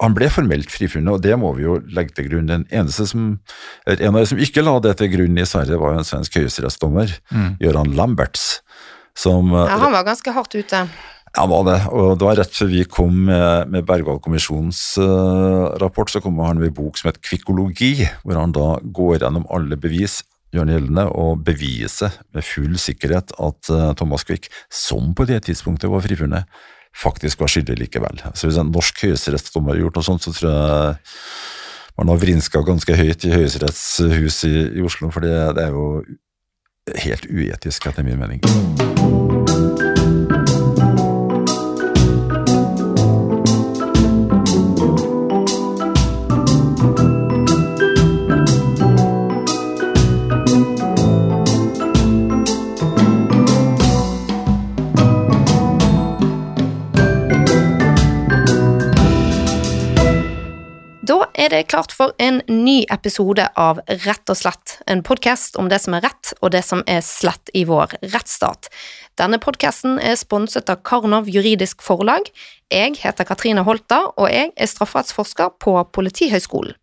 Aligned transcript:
han 0.00 0.16
ble 0.16 0.30
formelt 0.32 0.72
frifunnet, 0.72 1.12
og 1.12 1.24
det 1.24 1.36
må 1.36 1.52
vi 1.58 1.66
jo 1.66 1.76
legge 1.92 2.16
til 2.16 2.30
grunn. 2.30 2.48
Den 2.48 2.66
eneste 2.72 3.06
som, 3.10 3.34
En 3.86 4.14
av 4.14 4.20
de 4.22 4.26
som 4.30 4.40
ikke 4.40 4.64
la 4.64 4.78
det 4.80 4.96
til 4.96 5.12
grunn 5.12 5.36
i 5.38 5.46
Sverige, 5.48 5.78
var 5.80 5.94
jo 5.94 6.00
en 6.00 6.08
svensk 6.08 6.40
høyesterettsdommer, 6.40 7.12
mm. 7.30 7.50
Göran 7.60 7.94
Lamberts. 7.96 8.62
Som, 9.18 9.52
ja, 9.52 9.76
han 9.76 9.92
var 9.92 10.06
ganske 10.06 10.32
hardt 10.32 10.54
ute. 10.56 10.86
Ja, 11.36 11.44
var 11.46 11.66
det. 11.68 11.76
Og 11.92 12.16
det 12.18 12.26
var 12.26 12.40
rett 12.40 12.56
før 12.56 12.70
vi 12.72 12.86
kom 12.88 13.26
med, 13.28 13.68
med 13.70 13.84
Bergwall-kommisjonens 13.86 14.80
uh, 14.98 15.76
rapport, 15.82 16.10
så 16.10 16.22
kom 16.24 16.40
han 16.42 16.58
med 16.58 16.72
en 16.72 16.78
bok 16.80 16.98
som 16.98 17.10
het 17.10 17.20
Kvikkologi, 17.22 18.08
hvor 18.24 18.40
han 18.40 18.56
da 18.56 18.72
går 18.82 19.20
gjennom 19.20 19.46
alle 19.52 19.78
bevis 19.78 20.22
gjør 20.50 20.64
han 20.64 20.72
gjeldende 20.74 21.04
og 21.14 21.44
beviser 21.46 22.16
med 22.34 22.46
full 22.46 22.74
sikkerhet 22.82 23.30
at 23.38 23.70
uh, 23.70 23.92
Thomas 23.98 24.26
Quick, 24.26 24.48
som 24.72 25.12
på 25.14 25.28
det 25.28 25.44
tidspunktet 25.46 25.92
var 25.92 26.02
frifunnet, 26.02 26.48
faktisk 26.96 27.40
var 27.40 27.52
skyldig 27.52 27.78
likevel. 27.78 28.22
Så 28.34 28.48
Hvis 28.48 28.58
en 28.60 28.72
norsk 28.74 29.04
høyesterettsdommer 29.06 29.74
har 29.74 29.84
gjort 29.84 30.00
noe 30.00 30.08
sånt, 30.08 30.26
så 30.26 30.34
tror 30.34 30.50
jeg 30.50 30.96
man 32.00 32.08
har 32.08 32.20
vrinska 32.22 32.62
ganske 32.64 32.96
høyt 32.96 33.26
i 33.28 33.34
Høyesterettshuset 33.34 34.48
i, 34.48 34.60
i 34.80 34.84
Oslo, 34.86 35.10
for 35.12 35.26
det, 35.26 35.34
det 35.58 35.68
er 35.68 35.74
jo 35.76 36.04
helt 37.04 37.28
uetisk, 37.28 37.90
etter 37.90 38.06
min 38.06 38.20
mening. 38.20 39.19
Det 61.60 61.68
klart 61.68 61.92
for 61.92 62.14
en 62.18 62.40
ny 62.48 62.86
episode 62.88 63.44
av 63.60 63.82
Rett 64.06 64.32
og 64.32 64.38
slett, 64.38 64.78
en 64.88 65.02
podkast 65.04 65.58
om 65.60 65.68
det 65.68 65.80
som 65.84 65.92
er 65.96 66.06
rett 66.06 66.32
og 66.40 66.54
det 66.54 66.62
som 66.64 66.80
er 66.88 67.02
slett 67.04 67.52
i 67.52 67.66
vår 67.68 67.98
rettsstat. 68.14 68.70
Denne 69.20 69.36
podkasten 69.42 69.98
er 70.00 70.16
sponset 70.16 70.72
av 70.72 70.80
Karnov 70.88 71.28
juridisk 71.28 71.84
forlag. 71.84 72.30
Jeg 72.72 72.96
heter 73.02 73.28
Katrine 73.28 73.66
Holta, 73.66 74.06
og 74.16 74.32
jeg 74.32 74.54
er 74.56 74.72
strafferettsforsker 74.72 75.52
på 75.60 75.76
Politihøgskolen. 75.92 76.78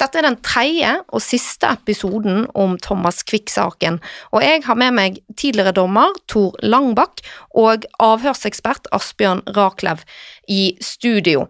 Dette 0.00 0.20
er 0.20 0.24
den 0.24 0.38
tredje 0.44 0.92
og 1.12 1.20
siste 1.24 1.68
episoden 1.72 2.46
om 2.56 2.76
Thomas 2.80 3.20
Quick-saken, 3.24 4.00
og 4.32 4.44
jeg 4.44 4.64
har 4.68 4.78
med 4.80 4.96
meg 4.96 5.20
tidligere 5.32 5.76
dommer 5.76 6.16
Tor 6.28 6.56
Langbakk 6.64 7.20
og 7.60 7.84
avhørsekspert 8.00 8.88
Asbjørn 8.96 9.44
Raklev 9.56 10.04
i 10.48 10.74
studio. 10.84 11.46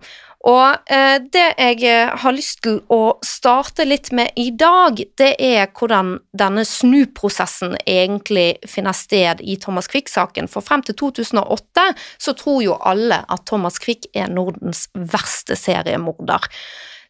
Og 0.49 0.93
eh, 0.93 1.19
det 1.33 1.47
jeg 1.59 1.83
eh, 1.85 2.13
har 2.23 2.33
lyst 2.33 2.63
til 2.65 2.79
å 2.89 3.19
starte 3.25 3.85
litt 3.85 4.09
med 4.17 4.33
i 4.41 4.49
dag, 4.57 5.03
det 5.21 5.35
er 5.37 5.69
hvordan 5.77 6.15
denne 6.33 6.65
snuprosessen 6.65 7.77
egentlig 7.85 8.55
finner 8.65 8.97
sted 8.97 9.43
i 9.45 9.59
Thomas 9.61 9.91
Quick-saken. 9.93 10.49
For 10.49 10.65
frem 10.65 10.85
til 10.87 10.97
2008 11.03 11.91
så 12.17 12.37
tror 12.39 12.63
jo 12.65 12.79
alle 12.81 13.21
at 13.29 13.45
Thomas 13.51 13.77
Quick 13.83 14.09
er 14.17 14.33
Nordens 14.33 14.87
verste 14.95 15.59
seriemorder. 15.61 16.49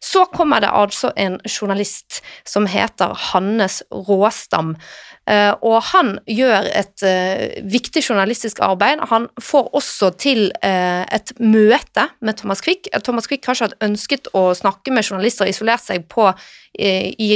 Så 0.03 0.25
kommer 0.25 0.61
det 0.61 0.69
altså 0.73 1.11
en 1.15 1.37
journalist 1.45 2.23
som 2.47 2.65
heter 2.65 3.13
Hannes 3.29 3.83
Råstam, 3.93 4.73
eh, 5.29 5.51
og 5.61 5.77
han 5.91 6.15
gjør 6.25 6.65
et 6.73 7.03
eh, 7.05 7.61
viktig 7.69 8.01
journalistisk 8.07 8.63
arbeid. 8.65 9.03
Han 9.11 9.27
får 9.37 9.69
også 9.77 10.09
til 10.17 10.47
eh, 10.65 11.05
et 11.05 11.35
møte 11.37 12.07
med 12.19 12.39
Thomas 12.41 12.65
Quick. 12.65 12.89
Thomas 13.05 13.29
Quick 13.29 13.45
har 13.45 13.59
ikke 13.59 13.69
hatt 13.69 13.85
ønsket 13.85 14.31
å 14.33 14.47
snakke 14.57 14.89
med 14.89 15.05
journalister 15.05 15.45
og 15.45 15.53
isolert 15.53 15.85
seg 15.85 16.09
på, 16.09 16.31
i, 16.81 17.31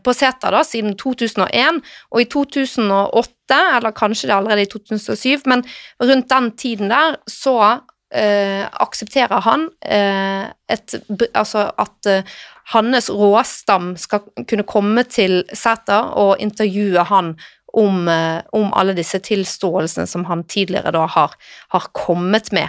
på 0.00 0.16
Sæter 0.16 0.56
siden 0.64 0.96
2001, 0.96 1.82
og 2.08 2.24
i 2.24 2.28
2008, 2.32 3.62
eller 3.76 3.92
kanskje 3.92 4.30
det 4.30 4.38
allerede 4.38 4.64
i 4.64 4.72
2007, 4.72 5.44
men 5.50 5.66
rundt 6.00 6.30
den 6.32 6.52
tiden 6.56 6.92
der 6.94 7.20
så 7.28 7.82
eh, 8.14 8.64
aksepterer 8.84 9.42
han 9.46 9.68
eh, 9.80 10.50
et, 10.68 10.96
altså 11.34 11.70
at 11.80 12.10
eh, 12.10 12.36
Hannes 12.72 13.10
Råstam 13.10 13.94
skal 14.00 14.22
kunne 14.48 14.66
komme 14.68 15.04
til 15.08 15.42
Sæter 15.52 16.12
og 16.20 16.40
intervjue 16.40 17.04
han 17.08 17.34
om, 17.72 18.08
eh, 18.08 18.42
om, 18.52 18.72
alle 18.72 18.94
disse 18.96 19.18
tilståelsene 19.24 20.06
som 20.06 20.26
han 20.28 20.44
tidligere 20.44 20.92
da 20.94 21.06
har, 21.10 21.34
har 21.72 21.88
kommet 21.96 22.52
med. 22.52 22.68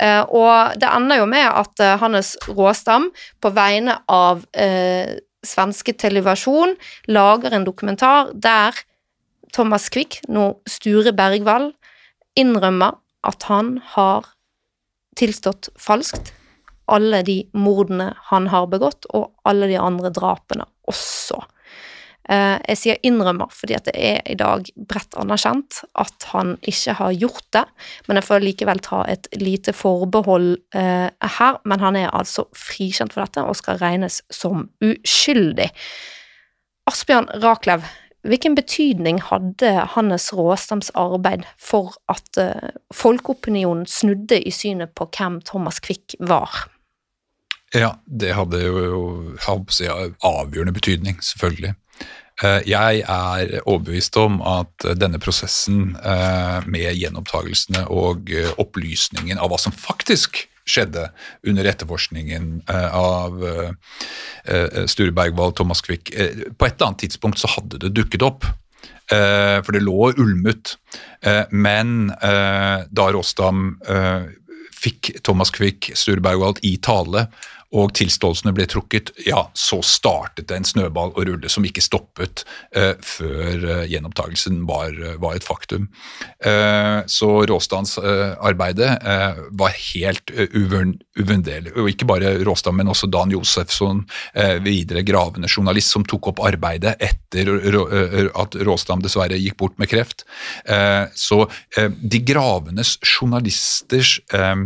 Eh, 0.00 0.22
og 0.28 0.76
det 0.80 0.88
ender 0.88 1.22
jo 1.22 1.28
med 1.30 1.48
at 1.48 1.82
eh, 1.82 1.98
Hannes 2.00 2.34
Råstam 2.48 3.10
på 3.40 3.52
vegne 3.56 3.98
av 4.08 4.44
svenske 5.42 5.94
televisjon 5.98 6.76
lager 7.10 7.54
en 7.56 7.64
dokumentar 7.66 8.30
der 8.34 8.76
Thomas 9.52 9.88
Quick, 9.90 10.20
nå 10.30 10.52
Sture 10.70 11.12
Bergwall, 11.12 11.72
innrømmer 12.38 12.94
at 13.26 13.48
han 13.50 13.74
har 13.96 14.31
tilstått 15.18 15.70
falskt 15.80 16.32
alle 16.92 17.22
de 17.22 17.38
mordene 17.56 18.12
han 18.28 18.48
har 18.52 18.68
begått, 18.70 19.06
og 19.14 19.32
alle 19.48 19.68
de 19.70 19.78
andre 19.80 20.10
drapene 20.14 20.66
også. 20.90 21.40
Eh, 22.30 22.58
jeg 22.70 22.78
sier 22.78 23.00
innrømmer 23.06 23.50
fordi 23.50 23.74
at 23.74 23.88
det 23.88 23.94
er 23.98 24.20
i 24.30 24.36
dag 24.38 24.68
bredt 24.76 25.16
anerkjent 25.18 25.80
at 25.98 26.28
han 26.30 26.54
ikke 26.70 26.94
har 27.00 27.16
gjort 27.18 27.48
det, 27.56 27.64
men 28.06 28.20
jeg 28.20 28.28
får 28.28 28.44
likevel 28.44 28.82
ta 28.84 29.02
et 29.10 29.26
lite 29.40 29.74
forbehold 29.74 30.54
eh, 30.78 31.08
her. 31.38 31.60
Men 31.66 31.82
han 31.82 31.98
er 31.98 32.12
altså 32.14 32.46
frikjent 32.56 33.14
for 33.14 33.24
dette 33.24 33.46
og 33.46 33.58
skal 33.58 33.80
regnes 33.82 34.20
som 34.30 34.68
uskyldig. 34.84 35.70
Asbjørn 36.90 37.30
Raklev, 37.42 37.84
Hvilken 38.22 38.54
betydning 38.54 39.18
hadde 39.26 39.70
Hannes 39.96 40.28
Råstams 40.36 40.92
arbeid 40.94 41.42
for 41.58 41.96
at 42.12 42.38
uh, 42.38 42.70
folkeopinionen 42.94 43.86
snudde 43.90 44.38
i 44.38 44.52
synet 44.54 44.94
på 44.94 45.08
hvem 45.10 45.40
Thomas 45.42 45.80
Quick 45.82 46.14
var? 46.20 46.68
Ja, 47.74 47.96
det 48.06 48.34
hadde 48.36 48.60
jo 48.62 49.02
si, 49.72 49.88
avgjørende 49.88 50.74
betydning, 50.76 51.18
selvfølgelig. 51.24 51.72
Eh, 52.42 52.60
jeg 52.68 53.00
er 53.08 53.60
overbevist 53.64 54.16
om 54.20 54.42
at 54.44 54.84
denne 55.00 55.20
prosessen 55.20 55.94
eh, 55.96 56.68
med 56.68 56.92
gjenopptakelsene 56.98 57.86
og 57.88 58.28
opplysningen 58.60 59.40
av 59.40 59.52
hva 59.52 59.60
som 59.60 59.72
faktisk 59.72 60.44
skjedde 60.68 61.08
under 61.46 61.68
etterforskningen 61.68 62.62
eh, 62.68 62.96
av 62.96 63.44
eh, 63.46 63.70
eh, 64.44 64.84
Sture 64.86 65.12
Bergwall, 65.12 65.52
Thomas 65.52 65.82
Quick. 65.82 66.12
På 66.58 66.66
et 66.66 66.76
eller 66.76 66.86
annet 66.86 67.04
tidspunkt 67.06 67.42
så 67.42 67.50
hadde 67.56 67.82
det 67.82 67.94
dukket 67.96 68.26
opp. 68.26 68.48
For 69.12 69.74
det 69.74 69.82
lå 69.82 70.12
ulmet. 70.16 70.70
Men 71.50 71.90
da 72.14 73.08
Råstam 73.12 73.74
fikk 74.72 75.10
Thomas 75.26 75.50
Quick, 75.52 75.90
Sture 75.98 76.22
Bergwald, 76.24 76.62
i 76.64 76.78
tale 76.80 77.26
og 77.72 77.92
tilståelsene 77.96 78.52
ble 78.56 78.66
trukket, 78.68 79.12
ja, 79.26 79.46
så 79.56 79.80
startet 79.84 80.48
det 80.50 80.58
en 80.58 80.68
snøball 80.68 81.14
å 81.16 81.24
rulle 81.28 81.50
som 81.52 81.64
ikke 81.64 81.84
stoppet 81.84 82.44
eh, 82.76 82.94
før 83.00 83.64
eh, 83.64 83.84
gjenopptakelsen 83.92 84.62
var, 84.68 84.92
uh, 84.92 85.16
var, 85.22 85.36
et 85.36 85.46
faktum. 85.46 85.88
så 87.08 87.28
Råstads 87.48 87.94
arbeidet 88.02 88.90
var 89.56 89.72
helt 89.72 90.30
uvurderlig. 90.34 91.72
Og 91.78 91.88
ikke 91.88 92.06
bare 92.08 92.32
Råstad, 92.44 92.74
men 92.76 92.90
også 92.92 93.08
Dan 93.10 93.32
Josefsson, 93.32 94.02
videre 94.64 95.04
gravende 95.06 95.48
journalist, 95.48 95.94
som 95.94 96.04
tok 96.08 96.32
opp 96.32 96.42
arbeidet 96.44 96.94
etter 97.02 97.48
at 98.42 98.58
Råstam 98.66 99.04
dessverre 99.04 99.38
gikk 99.40 99.56
bort 99.62 99.78
med 99.80 99.90
kreft. 99.90 100.26
så 101.14 101.38
de 101.76 102.22
gravendes 102.28 102.98
journalisters 103.00 104.18
Eh, 104.42 104.56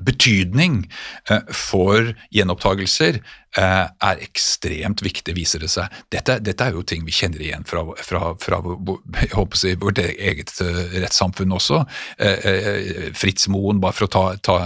betydning 0.00 0.82
eh, 1.30 1.42
for 1.54 2.12
gjenopptagelser 2.34 3.18
eh, 3.18 3.86
er 3.88 4.22
ekstremt 4.24 5.02
viktig, 5.04 5.34
viser 5.36 5.62
det 5.62 5.70
seg. 5.72 5.92
Dette, 6.12 6.38
dette 6.44 6.64
er 6.64 6.76
jo 6.76 6.84
ting 6.86 7.04
vi 7.06 7.14
kjenner 7.14 7.42
igjen 7.44 7.66
fra, 7.68 7.84
fra, 8.04 8.32
fra 8.40 8.60
si, 9.58 9.74
vårt 9.80 10.00
eget 10.04 10.54
rettssamfunn 10.60 11.56
også. 11.56 11.82
Fritz 13.18 13.48
Moen, 13.52 13.80
bare 13.82 13.96
for 13.96 14.08
å 14.08 14.12
ta, 14.12 14.24
ta 14.44 14.58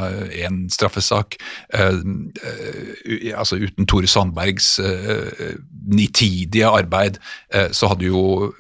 en 0.45 0.65
straffesak. 0.73 1.39
altså 1.73 3.59
Uten 3.63 3.89
Tore 3.89 4.11
Sandbergs 4.11 4.75
nitidige 5.93 6.71
arbeid, 6.71 7.19
så 7.73 7.93
hadde 7.93 8.11
jo 8.11 8.53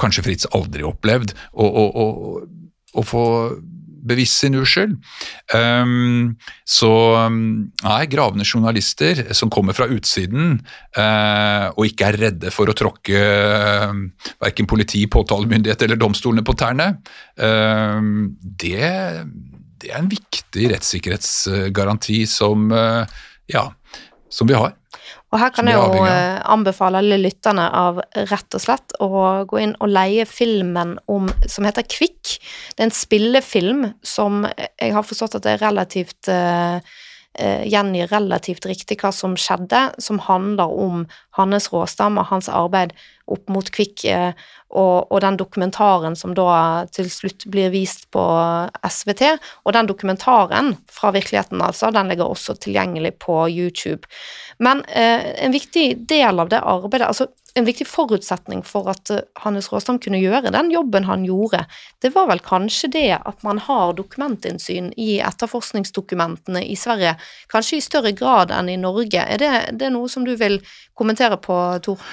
kanskje 0.00 0.26
Fritz 0.26 0.48
aldri 0.56 0.84
opplevd 0.86 1.34
å 1.56 3.04
få 3.04 3.24
bevisst 4.06 4.42
sin 4.42 4.56
uskyld. 4.58 4.96
Um, 5.54 6.36
så 6.66 6.92
nei, 7.30 8.00
gravende 8.12 8.46
journalister 8.46 9.24
som 9.36 9.52
kommer 9.52 9.76
fra 9.76 9.88
utsiden 9.92 10.60
uh, 10.98 11.68
og 11.74 11.84
ikke 11.88 12.10
er 12.10 12.20
redde 12.26 12.54
for 12.54 12.70
å 12.70 12.76
tråkke 12.76 13.20
uh, 13.20 13.92
verken 14.42 14.70
politi, 14.70 15.04
påtalemyndighet 15.10 15.86
eller 15.86 16.00
domstolene 16.00 16.46
på 16.46 16.56
tærne, 16.58 16.90
uh, 17.42 18.00
det 18.62 18.94
det 19.82 19.92
er 19.92 20.00
en 20.00 20.10
viktig 20.10 20.70
rettssikkerhetsgaranti 20.72 22.22
som, 22.30 22.70
eh, 22.72 23.06
ja, 23.52 23.68
som 24.28 24.48
vi 24.48 24.54
har. 24.54 24.74
Og 25.32 25.40
her 25.40 25.52
kan 25.54 25.68
jeg 25.70 25.78
jo 25.78 26.04
eh, 26.06 26.38
anbefale 26.50 27.00
alle 27.02 27.18
lytterne 27.20 27.66
av 27.74 28.00
rett 28.30 28.56
og 28.56 28.62
slett 28.62 28.96
å 29.02 29.10
gå 29.48 29.60
inn 29.62 29.74
og 29.80 29.90
leie 29.90 30.26
filmen 30.28 30.96
om, 31.12 31.28
som 31.50 31.66
heter 31.68 31.86
Kvikk. 31.86 32.36
Det 32.74 32.82
er 32.82 32.88
en 32.88 32.94
spillefilm 32.94 33.84
som 34.06 34.44
jeg 34.46 34.94
har 34.94 35.06
forstått 35.06 35.38
at 35.38 35.46
det 35.46 35.56
er 35.56 35.64
relativt 35.66 36.30
uh, 36.32 36.78
gjengir 37.36 38.08
relativt 38.08 38.64
riktig 38.68 38.96
hva 39.02 39.10
som 39.12 39.34
skjedde, 39.36 39.90
som 40.00 40.20
handler 40.24 40.72
om 40.72 41.04
hans 41.36 41.68
Råstam 41.72 42.16
og 42.22 42.30
hans 42.30 42.48
arbeid 42.48 42.94
opp 43.26 43.48
mot 43.52 43.68
Kvikk, 43.74 44.04
og, 44.70 45.06
og, 45.10 45.16
den 45.22 45.38
dokumentaren 45.40 46.16
som 46.18 46.34
da 46.36 46.86
til 46.94 47.08
slutt 47.10 47.46
blir 47.50 47.72
vist 47.74 48.06
på 48.14 48.22
SVT. 48.86 49.24
Og 49.64 49.74
den 49.76 49.88
dokumentaren 49.90 50.74
fra 50.92 51.12
virkeligheten, 51.14 51.62
altså, 51.62 51.90
den 51.94 52.12
ligger 52.12 52.30
også 52.30 52.56
tilgjengelig 52.62 53.16
på 53.22 53.46
YouTube. 53.50 54.06
Men 54.58 54.84
eh, 54.88 55.32
en 55.42 55.54
viktig 55.54 55.88
del 56.08 56.42
av 56.42 56.52
det 56.52 56.62
arbeidet, 56.62 57.08
altså 57.08 57.28
en 57.56 57.64
viktig 57.64 57.86
forutsetning 57.88 58.60
for 58.68 58.90
at 58.92 59.10
uh, 59.12 59.22
Hannes 59.40 59.70
Råstam 59.72 59.96
kunne 60.02 60.20
gjøre 60.20 60.52
den 60.52 60.68
jobben 60.68 61.06
han 61.08 61.24
gjorde, 61.24 61.62
det 62.04 62.10
var 62.12 62.28
vel 62.28 62.42
kanskje 62.44 62.90
det 62.92 63.06
at 63.16 63.46
man 63.46 63.60
har 63.64 63.94
dokumentinnsyn 63.96 64.90
i 65.00 65.16
etterforskningsdokumentene 65.24 66.60
i 66.66 66.76
Sverige, 66.76 67.14
kanskje 67.52 67.78
i 67.78 67.86
større 67.86 68.12
grad 68.16 68.52
enn 68.52 68.68
i 68.68 68.76
Norge. 68.80 69.24
Er 69.24 69.40
det, 69.40 69.52
det 69.80 69.88
er 69.88 69.94
noe 69.96 70.10
som 70.12 70.28
du 70.28 70.34
vil 70.36 70.60
kommentere 70.98 71.40
på, 71.40 71.56
Tor? 71.86 72.04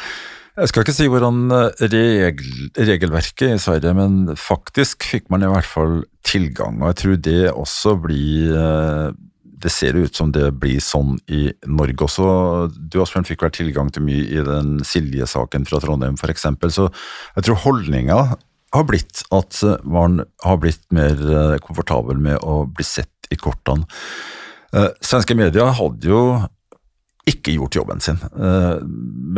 Jeg 0.54 0.70
skal 0.70 0.84
ikke 0.84 0.94
si 0.94 1.10
hvordan 1.10 1.38
eh, 1.50 1.84
regel, 1.90 2.50
regelverket 2.78 3.56
i 3.56 3.62
Sverige, 3.62 3.94
men 3.98 4.36
faktisk 4.38 5.06
fikk 5.10 5.32
man 5.34 5.42
i 5.42 5.50
hvert 5.50 5.66
fall 5.66 6.04
tilgang, 6.22 6.78
og 6.82 6.92
jeg 6.92 7.00
tror 7.02 7.22
det 7.26 7.40
også 7.50 7.96
blir 8.04 8.54
eh, 8.54 9.16
det 9.64 9.72
ser 9.72 9.98
ut 9.98 10.14
som 10.14 10.32
det 10.36 10.50
blir 10.60 10.82
sånn 10.84 11.16
i 11.32 11.48
Norge 11.66 12.06
også. 12.06 12.26
Du 12.76 13.00
Asbjørn 13.02 13.28
fikk 13.28 13.46
vel 13.46 13.54
tilgang 13.56 13.92
til 13.96 14.06
mye 14.06 14.26
i 14.28 14.44
den 14.46 14.76
Silje-saken 14.86 15.68
fra 15.70 15.80
Trondheim 15.82 16.18
f.eks. 16.20 16.48
Så 16.76 16.90
jeg 16.90 17.48
tror 17.48 17.62
holdninga 17.64 18.18
har 18.74 18.88
blitt 18.90 19.24
at 19.34 19.62
man 19.86 20.24
har 20.44 20.60
blitt 20.62 20.84
mer 20.96 21.16
eh, 21.16 21.60
komfortabel 21.64 22.20
med 22.22 22.42
å 22.44 22.64
bli 22.70 22.86
sett 22.88 23.32
i 23.32 23.40
kortene. 23.40 23.88
Eh, 24.74 24.90
svenske 25.06 25.38
medier 25.38 25.74
hadde 25.78 26.10
jo 26.10 26.24
ikke 27.30 27.56
gjort 27.56 27.78
jobben 27.78 28.04
sin. 28.04 28.20
Eh, 28.20 28.80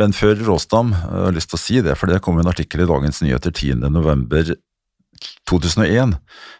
men 0.00 0.14
før 0.16 0.38
Råstam, 0.48 0.94
jeg 0.94 1.26
har 1.28 1.36
lyst 1.36 1.52
til 1.52 1.58
å 1.58 1.62
si 1.62 1.82
det, 1.86 1.98
for 1.98 2.10
det 2.10 2.22
kom 2.24 2.40
en 2.40 2.50
artikkel 2.50 2.82
i 2.82 2.88
Dagens 2.90 3.22
Nyheter 3.22 3.54
10.11. 3.54 4.56
2001 5.48 6.16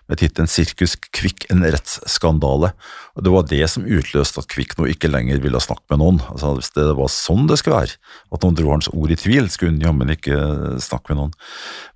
med 0.08 0.20
tittelen 0.20 0.49
'Sirkus 0.49 0.94
Kvikk 1.12 1.44
en 1.52 1.64
rettsskandale'. 1.64 2.73
Og 3.17 3.25
Det 3.25 3.32
var 3.32 3.43
det 3.43 3.69
som 3.69 3.84
utløste 3.84 4.40
at 4.40 4.49
Kvikk 4.49 4.78
nå 4.78 4.87
ikke 4.88 5.11
lenger 5.11 5.43
ville 5.43 5.61
snakke 5.61 5.84
med 5.90 6.00
noen. 6.00 6.20
Altså 6.31 6.55
Hvis 6.56 6.73
det 6.73 6.87
var 6.96 7.11
sånn 7.12 7.46
det 7.50 7.58
skulle 7.58 7.81
være, 7.81 7.96
at 8.32 8.43
noen 8.43 8.56
dro 8.56 8.70
hans 8.70 8.88
ord 8.88 9.11
i 9.11 9.19
tvil, 9.19 9.50
skulle 9.50 9.75
hun 9.75 9.84
jammen 9.84 10.08
ikke 10.14 10.81
snakke 10.81 11.12
med 11.12 11.20
noen. 11.20 11.34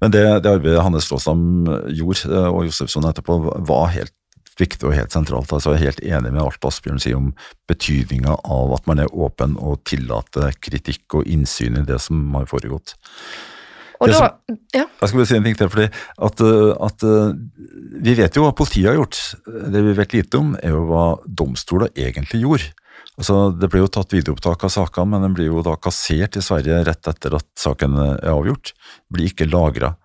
Men 0.00 0.10
det, 0.10 0.24
det 0.42 0.52
arbeidet 0.52 0.82
Hannes 0.82 1.10
Råstam 1.10 1.64
gjorde, 1.88 2.28
eh, 2.28 2.48
og 2.50 2.66
Josefsson 2.68 3.08
etterpå, 3.08 3.40
var 3.64 3.92
helt 3.94 4.12
viktig 4.60 4.88
og 4.88 4.96
helt 4.96 5.14
sentralt. 5.14 5.52
Altså 5.52 5.74
Jeg 5.74 5.80
er 5.80 5.86
helt 5.88 6.02
enig 6.04 6.34
med 6.34 6.42
alt 6.44 6.66
Asbjørn 6.68 7.00
sier 7.02 7.18
om 7.18 7.30
betydninga 7.70 8.36
av 8.44 8.74
at 8.76 8.90
man 8.90 9.02
er 9.02 9.12
åpen 9.12 9.56
og 9.58 9.82
tillater 9.88 10.54
kritikk 10.60 11.20
og 11.20 11.30
innsyn 11.30 11.80
i 11.80 11.86
det 11.88 12.00
som 12.04 12.22
har 12.36 12.48
foregått. 12.50 12.96
Da, 14.00 14.16
som, 14.16 14.56
ja. 14.72 14.86
Jeg 14.88 15.10
skal 15.10 15.18
bare 15.18 15.28
si 15.28 15.36
en 15.36 15.44
ting 15.44 15.56
til. 15.58 15.68
fordi 15.68 15.88
at, 15.90 16.40
eh, 16.40 16.70
at, 16.86 17.02
eh, 17.04 17.32
Vi 18.00 18.14
vet 18.16 18.36
jo 18.36 18.46
hva 18.46 18.56
politiet 18.56 18.88
har 18.88 18.96
gjort. 18.96 19.18
Det 19.44 19.82
vi 19.84 19.92
vet 19.92 20.14
lite 20.14 20.38
om, 20.38 20.56
er 20.62 20.70
jo 20.70 20.86
hva 20.88 21.20
domstoler 21.26 21.92
egentlig 21.92 22.40
gjorde. 22.40 22.72
Altså, 23.18 23.52
Det 23.52 23.68
ble 23.68 23.80
jo 23.80 23.88
tatt 23.92 24.08
videoopptak 24.08 24.64
av 24.64 24.70
sakene, 24.72 25.10
men 25.10 25.22
den 25.22 25.34
blir 25.34 25.52
jo 25.52 25.62
da 25.62 25.76
kassert 25.76 26.36
i 26.36 26.40
Sverige 26.40 26.84
rett 26.86 27.04
etter 27.06 27.36
at 27.36 27.44
saken 27.54 27.98
er 28.24 28.32
avgjort. 28.32 28.72
Blir 29.12 29.28
ikke 29.28 29.50
lagra. 29.50 29.96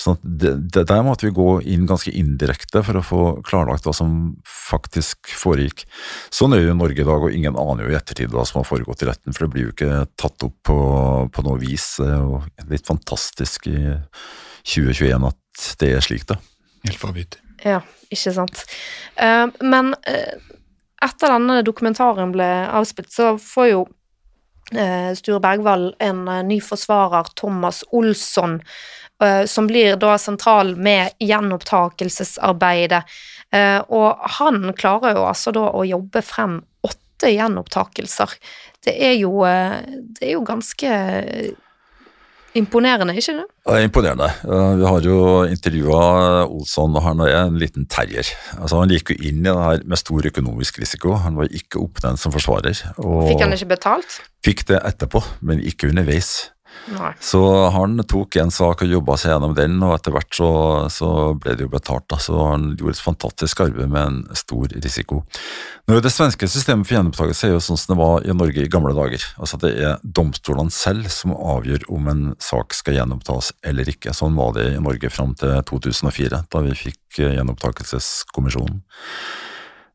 Sånn 0.00 0.18
det, 0.22 0.54
det, 0.72 0.84
der 0.88 1.02
måtte 1.04 1.26
vi 1.28 1.34
gå 1.36 1.48
inn 1.68 1.86
ganske 1.88 2.12
indirekte 2.16 2.82
for 2.86 2.98
å 2.98 3.04
få 3.06 3.22
klarlagt 3.46 3.86
hva 3.86 3.94
som 3.96 4.14
faktisk 4.48 5.32
foregikk. 5.38 5.84
Sånn 6.32 6.54
er 6.54 6.62
det 6.62 6.70
jo 6.70 6.76
i 6.76 6.80
Norge 6.80 7.04
i 7.04 7.08
dag, 7.08 7.26
og 7.26 7.36
ingen 7.36 7.58
aner 7.60 7.86
jo 7.86 7.92
i 7.92 7.98
ettertid 7.98 8.32
hva 8.32 8.46
som 8.48 8.60
har 8.60 8.68
foregått 8.68 9.04
i 9.04 9.10
retten, 9.10 9.36
for 9.36 9.46
det 9.46 9.54
blir 9.54 9.68
jo 9.68 9.74
ikke 9.74 10.04
tatt 10.20 10.46
opp 10.48 10.56
på, 10.68 10.78
på 11.32 11.46
noe 11.46 11.60
vis. 11.62 11.88
Det 12.00 12.08
er 12.08 12.22
jo 12.22 12.42
litt 12.72 12.88
fantastisk 12.88 13.68
i 13.70 13.78
2021 14.62 15.28
at 15.28 15.68
det 15.82 15.92
er 15.96 16.04
slik, 16.04 16.26
da. 16.30 16.38
Helt 16.86 17.02
vanvittig. 17.02 17.42
Ja, 17.62 17.82
ikke 18.10 18.32
sant. 18.34 18.64
Uh, 19.14 19.46
men 19.62 19.92
uh, 20.08 20.52
etter 21.02 21.34
denne 21.34 21.62
dokumentaren 21.66 22.32
ble 22.34 22.48
avspilt, 22.70 23.12
så 23.14 23.34
får 23.40 23.68
jo 23.70 23.82
Sture 25.18 25.40
Bergwall 25.42 25.90
en 26.00 26.24
ny 26.48 26.56
forsvarer, 26.64 27.26
Thomas 27.36 27.82
Olsson, 27.92 28.54
Eh, 29.22 29.44
som 29.44 29.66
blir 29.66 29.96
da 29.96 30.18
sentral 30.18 30.76
med 30.76 31.10
gjenopptakelsesarbeidet. 31.18 33.02
Eh, 33.52 33.78
og 33.88 34.18
han 34.38 34.72
klarer 34.74 35.16
jo 35.16 35.26
altså 35.28 35.52
da 35.54 35.68
å 35.70 35.84
jobbe 35.86 36.22
frem 36.26 36.58
åtte 36.82 37.30
gjenopptakelser. 37.30 38.34
Det 38.82 38.96
er 38.96 39.14
jo, 39.20 39.44
eh, 39.46 39.78
det 40.18 40.26
er 40.26 40.32
jo 40.32 40.46
ganske 40.48 40.96
Imponerende, 42.58 43.14
ikke 43.16 43.32
det? 43.38 43.44
Ja, 43.64 43.78
imponerende. 43.80 44.28
Vi 44.44 44.84
har 44.84 45.06
jo 45.06 45.18
intervjua 45.48 46.02
Olsson, 46.44 46.96
og 46.98 47.04
han 47.06 47.22
er 47.24 47.36
en 47.46 47.56
liten 47.60 47.86
terrier. 47.88 48.28
Altså, 48.58 48.82
han 48.82 48.92
gikk 48.92 49.14
jo 49.14 49.16
inn 49.30 49.40
i 49.40 49.48
det 49.48 49.54
her 49.56 49.84
med 49.88 50.00
stor 50.00 50.28
økonomisk 50.28 50.82
risiko. 50.82 51.14
Han 51.24 51.38
var 51.40 51.48
ikke 51.48 51.80
oppnevnt 51.80 52.20
som 52.20 52.34
forsvarer. 52.34 52.76
fikk 53.28 53.40
han 53.46 53.56
ikke 53.56 53.70
betalt? 53.72 54.18
Fikk 54.44 54.66
det 54.68 54.82
etterpå, 54.84 55.22
men 55.40 55.62
ikke 55.64 55.88
underveis. 55.88 56.50
Så 57.20 57.40
han 57.70 58.00
tok 58.08 58.36
en 58.42 58.50
sak 58.50 58.82
og 58.82 58.90
jobba 58.90 59.16
seg 59.20 59.32
gjennom 59.32 59.54
den, 59.56 59.76
og 59.84 59.94
etter 59.94 60.14
hvert 60.14 60.34
så, 60.34 60.48
så, 60.92 61.10
ble 61.38 61.54
det 61.56 61.66
jo 61.66 61.72
betalt. 61.72 62.08
Da. 62.10 62.18
Så 62.22 62.34
han 62.48 62.72
gjorde 62.78 62.96
et 62.96 63.04
fantastisk 63.04 63.62
arbeid 63.64 63.92
med 63.92 64.02
en 64.02 64.38
stor 64.38 64.72
risiko. 64.74 65.22
Nå 65.90 66.00
Det 66.02 66.12
svenske 66.14 66.48
systemet 66.50 66.88
for 66.88 66.98
gjenopptakelse 66.98 67.48
er 67.48 67.54
jo 67.54 67.62
sånn 67.62 67.80
som 67.80 67.94
det 67.94 68.00
var 68.02 68.26
i 68.26 68.34
Norge 68.36 68.64
i 68.64 68.72
gamle 68.72 68.94
dager. 68.98 69.24
Altså 69.38 69.60
Det 69.62 69.72
er 69.78 70.02
domstolene 70.02 70.74
selv 70.74 71.08
som 71.12 71.36
avgjør 71.36 71.86
om 71.92 72.10
en 72.12 72.24
sak 72.42 72.74
skal 72.76 72.98
gjenopptas 72.98 73.52
eller 73.66 73.88
ikke. 73.92 74.14
Sånn 74.16 74.38
var 74.38 74.56
det 74.58 74.72
i 74.72 74.82
Norge 74.82 75.12
fram 75.12 75.36
til 75.38 75.54
2004, 75.70 76.44
da 76.50 76.66
vi 76.66 76.76
fikk 76.88 77.22
gjenopptakelseskommisjonen. 77.22 78.82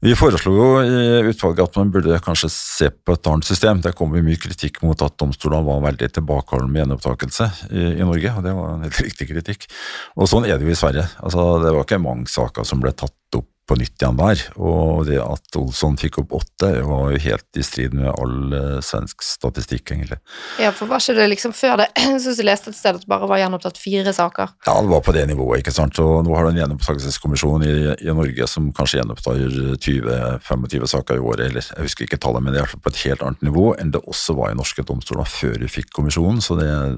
Vi 0.06 0.14
foreslo 0.14 0.52
jo 0.54 0.66
i 0.86 0.98
utvalget 1.32 1.72
at 1.72 1.78
man 1.80 1.90
burde 1.90 2.20
kanskje 2.22 2.52
se 2.54 2.90
på 2.94 3.16
et 3.18 3.30
annet 3.32 3.48
system. 3.50 3.80
Det 3.82 3.96
kom 3.98 4.14
jo 4.14 4.22
mye 4.22 4.38
kritikk 4.38 4.84
mot 4.86 5.02
at 5.02 5.16
domstolene 5.18 5.66
var 5.66 5.82
veldig 5.88 6.12
tilbakeholdne 6.20 6.70
med 6.70 6.84
gjenopptakelse 6.84 7.48
i, 7.72 7.86
i, 7.96 8.06
Norge, 8.06 8.36
og 8.38 8.46
det 8.46 8.54
var 8.54 8.76
en 8.76 8.86
helt 8.86 9.00
riktig 9.02 9.32
kritikk. 9.32 9.66
Og 10.14 10.30
sånn 10.30 10.46
er 10.46 10.60
det 10.60 10.68
jo 10.68 10.76
i 10.76 10.78
Sverige. 10.78 11.08
Altså, 11.18 11.48
det 11.64 11.74
var 11.74 11.88
ikke 11.88 12.04
mange 12.04 12.30
saker 12.30 12.68
som 12.70 12.84
ble 12.84 12.94
tatt 12.94 13.40
opp 13.40 13.50
på 13.68 13.78
nytt 13.80 14.00
igjen 14.00 14.20
der. 14.20 14.42
Og 14.58 15.06
det 15.08 15.20
at 15.22 15.58
Olsson 15.60 15.98
fikk 16.00 16.22
opp 16.24 16.36
åtte, 16.40 16.70
var 16.88 17.12
jo 17.14 17.22
helt 17.22 17.60
i 17.60 17.66
strid 17.66 17.96
med 17.98 18.10
all 18.12 18.54
uh, 18.54 18.78
svensk 18.86 19.24
statistikk, 19.26 19.92
egentlig. 19.94 20.20
Ja, 20.62 20.72
for 20.76 20.90
var 20.90 21.04
ikke 21.04 21.18
det 21.18 21.28
liksom 21.34 21.56
før 21.58 21.82
det 21.82 21.90
Jeg 22.08 22.22
syns 22.24 22.40
jeg 22.40 22.48
leste 22.48 22.72
et 22.72 22.78
sted 22.80 22.98
at 22.98 23.04
det 23.04 23.12
bare 23.12 23.30
var 23.30 23.42
gjenopptatt 23.42 23.80
fire 23.82 24.14
saker? 24.16 24.54
Ja, 24.68 24.76
det 24.82 24.92
var 24.92 25.04
på 25.06 25.16
det 25.16 25.26
nivået, 25.30 25.62
ikke 25.62 25.76
sant. 25.76 26.00
Og 26.04 26.24
nå 26.26 26.36
har 26.36 26.48
du 26.48 26.54
en 26.54 26.62
gjenopptakelseskommisjon 26.62 27.66
i, 27.68 27.76
i, 28.08 28.12
Norge 28.18 28.48
som 28.50 28.72
kanskje 28.76 29.02
gjenopptar 29.02 29.44
20-25 29.84 30.88
saker 30.94 31.20
i 31.20 31.24
året, 31.24 31.46
eller 31.50 31.68
jeg 31.68 31.90
husker 31.90 32.08
ikke 32.08 32.22
tallet, 32.24 32.46
men 32.46 32.56
det 32.56 32.64
er 32.64 32.74
på 32.74 32.94
et 32.94 33.04
helt 33.06 33.26
annet 33.26 33.46
nivå 33.46 33.70
enn 33.78 33.94
det 33.94 34.04
også 34.08 34.38
var 34.40 34.54
i 34.54 34.58
norske 34.58 34.86
domstoler 34.88 35.28
før 35.30 35.60
vi 35.62 35.72
fikk 35.80 35.92
kommisjonen. 35.98 36.42
Så 36.44 36.58
det 36.60 36.70
er 36.72 36.98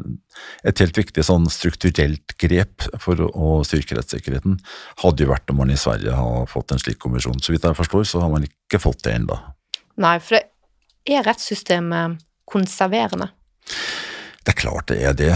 et 0.69 0.79
helt 0.83 0.97
viktig 0.99 1.25
sånn 1.25 1.49
strukturelt 1.51 2.37
grep 2.39 2.85
for 3.01 3.19
å 3.27 3.59
styrke 3.67 3.97
rettssikkerheten 3.97 4.59
hadde 5.03 5.25
jo 5.25 5.31
vært 5.31 5.51
om 5.51 5.59
man 5.61 5.71
i 5.73 5.79
Sverige 5.79 6.15
har 6.15 6.47
fått 6.51 6.58
fått 6.59 6.75
en 6.75 6.83
slik 6.83 6.99
kommisjon. 7.01 7.39
Så 7.41 7.55
vidt 7.55 7.65
jeg 7.65 7.77
forstår, 7.79 8.05
så 8.07 8.23
har 8.23 8.31
man 8.31 8.45
ikke 8.47 8.81
fått 8.83 9.03
det 9.07 9.17
ennå. 9.17 9.39
Nei, 9.99 10.17
for 10.23 10.37
det 10.37 11.17
er 11.17 11.25
rettssystemet 11.27 12.19
konserverende? 12.49 13.31
Det 14.39 14.53
er 14.55 14.57
klart 14.57 14.87
det 14.89 14.97
er 15.05 15.13
det, 15.13 15.33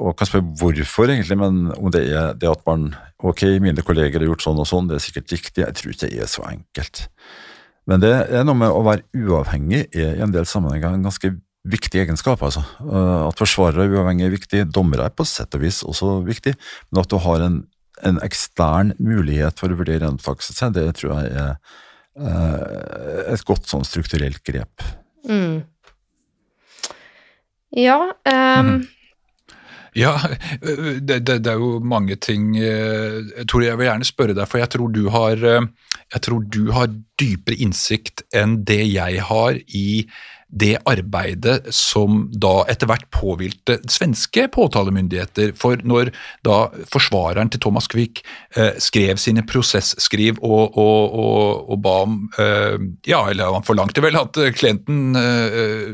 Og 0.00 0.08
jeg 0.08 0.16
kan 0.18 0.28
spørre 0.30 0.54
hvorfor 0.58 1.10
egentlig, 1.12 1.36
men 1.38 1.68
om 1.76 1.92
det 1.92 2.06
er 2.08 2.32
det 2.34 2.48
at 2.50 2.64
man 2.66 2.88
Ok, 3.18 3.44
mine 3.62 3.82
kolleger 3.82 4.18
har 4.18 4.30
gjort 4.30 4.42
sånn 4.42 4.58
og 4.62 4.66
sånn, 4.66 4.88
det 4.88 4.96
er 4.96 5.04
sikkert 5.04 5.32
riktig, 5.34 5.62
jeg 5.64 5.74
tror 5.74 5.92
ikke 5.92 6.06
det 6.06 6.22
er 6.22 6.30
så 6.30 6.44
enkelt. 6.46 7.00
Men 7.90 8.02
det 8.04 8.12
er 8.14 8.44
noe 8.46 8.58
med 8.58 8.70
å 8.70 8.84
være 8.86 9.06
uavhengig 9.16 9.88
er 9.90 10.18
i 10.18 10.22
en 10.22 10.34
del 10.34 10.46
sammenhenger 10.46 10.94
en 10.94 11.06
ganske 11.08 11.32
viktig 11.68 12.02
egenskap. 12.04 12.42
altså. 12.42 12.62
Eh, 12.84 13.22
at 13.26 13.40
forsvarere 13.40 13.88
er 13.88 13.96
uavhengig 13.96 14.26
er 14.28 14.34
viktig, 14.36 14.62
dommere 14.70 15.08
er 15.08 15.14
på 15.14 15.26
sett 15.26 15.54
og 15.58 15.64
vis 15.64 15.82
også 15.82 16.20
viktig, 16.26 16.54
men 16.90 17.02
at 17.02 17.10
du 17.10 17.18
har 17.24 17.44
en 17.44 17.58
en 18.06 18.20
ekstern 18.24 18.94
mulighet 19.02 19.60
for 19.60 19.72
å 19.72 19.78
vurdere 19.78 20.06
gjenopptakelse, 20.06 20.70
det 20.74 20.86
tror 20.98 21.14
jeg 21.16 21.32
er 21.42 21.56
uh, 22.18 23.32
et 23.34 23.44
godt 23.48 23.68
sånn 23.70 23.86
strukturelt 23.86 24.42
grep. 24.46 24.84
Mm. 25.28 25.64
Ja 27.76 27.98
um, 28.00 28.68
mm. 28.68 28.78
Ja, 29.98 30.12
det, 30.62 31.18
det, 31.26 31.40
det, 31.42 31.50
er 31.50 31.58
jo 31.58 31.80
mange 31.82 32.14
ting 32.22 32.52
Tor, 33.50 33.64
jeg 33.64 33.76
vil 33.80 33.88
gjerne 33.88 34.06
spørre 34.06 34.36
deg, 34.36 34.46
for 34.46 34.60
jeg 34.60 34.70
tror, 34.70 34.92
du 34.94 35.08
har, 35.10 35.42
jeg 35.42 36.22
tror 36.22 36.44
du 36.54 36.70
har 36.76 36.92
dypere 37.18 37.58
innsikt 37.64 38.22
enn 38.36 38.60
det 38.68 38.84
jeg 38.92 39.24
har 39.26 39.58
i 39.66 39.88
det 40.48 40.78
arbeidet 40.88 41.68
som 41.76 42.22
da 42.32 42.62
etter 42.72 42.88
hvert 42.88 43.04
påhvilte 43.12 43.78
svenske 43.90 44.46
påtalemyndigheter. 44.54 45.52
For 45.58 45.80
når 45.84 46.12
da 46.46 46.70
forsvareren 46.88 47.52
til 47.52 47.60
Thomas 47.64 47.88
Quick 47.92 48.22
eh, 48.56 48.78
skrev 48.80 49.20
sine 49.20 49.44
prosesskriv 49.48 50.40
og, 50.40 50.78
og, 50.80 51.18
og, 51.20 51.68
og 51.74 51.82
ba 51.84 51.96
om 52.06 52.18
eh, 52.40 52.78
Ja, 53.08 53.26
eller 53.28 53.52
han 53.58 53.66
forlangte 53.66 54.04
vel 54.04 54.16
at 54.20 54.40
klienten 54.56 55.18
eh, 55.20 55.92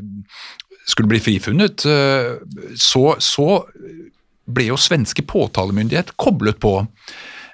skulle 0.87 1.11
bli 1.11 1.20
frifunnet, 1.23 1.84
eh, 1.88 2.34
så, 2.76 3.04
så 3.18 3.64
ble 4.44 4.68
jo 4.68 4.80
svenske 4.80 5.25
påtalemyndighet 5.26 6.14
koblet 6.20 6.61
på. 6.62 6.76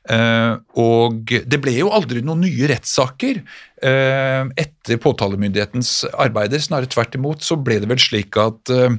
Uh, 0.09 0.57
og 0.81 1.29
det 1.29 1.61
ble 1.61 1.75
jo 1.77 1.91
aldri 1.93 2.23
noen 2.25 2.47
nye 2.47 2.71
rettssaker 2.71 3.43
uh, 3.45 4.49
etter 4.57 5.01
påtalemyndighetens 5.03 5.93
arbeider. 6.15 6.63
Snarere 6.63 6.91
tvert 6.91 7.19
imot 7.19 7.45
så 7.45 7.59
ble 7.61 7.83
det 7.83 7.91
vel 7.91 8.01
slik 8.01 8.39
at 8.41 8.73
uh, 8.73 8.97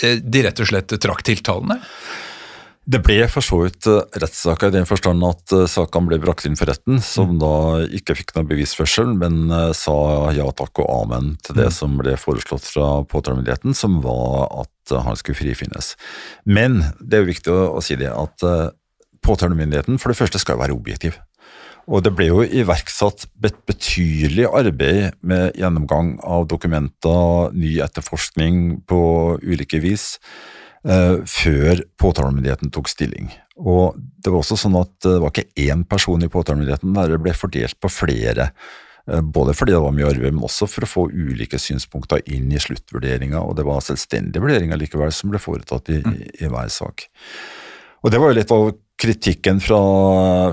de 0.00 0.42
rett 0.46 0.62
og 0.62 0.70
slett 0.70 0.94
trakk 1.02 1.24
tiltalene. 1.26 1.80
Det 2.90 3.02
ble 3.04 3.18
for 3.30 3.44
så 3.44 3.58
vidt 3.60 3.86
rettssaker 4.18 4.70
i 4.70 4.74
den 4.78 4.86
forstand 4.88 5.22
at 5.26 5.52
sakene 5.70 6.08
ble 6.10 6.18
brakt 6.22 6.46
inn 6.48 6.56
for 6.58 6.70
retten, 6.70 6.96
som 7.04 7.34
mm. 7.34 7.42
da 7.42 7.52
ikke 7.98 8.16
fikk 8.18 8.32
noe 8.34 8.48
bevisførsel, 8.50 9.12
men 9.20 9.52
sa 9.76 9.94
ja 10.34 10.48
takk 10.56 10.80
og 10.82 10.88
amen 10.88 11.34
til 11.44 11.58
det 11.60 11.68
mm. 11.68 11.76
som 11.76 11.94
ble 12.00 12.16
foreslått 12.18 12.66
fra 12.66 12.88
påtalemyndigheten, 13.06 13.76
som 13.78 14.00
var 14.02 14.48
at 14.64 14.94
han 15.06 15.20
skulle 15.20 15.38
frifinnes. 15.38 15.92
Men 16.48 16.80
det 16.98 17.20
er 17.20 17.22
jo 17.22 17.30
viktig 17.30 17.54
å 17.54 17.84
si 17.84 18.00
det 18.00 18.10
at 18.10 18.48
påtalemyndigheten 19.26 20.00
for 20.00 20.12
det 20.12 20.20
første 20.20 20.40
skal 20.42 20.56
jo 20.56 20.64
være 20.64 20.76
objektiv. 20.76 21.18
Og 21.90 22.04
det 22.04 22.12
ble 22.14 22.28
jo 22.28 22.44
iverksatt 22.44 23.26
et 23.46 23.56
betydelig 23.68 24.46
arbeid 24.46 25.16
med 25.26 25.56
gjennomgang 25.58 26.16
av 26.22 26.46
dokumenter, 26.50 27.54
ny 27.56 27.78
etterforskning 27.82 28.82
på 28.90 29.00
ulike 29.42 29.80
vis, 29.82 30.18
eh, 30.84 31.18
før 31.24 31.82
påtalemyndigheten 31.98 32.70
tok 32.70 32.88
stilling. 32.88 33.32
Og 33.56 33.96
det 33.96 34.30
var 34.30 34.44
også 34.44 34.58
sånn 34.60 34.78
at 34.80 34.92
det 35.02 35.18
var 35.22 35.32
ikke 35.32 35.66
én 35.66 35.82
person 35.88 36.22
i 36.22 36.30
påtalemyndigheten 36.30 36.94
der 36.94 37.16
det 37.16 37.22
ble 37.24 37.34
fordelt 37.34 37.80
på 37.80 37.90
flere. 37.90 38.52
Eh, 39.10 39.20
både 39.20 39.56
fordi 39.56 39.74
det 39.74 39.82
var 39.82 39.96
mye 39.96 40.12
arbeid, 40.12 40.36
men 40.36 40.46
også 40.46 40.68
for 40.70 40.86
å 40.86 40.90
få 40.90 41.08
ulike 41.10 41.58
synspunkter 41.58 42.22
inn 42.26 42.52
i 42.52 42.60
sluttvurderinga. 42.60 43.40
Og 43.40 43.56
det 43.56 43.66
var 43.66 43.82
selvstendige 43.82 44.42
vurderinger 44.42 44.78
likevel 44.78 45.12
som 45.12 45.32
ble 45.32 45.42
foretatt 45.42 45.90
i, 45.90 45.98
i, 46.04 46.30
i 46.44 46.52
hver 46.52 46.70
sak. 46.70 47.08
Og 48.04 48.12
det 48.12 48.20
var 48.20 48.30
jo 48.30 48.38
litt 48.38 48.54
av 48.54 48.70
kritikken 49.00 49.60
fra, 49.64 49.80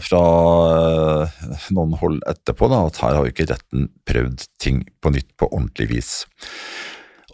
fra, 0.04 0.24
eh, 0.72 1.38
noen 1.76 1.96
hold 2.00 2.22
etterpå, 2.30 2.70
da, 2.72 2.86
at 2.88 3.00
her 3.04 3.18
har 3.18 3.26
jo 3.26 3.34
ikke 3.34 3.50
retten 3.52 3.90
prøvd 4.08 4.48
ting 4.64 4.84
på 5.04 5.12
nytt 5.16 5.30
på 5.40 5.50
ordentlig 5.52 5.90
vis. 5.92 6.12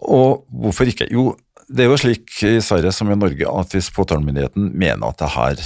Og 0.02 0.44
hvorfor 0.50 0.90
ikke? 0.90 1.08
Jo, 1.14 1.32
det 1.70 1.86
er 1.86 1.92
jo 1.92 2.00
slik 2.02 2.36
i 2.48 2.58
Sverige 2.66 2.92
som 2.96 3.12
i 3.12 3.18
Norge 3.20 3.48
at 3.48 3.76
hvis 3.76 3.92
påtalemyndigheten 3.96 4.74
mener 4.74 5.08
at 5.08 5.22
det 5.22 5.34
her 5.38 5.64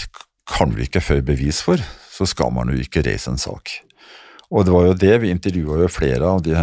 kan 0.48 0.75
vi 0.75 0.88
ikke 0.88 1.04
føre 1.04 1.25
bevis 1.25 1.63
for, 1.66 1.82
så 2.12 2.27
skal 2.30 2.54
man 2.56 2.72
jo 2.72 2.80
ikke 2.82 3.04
reise 3.06 3.32
en 3.32 3.42
sak. 3.42 3.80
Og 4.48 4.63
det 4.63 4.72
var 4.72 4.86
jo 4.88 4.96
det, 4.96 5.16
vi 5.20 5.32
intervjua 5.34 5.82
jo 5.82 5.89
flere 5.92 6.27
av 6.30 6.39
de, 6.46 6.54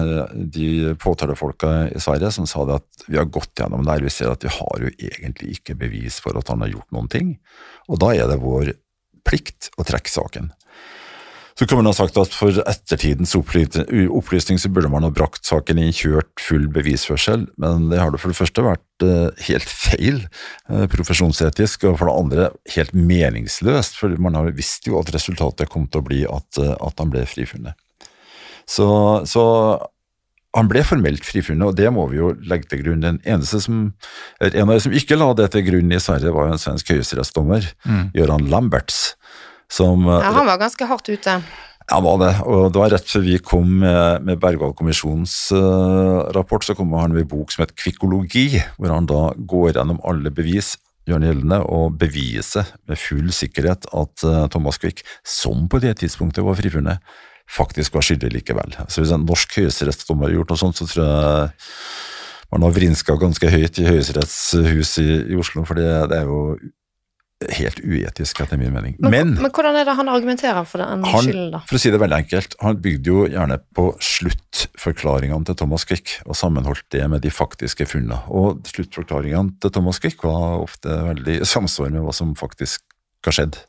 de 0.54 0.94
påtalefolka 1.00 1.72
i 1.92 2.00
Sverige 2.00 2.30
som 2.32 2.46
sa 2.48 2.64
det 2.64 2.78
at 2.80 3.04
vi 3.10 3.18
har 3.20 3.28
gått 3.28 3.60
gjennom 3.60 3.84
det 3.84 3.92
her, 3.92 4.06
vi 4.06 4.12
ser 4.14 4.32
at 4.32 4.44
vi 4.44 4.52
har 4.54 4.86
jo 4.86 4.92
egentlig 4.94 5.58
ikke 5.58 5.76
bevis 5.82 6.16
for 6.24 6.38
at 6.40 6.48
han 6.48 6.64
har 6.64 6.72
gjort 6.72 6.96
noen 6.96 7.10
ting. 7.12 7.34
Og 7.92 8.00
da 8.00 8.14
er 8.16 8.30
det 8.30 8.40
vår 8.40 8.72
plikt 9.28 9.68
å 9.76 9.84
trekke 9.84 10.12
saken. 10.12 10.48
Så 11.54 11.68
kan 11.70 11.78
man 11.78 11.86
ha 11.86 11.94
sagt 11.94 12.16
at 12.18 12.34
for 12.34 12.56
ettertidens 12.66 13.36
opplysning 13.38 14.58
så 14.58 14.70
burde 14.74 14.90
man 14.90 15.06
ha 15.06 15.10
brakt 15.14 15.46
saken 15.46 15.78
inn, 15.78 15.92
kjørt 15.94 16.32
full 16.42 16.66
bevisførsel, 16.74 17.46
men 17.62 17.86
det 17.92 18.00
har 18.02 18.10
det 18.10 18.18
for 18.22 18.34
det 18.34 18.38
første 18.40 18.64
vært 18.66 19.06
eh, 19.06 19.44
helt 19.52 19.70
feil 19.70 20.18
eh, 20.24 20.88
profesjonsetisk, 20.90 21.86
og 21.86 22.00
for 22.00 22.10
det 22.10 22.16
andre 22.18 22.48
helt 22.74 22.98
meningsløst, 22.98 23.94
for 24.00 24.18
man 24.18 24.34
har 24.34 24.50
visst 24.58 24.90
jo 24.90 24.98
at 24.98 25.14
resultatet 25.14 25.70
kom 25.70 25.86
til 25.86 26.02
å 26.02 26.08
bli 26.10 26.24
at, 26.26 26.58
eh, 26.58 26.74
at 26.74 26.98
han 26.98 27.14
ble 27.14 27.22
frifunnet. 27.30 27.78
Så, 28.66 28.88
så 29.30 29.44
han 30.58 30.70
ble 30.70 30.82
formelt 30.86 31.22
frifunnet, 31.26 31.70
og 31.70 31.78
det 31.78 31.86
må 31.94 32.08
vi 32.10 32.18
jo 32.18 32.32
legge 32.50 32.72
til 32.72 32.82
grunn. 32.82 33.06
Den 33.06 33.22
eneste 33.22 33.62
som, 33.62 33.92
En 34.42 34.68
av 34.68 34.74
de 34.74 34.82
som 34.82 34.94
ikke 34.94 35.18
la 35.20 35.30
det 35.38 35.52
til 35.54 35.68
grunn 35.70 35.94
i 35.94 36.02
Sverige, 36.02 36.34
var 36.34 36.50
jo 36.50 36.58
en 36.58 36.66
svensk 36.66 36.94
høyesterettsdommer, 36.96 37.70
mm. 37.86 38.06
Göran 38.18 38.50
Lamberts 38.50 39.12
som, 39.74 40.06
ja, 40.06 40.30
han 40.30 40.46
var 40.46 40.60
ganske 40.62 40.86
hardt 40.86 41.10
ute. 41.10 41.38
Ja, 41.84 41.98
han 41.98 42.06
var 42.06 42.20
det. 42.22 42.32
Og 42.48 42.70
det 42.72 42.80
var 42.80 42.94
rett 42.94 43.10
før 43.10 43.24
vi 43.26 43.40
kom 43.44 43.74
med, 43.82 44.24
med 44.24 44.40
Bergwall-kommisjonens 44.40 45.34
uh, 45.52 46.30
rapport, 46.36 46.64
så 46.64 46.76
kom 46.78 46.94
han 46.96 47.12
med 47.12 47.26
en 47.26 47.32
bok 47.34 47.52
som 47.52 47.64
het 47.64 47.74
Kvikologi, 47.76 48.62
hvor 48.78 48.94
han 48.94 49.10
da 49.10 49.26
går 49.36 49.74
gjennom 49.74 50.00
alle 50.06 50.32
bevis 50.34 50.76
gjør 51.04 51.20
gjeldende 51.26 51.60
og 51.68 51.98
beviser 52.00 52.70
med 52.88 52.96
full 52.96 53.28
sikkerhet 53.36 53.84
at 53.92 54.24
uh, 54.24 54.46
Thomas 54.52 54.80
Quick, 54.80 55.02
som 55.20 55.66
på 55.68 55.82
det 55.84 55.98
tidspunktet 56.00 56.46
var 56.46 56.56
frifunnet, 56.56 57.16
faktisk 57.50 57.98
var 57.98 58.06
skyldig 58.06 58.30
likevel. 58.32 58.72
Så 58.88 59.02
Hvis 59.02 59.12
en 59.12 59.26
norsk 59.28 59.58
høyesterettsdommer 59.60 60.30
har 60.30 60.38
gjort 60.38 60.54
noe 60.54 60.62
sånt, 60.62 60.80
så 60.80 60.88
tror 60.88 61.04
jeg 61.04 61.50
man 62.54 62.64
har 62.64 62.72
vrinska 62.76 63.16
ganske 63.18 63.50
høyt 63.50 63.80
i 63.82 63.86
Høyesterettshuset 63.88 65.02
i, 65.02 65.14
i 65.34 65.36
Oslo, 65.40 65.64
for 65.68 65.76
det, 65.76 65.90
det 66.12 66.22
er 66.22 66.30
jo 66.30 66.56
helt 67.58 67.80
uetisk, 67.84 68.40
etter 68.44 68.60
min 68.60 68.72
mening. 68.74 68.96
Men, 68.98 69.10
men, 69.12 69.34
men, 69.42 69.52
hvordan 69.54 69.76
er 69.80 69.88
det 69.88 69.96
han 69.98 70.10
argumenterer 70.12 70.64
for 70.68 70.82
den 70.82 71.04
skylden, 71.08 71.50
da? 71.54 71.62
For 71.68 71.78
å 71.78 71.82
si 71.82 71.92
det 71.94 72.00
veldig 72.02 72.20
enkelt, 72.22 72.56
han 72.62 72.80
bygde 72.84 73.12
jo 73.12 73.26
gjerne 73.30 73.60
på 73.76 73.90
sluttforklaringene 74.04 75.50
til 75.50 75.58
Thomas 75.60 75.86
Quick, 75.88 76.16
og 76.24 76.38
sammenholdt 76.38 76.86
det 76.94 77.04
med 77.12 77.24
de 77.26 77.32
faktiske 77.34 77.88
funnene. 77.90 78.22
Og 78.32 78.64
sluttforklaringene 78.70 79.58
til 79.62 79.74
Thomas 79.76 80.02
Quick 80.02 80.24
var 80.26 80.64
ofte 80.64 80.98
veldig 81.12 81.40
i 81.42 81.48
samsvar 81.48 81.94
med 81.94 82.06
hva 82.06 82.16
som 82.16 82.34
faktisk 82.38 82.84
har 83.24 83.38
skjedd. 83.38 83.62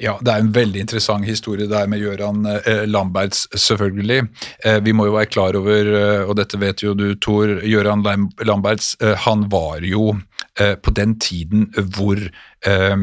Ja, 0.00 0.16
det 0.20 0.32
er 0.32 0.42
en 0.42 0.52
veldig 0.54 0.80
interessant 0.82 1.26
historie 1.26 1.68
der 1.70 1.86
med 1.90 2.02
Gøran 2.02 2.42
eh, 2.50 2.82
Lamberts, 2.90 3.44
selvfølgelig. 3.54 4.26
Eh, 4.66 4.80
vi 4.82 4.94
må 4.96 5.06
jo 5.06 5.14
være 5.14 5.30
klar 5.30 5.58
over, 5.58 5.90
eh, 6.00 6.22
og 6.26 6.34
dette 6.40 6.58
vet 6.58 6.82
jo 6.82 6.96
du 6.98 7.12
Tor, 7.14 7.60
Gøran 7.62 8.02
Lamberts 8.02 8.94
eh, 9.00 9.14
han 9.26 9.46
var 9.52 9.84
jo 9.86 10.16
på 10.54 10.90
den 10.94 11.16
tiden 11.18 11.66
hvor 11.96 12.20
eh, 12.20 12.96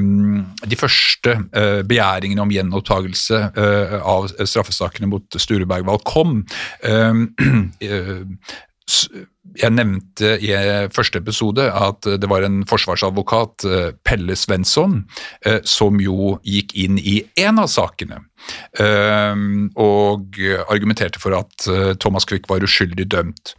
de 0.71 0.77
første 0.79 1.35
begjæringene 1.87 2.41
om 2.45 2.53
gjenopptakelse 2.53 3.41
av 4.01 4.29
straffesakene 4.39 5.09
mot 5.11 5.35
Sturebergvald 5.35 6.03
kom. 6.07 6.45
jeg 9.61 9.71
nevnte 9.75 10.33
i 10.39 10.51
første 10.95 11.19
episode 11.19 11.67
at 11.67 12.07
det 12.23 12.29
var 12.31 12.41
en 12.47 12.61
forsvarsadvokat, 12.67 13.67
Pelle 14.07 14.35
Svensson, 14.39 15.03
som 15.67 15.99
jo 16.03 16.37
gikk 16.47 16.75
inn 16.79 16.97
i 16.99 17.21
en 17.43 17.59
av 17.63 17.69
sakene. 17.71 18.23
Ehm, 18.79 19.69
og 19.79 20.37
argumenterte 20.71 21.19
for 21.19 21.35
at 21.35 21.67
eh, 21.67 21.91
Thomas 21.99 22.25
Quick 22.27 22.47
var 22.49 22.63
uskyldig 22.63 23.07
dømt. 23.11 23.53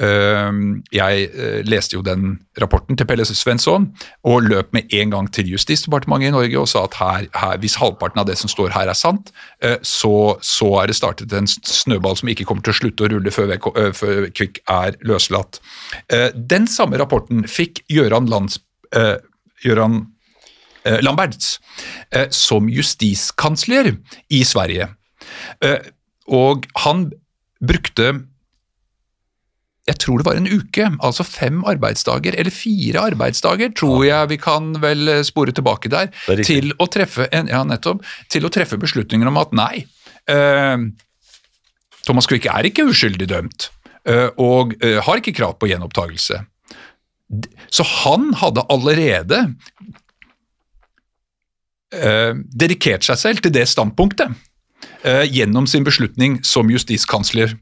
Ehm, 0.00 0.82
jeg 0.92 1.28
eh, 1.30 1.60
leste 1.66 1.96
jo 1.96 2.04
den 2.04 2.38
rapporten 2.60 2.98
til 2.98 3.08
Pelle 3.08 3.24
Svensson 3.24 3.88
og 4.28 4.48
løp 4.48 4.74
med 4.76 4.92
en 4.92 5.14
gang 5.14 5.30
til 5.32 5.48
Justisdepartementet 5.54 6.30
i 6.30 6.34
Norge 6.34 6.60
og 6.60 6.68
sa 6.70 6.84
at 6.84 6.98
her, 7.00 7.26
her, 7.34 7.56
hvis 7.62 7.78
halvparten 7.80 8.20
av 8.20 8.28
det 8.28 8.36
som 8.40 8.52
står 8.52 8.74
her 8.76 8.92
er 8.92 8.98
sant, 8.98 9.32
eh, 9.64 9.78
så, 9.82 10.36
så, 10.44 10.70
er 10.82 10.90
det 10.90 10.98
startet 11.00 11.32
en 11.36 11.48
snøball 11.48 12.18
som 12.20 12.30
ikke 12.32 12.46
kommer 12.48 12.66
til 12.66 12.74
å 12.74 12.80
slutte 12.82 13.06
å 13.06 13.12
rulle 13.14 13.34
før, 13.34 13.56
før 13.96 14.28
Quick 14.36 14.62
er 14.70 14.96
løslatt. 15.06 15.60
Den 16.10 16.68
samme 16.70 17.00
rapporten 17.00 17.46
fikk 17.48 17.84
Gøran 17.90 18.28
Lands... 18.30 18.60
Gøran 19.60 20.00
Eh, 20.00 20.19
Lamberts 21.04 21.58
eh, 22.10 22.28
som 22.34 22.68
justiskansler 22.72 23.94
i 24.32 24.42
Sverige. 24.48 24.88
Eh, 25.64 25.90
og 26.30 26.66
han 26.84 27.08
brukte 27.60 28.12
jeg 29.88 29.98
tror 30.04 30.20
det 30.20 30.26
var 30.28 30.38
en 30.38 30.46
uke, 30.46 30.86
altså 31.02 31.24
fem 31.26 31.62
arbeidsdager, 31.66 32.36
eller 32.38 32.54
fire 32.54 33.00
arbeidsdager, 33.10 33.72
tror 33.74 34.04
jeg 34.06 34.28
vi 34.30 34.38
kan 34.38 34.74
vel 34.82 35.10
spore 35.26 35.54
tilbake 35.56 35.90
der, 35.90 36.12
til 36.46 36.70
å 36.78 36.86
en, 36.86 37.50
ja, 37.50 37.64
nettopp, 37.66 38.04
til 38.30 38.46
å 38.46 38.52
treffe 38.54 38.78
beslutninger 38.78 39.26
om 39.26 39.40
at 39.40 39.56
nei, 39.56 39.86
eh, 40.30 40.84
Thomas 42.06 42.28
Quick 42.30 42.46
er 42.46 42.68
ikke 42.68 42.86
uskyldig 42.92 43.28
dømt, 43.32 43.70
eh, 44.06 44.28
og 44.38 44.76
eh, 44.84 45.00
har 45.02 45.20
ikke 45.20 45.34
krav 45.36 45.58
på 45.58 45.72
gjenopptakelse. 45.72 46.44
Så 47.70 47.86
han 48.02 48.32
hadde 48.38 48.66
allerede 48.72 49.42
eh, 51.94 52.32
dedikert 52.50 53.06
seg 53.06 53.20
selv 53.20 53.44
til 53.44 53.54
det 53.54 53.66
standpunktet 53.70 54.34
eh, 55.04 55.24
gjennom 55.30 55.68
sin 55.70 55.86
beslutning 55.86 56.40
som 56.46 56.70
justiskansler, 56.70 57.56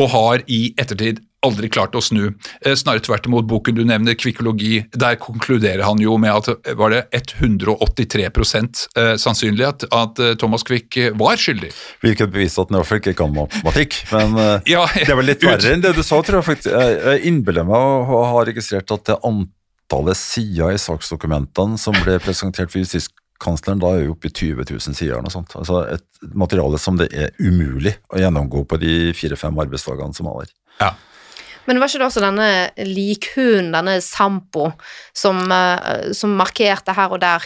og 0.00 0.08
har 0.14 0.42
i 0.48 0.70
ettertid 0.80 1.20
aldri 1.42 1.68
klart 1.72 1.96
å 1.98 2.02
snu. 2.02 2.30
Eh, 2.62 2.74
snarere 2.78 3.02
tvert 3.04 3.26
imot, 3.26 3.48
boken 3.50 3.76
du 3.76 3.82
nevner, 3.86 4.16
Kvikologi, 4.18 4.84
der 4.94 5.18
konkluderer 5.20 5.82
han 5.84 6.00
jo 6.02 6.14
med 6.22 6.32
at 6.32 6.50
eh, 6.54 6.76
var 6.78 6.94
det 6.94 7.02
183 7.18 8.28
eh, 8.28 9.14
sannsynlig 9.20 9.66
at, 9.66 9.86
at 9.90 10.22
Thomas 10.40 10.64
Quick 10.66 10.98
var 11.18 11.40
skyldig. 11.40 11.72
Hvilket 12.04 12.32
beviser 12.32 12.62
at 12.62 12.70
han 12.70 12.80
iallfall 12.80 13.02
ikke 13.02 13.16
kan 13.18 13.34
matematikk. 13.34 13.98
Men 14.12 14.38
ja, 14.72 14.86
det 14.94 15.08
er 15.08 15.18
vel 15.18 15.30
litt 15.32 15.46
verre 15.46 15.74
enn 15.74 15.82
det 15.84 15.96
du 15.96 16.04
sa, 16.06 16.20
tror 16.22 16.40
jeg 16.40 16.48
faktisk. 16.52 16.70
Jeg 16.72 17.26
innbiller 17.30 17.66
meg 17.68 18.14
å 18.14 18.22
ha 18.32 18.46
registrert 18.46 18.94
at 18.94 19.10
det 19.10 19.18
antallet 19.26 20.18
sider 20.18 20.76
i 20.76 20.80
saksdokumentene 20.80 21.80
som 21.80 21.96
ble 22.04 22.20
presentert 22.22 22.72
for 22.72 22.82
justiskansleren, 23.42 23.80
da 23.80 23.92
er 23.96 24.04
jo 24.06 24.14
oppe 24.14 24.28
i 24.28 24.32
20 24.32 24.64
000 24.70 24.94
sider. 24.94 25.22
Noe 25.22 25.32
sånt. 25.32 25.54
Altså 25.56 25.84
et 25.90 26.06
materiale 26.34 26.78
som 26.78 26.98
det 26.98 27.10
er 27.12 27.32
umulig 27.40 27.96
å 28.12 28.20
gjennomgå 28.20 28.64
på 28.66 28.78
de 28.78 29.12
fire-fem 29.14 29.58
arbeidsdagene 29.58 30.14
som 30.14 30.28
er 30.28 30.42
der. 30.42 30.54
Ja. 30.80 30.92
Men 31.66 31.78
var 31.78 31.88
ikke 31.88 32.00
det 32.00 32.08
også 32.08 32.22
denne 32.24 32.48
likhunden, 32.88 33.72
denne 33.74 34.00
Sampo, 34.02 34.72
som, 35.14 35.44
uh, 35.46 36.10
som, 36.12 36.34
markerte 36.34 36.94
her 36.96 37.12
og 37.12 37.20
der? 37.22 37.44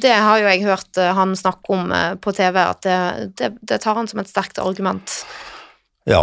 Det 0.00 0.14
har 0.14 0.38
jo 0.40 0.48
jeg 0.48 0.64
hørt 0.64 0.96
uh, 0.96 1.12
han 1.12 1.36
snakke 1.36 1.74
om 1.74 1.92
uh, 1.92 2.14
på 2.16 2.32
TV, 2.32 2.56
at 2.62 2.80
det, 2.86 2.98
det, 3.36 3.52
det, 3.60 3.80
tar 3.84 3.98
han 3.98 4.08
som 4.08 4.22
et 4.22 4.30
sterkt 4.30 4.60
argument. 4.62 5.20
Ja, 6.08 6.22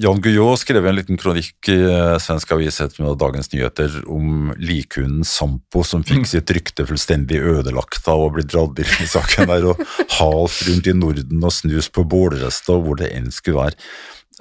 Jan 0.00 0.20
Guillou 0.24 0.54
skrev 0.56 0.86
en 0.88 0.96
liten 0.96 1.18
kronikk 1.20 1.68
i 1.68 1.76
svensk 2.24 2.54
avis 2.56 2.78
med 2.96 3.18
Dagens 3.20 3.50
Nyheter 3.52 3.98
om 4.08 4.54
likhunden 4.56 5.26
Sampo, 5.28 5.82
som 5.84 6.00
fikk 6.08 6.22
mm. 6.22 6.28
sitt 6.30 6.52
rykte 6.56 6.86
fullstendig 6.88 7.42
ødelagt 7.52 8.08
av 8.08 8.24
å 8.24 8.30
bli 8.32 8.46
dratt 8.48 8.80
inn 8.80 9.04
i 9.04 9.10
saken 9.10 9.50
der 9.50 9.66
og 9.74 9.82
halt 10.16 10.62
rundt 10.70 10.88
i 10.88 10.96
Norden 10.96 11.44
og 11.44 11.52
snus 11.52 11.90
på 11.92 12.06
bålrester 12.08 12.78
og 12.78 12.86
hvor 12.86 13.02
det 13.02 13.12
enn 13.18 13.28
skulle 13.34 13.66
være. 13.66 13.76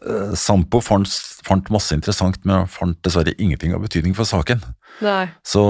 Eh, 0.08 0.32
Sampo 0.40 0.80
fant, 0.84 1.12
fant, 1.44 1.68
masse 1.74 1.96
interessant, 1.96 2.40
men 2.48 2.70
fant 2.72 2.96
dessverre 3.04 3.36
ingenting 3.36 3.76
av 3.76 3.84
betydning 3.84 4.16
for 4.16 4.30
saken. 4.30 4.64
Nei. 5.00 5.28
Så, 5.48 5.64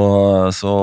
så 0.55 0.73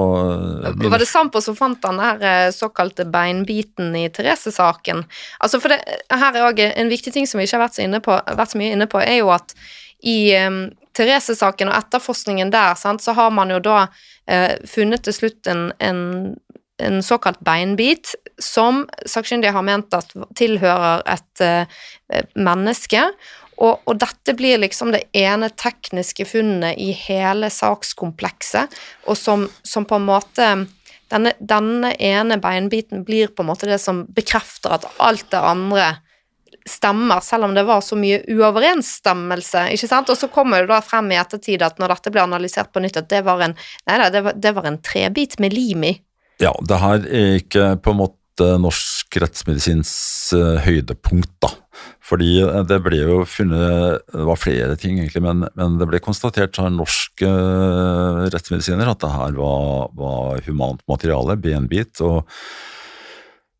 Var 0.76 0.98
det 0.98 1.08
Sampo 1.10 1.40
som 1.42 1.56
fant 1.58 1.80
den 1.82 1.98
der 1.98 2.22
eh, 2.22 2.50
såkalte 2.54 3.06
beinbiten 3.10 3.96
i 3.98 4.06
Therese-saken? 4.10 5.02
Altså 5.38 5.60
for 5.62 5.74
det, 5.74 5.80
her 6.12 6.30
er 6.30 6.46
òg 6.46 6.62
en 6.68 6.92
viktig 6.92 7.12
ting 7.14 7.26
som 7.26 7.40
vi 7.40 7.48
ikke 7.48 7.58
har 7.58 7.66
vært 7.66 7.78
så, 7.78 7.88
på, 8.04 8.18
vært 8.38 8.54
så 8.54 8.60
mye 8.60 8.76
inne 8.76 8.88
på, 8.90 9.02
er 9.02 9.20
jo 9.20 9.32
at 9.34 9.56
i 10.06 10.18
um, 10.38 10.66
Therese-saken 10.96 11.72
og 11.72 11.78
etterforskningen 11.78 12.52
der, 12.54 12.76
sant, 12.78 13.02
så 13.02 13.16
har 13.16 13.32
man 13.34 13.50
jo 13.50 13.58
da 13.64 13.86
uh, 13.88 14.52
funnet 14.68 15.06
til 15.06 15.16
slutt 15.16 15.50
en, 15.50 15.70
en, 15.82 16.04
en 16.82 17.00
såkalt 17.02 17.40
beinbit 17.46 18.14
som 18.42 18.84
sakkyndige 19.08 19.54
har 19.56 19.64
ment 19.66 19.96
at 19.96 20.12
tilhører 20.38 21.02
et 21.16 21.42
uh, 21.42 21.82
menneske. 22.36 23.08
Og, 23.56 23.80
og, 23.84 23.94
dette 23.96 24.34
blir 24.36 24.60
liksom 24.60 24.92
det 24.92 25.06
ene 25.16 25.48
tekniske 25.48 26.26
funnet 26.28 26.76
i 26.76 26.90
hele 26.92 27.48
sakskomplekset, 27.52 28.74
og 29.08 29.16
som, 29.16 29.46
som 29.64 29.86
på 29.88 29.96
en 29.96 30.08
måte 30.08 30.48
denne, 31.12 31.32
denne, 31.38 31.92
ene 32.02 32.38
beinbiten 32.42 33.04
blir 33.06 33.30
på 33.32 33.44
en 33.44 33.52
måte 33.52 33.68
det 33.70 33.78
som 33.82 34.04
bekrefter 34.12 34.74
at 34.76 34.88
alt 35.02 35.28
det 35.32 35.40
andre 35.40 35.94
stemmer, 36.66 37.22
selv 37.22 37.46
om 37.46 37.54
det 37.54 37.62
var 37.66 37.80
så 37.84 37.94
mye 37.98 38.24
uoverensstemmelse. 38.26 39.68
ikke 39.76 39.88
sant? 39.88 40.10
Og 40.10 40.18
så 40.18 40.28
kommer 40.32 40.64
det 40.64 40.72
da 40.72 40.80
frem 40.82 41.12
i 41.14 41.18
ettertid 41.20 41.62
at 41.62 41.78
når 41.78 41.94
dette 41.94 42.12
ble 42.14 42.24
analysert 42.26 42.72
på 42.74 42.82
nytt, 42.82 42.98
at 42.98 43.10
det 43.12 43.22
var 43.26 43.44
en, 43.44 43.54
nei, 43.86 43.98
det 44.10 44.24
var, 44.26 44.34
det 44.34 44.54
var 44.56 44.66
en 44.66 44.80
trebit 44.82 45.38
med 45.42 45.54
lim 45.54 45.86
i. 45.86 45.94
Ja, 46.42 46.52
det 46.58 46.80
her 46.82 47.06
er 47.06 47.38
ikke 47.38 47.68
på 47.80 47.94
en 47.94 48.00
måte 48.02 48.50
norsk 48.60 49.16
rettsmedisins 49.22 49.92
uh, 50.36 50.58
høydepunkt, 50.66 51.30
da. 51.40 51.54
Fordi 52.04 52.38
eh, 52.44 52.62
det 52.68 52.78
ble 52.84 53.00
jo 53.00 53.18
funnet 53.28 54.04
Det 54.12 54.26
var 54.28 54.40
flere 54.40 54.76
ting, 54.80 55.00
egentlig, 55.00 55.22
men, 55.24 55.46
men 55.58 55.76
det 55.80 55.88
ble 55.90 56.00
konstatert 56.04 56.58
av 56.62 56.70
norske 56.74 57.26
uh, 57.26 58.26
rettsmedisiner 58.32 58.88
at 58.90 59.02
det 59.02 59.12
her 59.12 59.36
var, 59.38 59.92
var 59.96 60.42
humant 60.46 60.82
materiale, 60.90 61.38
benbit. 61.40 62.00
og 62.04 62.26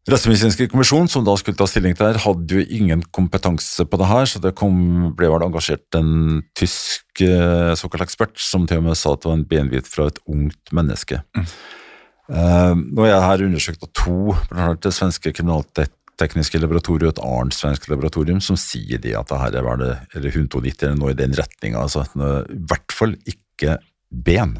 Rettsmedisinske 0.06 0.68
kommisjon, 0.70 1.08
som 1.10 1.24
da 1.26 1.34
skulle 1.34 1.58
ta 1.58 1.66
stilling 1.66 1.96
til 1.98 2.06
det, 2.06 2.22
hadde 2.22 2.60
jo 2.60 2.66
ingen 2.78 3.00
kompetanse 3.10 3.82
på 3.90 3.98
det 3.98 4.06
her, 4.06 4.28
så 4.30 4.38
det 4.38 4.54
kom, 4.58 4.76
ble 5.18 5.32
vel 5.32 5.42
engasjert 5.48 5.98
en 5.98 6.44
tysk 6.54 7.24
såkalt 7.80 8.04
ekspert 8.04 8.38
som 8.38 8.68
til 8.70 8.78
og 8.78 8.86
med 8.86 9.00
sa 9.00 9.16
at 9.16 9.24
det 9.24 9.32
var 9.32 9.40
en 9.40 9.48
benbit 9.50 9.90
fra 9.90 10.06
et 10.12 10.20
ungt 10.30 10.70
menneske. 10.78 11.18
Mm. 11.34 11.48
Uh, 12.26 12.74
nå 12.74 13.04
har 13.04 13.12
jeg 13.12 13.26
her 13.26 13.44
undersøkt 13.46 13.84
av 13.86 13.90
to, 13.94 14.34
det 14.82 14.94
svenske 14.94 15.34
kriminaltekniske 16.16 16.60
laboratoriet 16.60 17.18
og 17.18 17.24
et 17.24 17.24
annet 17.24 17.54
svensk 17.54 17.88
laboratorium, 17.90 18.40
som 18.40 18.56
sier 18.56 18.98
de 18.98 19.14
at 19.16 19.28
det 19.28 19.38
her 19.38 19.62
var 19.62 19.76
det, 19.76 19.98
eller 20.14 20.32
hundtonitt 20.32 20.82
eller 20.82 20.96
noe 20.96 21.12
i 21.12 21.18
den 21.18 21.34
retninga. 21.34 21.78
Altså, 21.78 22.04
I 22.16 22.56
hvert 22.68 22.92
fall 22.92 23.16
ikke 23.26 23.78
ben. 24.10 24.58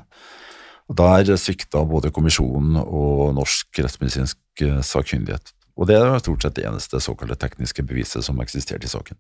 Og 0.88 0.96
Der 0.96 1.36
svikta 1.36 1.84
både 1.84 2.12
kommisjonen 2.12 2.76
og 2.76 3.34
norsk 3.34 3.78
rettsmedisinsk 3.78 4.38
eh, 4.62 4.82
sakkyndighet. 4.82 5.52
Og 5.76 5.88
det 5.88 5.96
er 5.96 6.18
stort 6.20 6.42
sett 6.42 6.56
det 6.56 6.66
eneste 6.66 7.00
såkalte 7.00 7.36
tekniske 7.36 7.82
beviset 7.82 8.24
som 8.24 8.38
eksisterte 8.40 8.86
i 8.86 8.88
saken. 8.88 9.16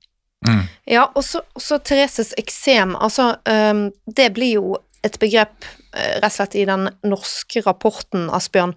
Mm. 0.46 0.62
Ja, 0.86 1.08
og 1.14 1.24
så 1.24 1.78
Thereses 1.78 2.34
eksem. 2.38 2.94
Altså, 2.96 3.36
um, 3.48 3.90
det 4.06 4.32
blir 4.36 4.60
jo 4.60 4.76
et 5.04 5.18
begrep 5.18 5.64
rett 5.96 6.28
og 6.28 6.36
slett 6.36 6.56
i 6.58 6.66
den 6.68 6.88
norske 7.06 7.62
rapporten, 7.66 8.28
Asbjørn. 8.34 8.74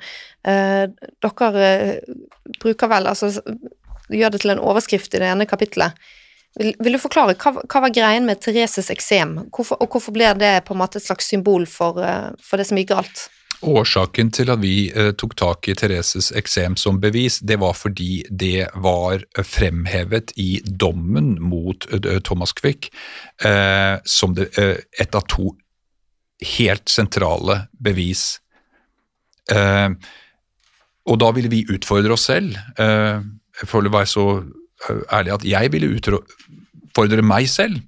Eh, 0.47 0.85
dere 1.23 1.65
eh, 1.65 2.15
bruker 2.59 2.91
vel 2.91 3.09
altså 3.11 3.31
gjør 4.09 4.33
det 4.33 4.41
til 4.43 4.55
en 4.55 4.63
overskrift 4.63 5.13
i 5.13 5.21
det 5.21 5.29
ene 5.29 5.47
kapittelet. 5.49 5.97
Vil, 6.57 6.71
vil, 6.81 6.95
du 6.97 7.01
forklare, 7.01 7.35
hva, 7.37 7.59
hva, 7.61 7.81
var 7.85 7.93
greien 7.93 8.25
med 8.25 8.39
Thereses 8.41 8.89
eksem, 8.89 9.35
hvorfor, 9.53 9.77
og 9.83 9.91
hvorfor 9.93 10.15
ble 10.15 10.31
det 10.39 10.55
på 10.65 10.73
en 10.73 10.81
måte 10.81 10.97
et 10.97 11.05
slags 11.05 11.29
symbol 11.29 11.67
for, 11.69 12.01
for 12.41 12.57
det 12.57 12.65
som 12.65 12.79
gikk 12.79 12.89
galt? 12.95 13.27
Årsaken 13.59 14.31
til 14.31 14.49
at 14.53 14.61
vi 14.61 14.73
eh, 14.87 15.11
tok 15.19 15.35
tak 15.37 15.67
i 15.67 15.75
Thereses 15.77 16.31
eksem 16.39 16.77
som 16.79 16.97
bevis, 17.03 17.41
det 17.43 17.59
var 17.59 17.75
fordi 17.77 18.23
det 18.31 18.69
var 18.79 19.25
fremhevet 19.43 20.31
i 20.39 20.61
dommen 20.63 21.35
mot 21.43 21.85
Thomas 22.23 22.55
Quick 22.55 22.87
eh, 23.43 23.99
som 24.07 24.33
det, 24.37 24.49
et 24.57 25.15
av 25.15 25.27
to 25.29 25.51
helt 26.39 26.89
sentrale 26.89 27.65
bevis. 27.83 28.39
Eh, 29.51 29.89
og 31.09 31.19
da 31.21 31.31
ville 31.35 31.51
vi 31.51 31.65
utfordre 31.73 32.15
oss 32.15 32.27
selv. 32.29 32.57
Eh, 32.79 33.21
for 33.65 33.85
å 33.85 33.93
være 33.93 34.09
så 34.09 34.25
eh, 34.39 35.01
ærlig 35.15 35.35
at 35.35 35.47
jeg 35.47 35.71
ville 35.73 35.93
utfordre 35.97 37.25
meg 37.25 37.49
selv. 37.51 37.81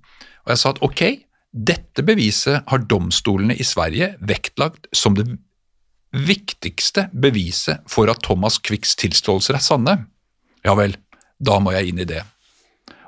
Og 0.45 0.53
jeg 0.53 0.63
sa 0.63 0.73
at 0.73 0.81
ok, 0.83 1.03
dette 1.51 2.03
beviset 2.07 2.67
har 2.67 2.85
domstolene 2.87 3.57
i 3.59 3.67
Sverige 3.67 4.13
vektlagt 4.23 4.87
som 4.95 5.15
det 5.17 5.27
viktigste 6.11 7.07
beviset 7.13 7.83
for 7.91 8.11
at 8.11 8.23
Thomas 8.25 8.57
Quicks 8.59 8.97
tilståelser 8.99 9.59
er 9.59 9.63
sanne. 9.63 9.95
Ja 10.65 10.75
vel, 10.77 10.97
da 11.39 11.59
må 11.63 11.73
jeg 11.75 11.91
inn 11.91 12.01
i 12.03 12.07
det. 12.07 12.23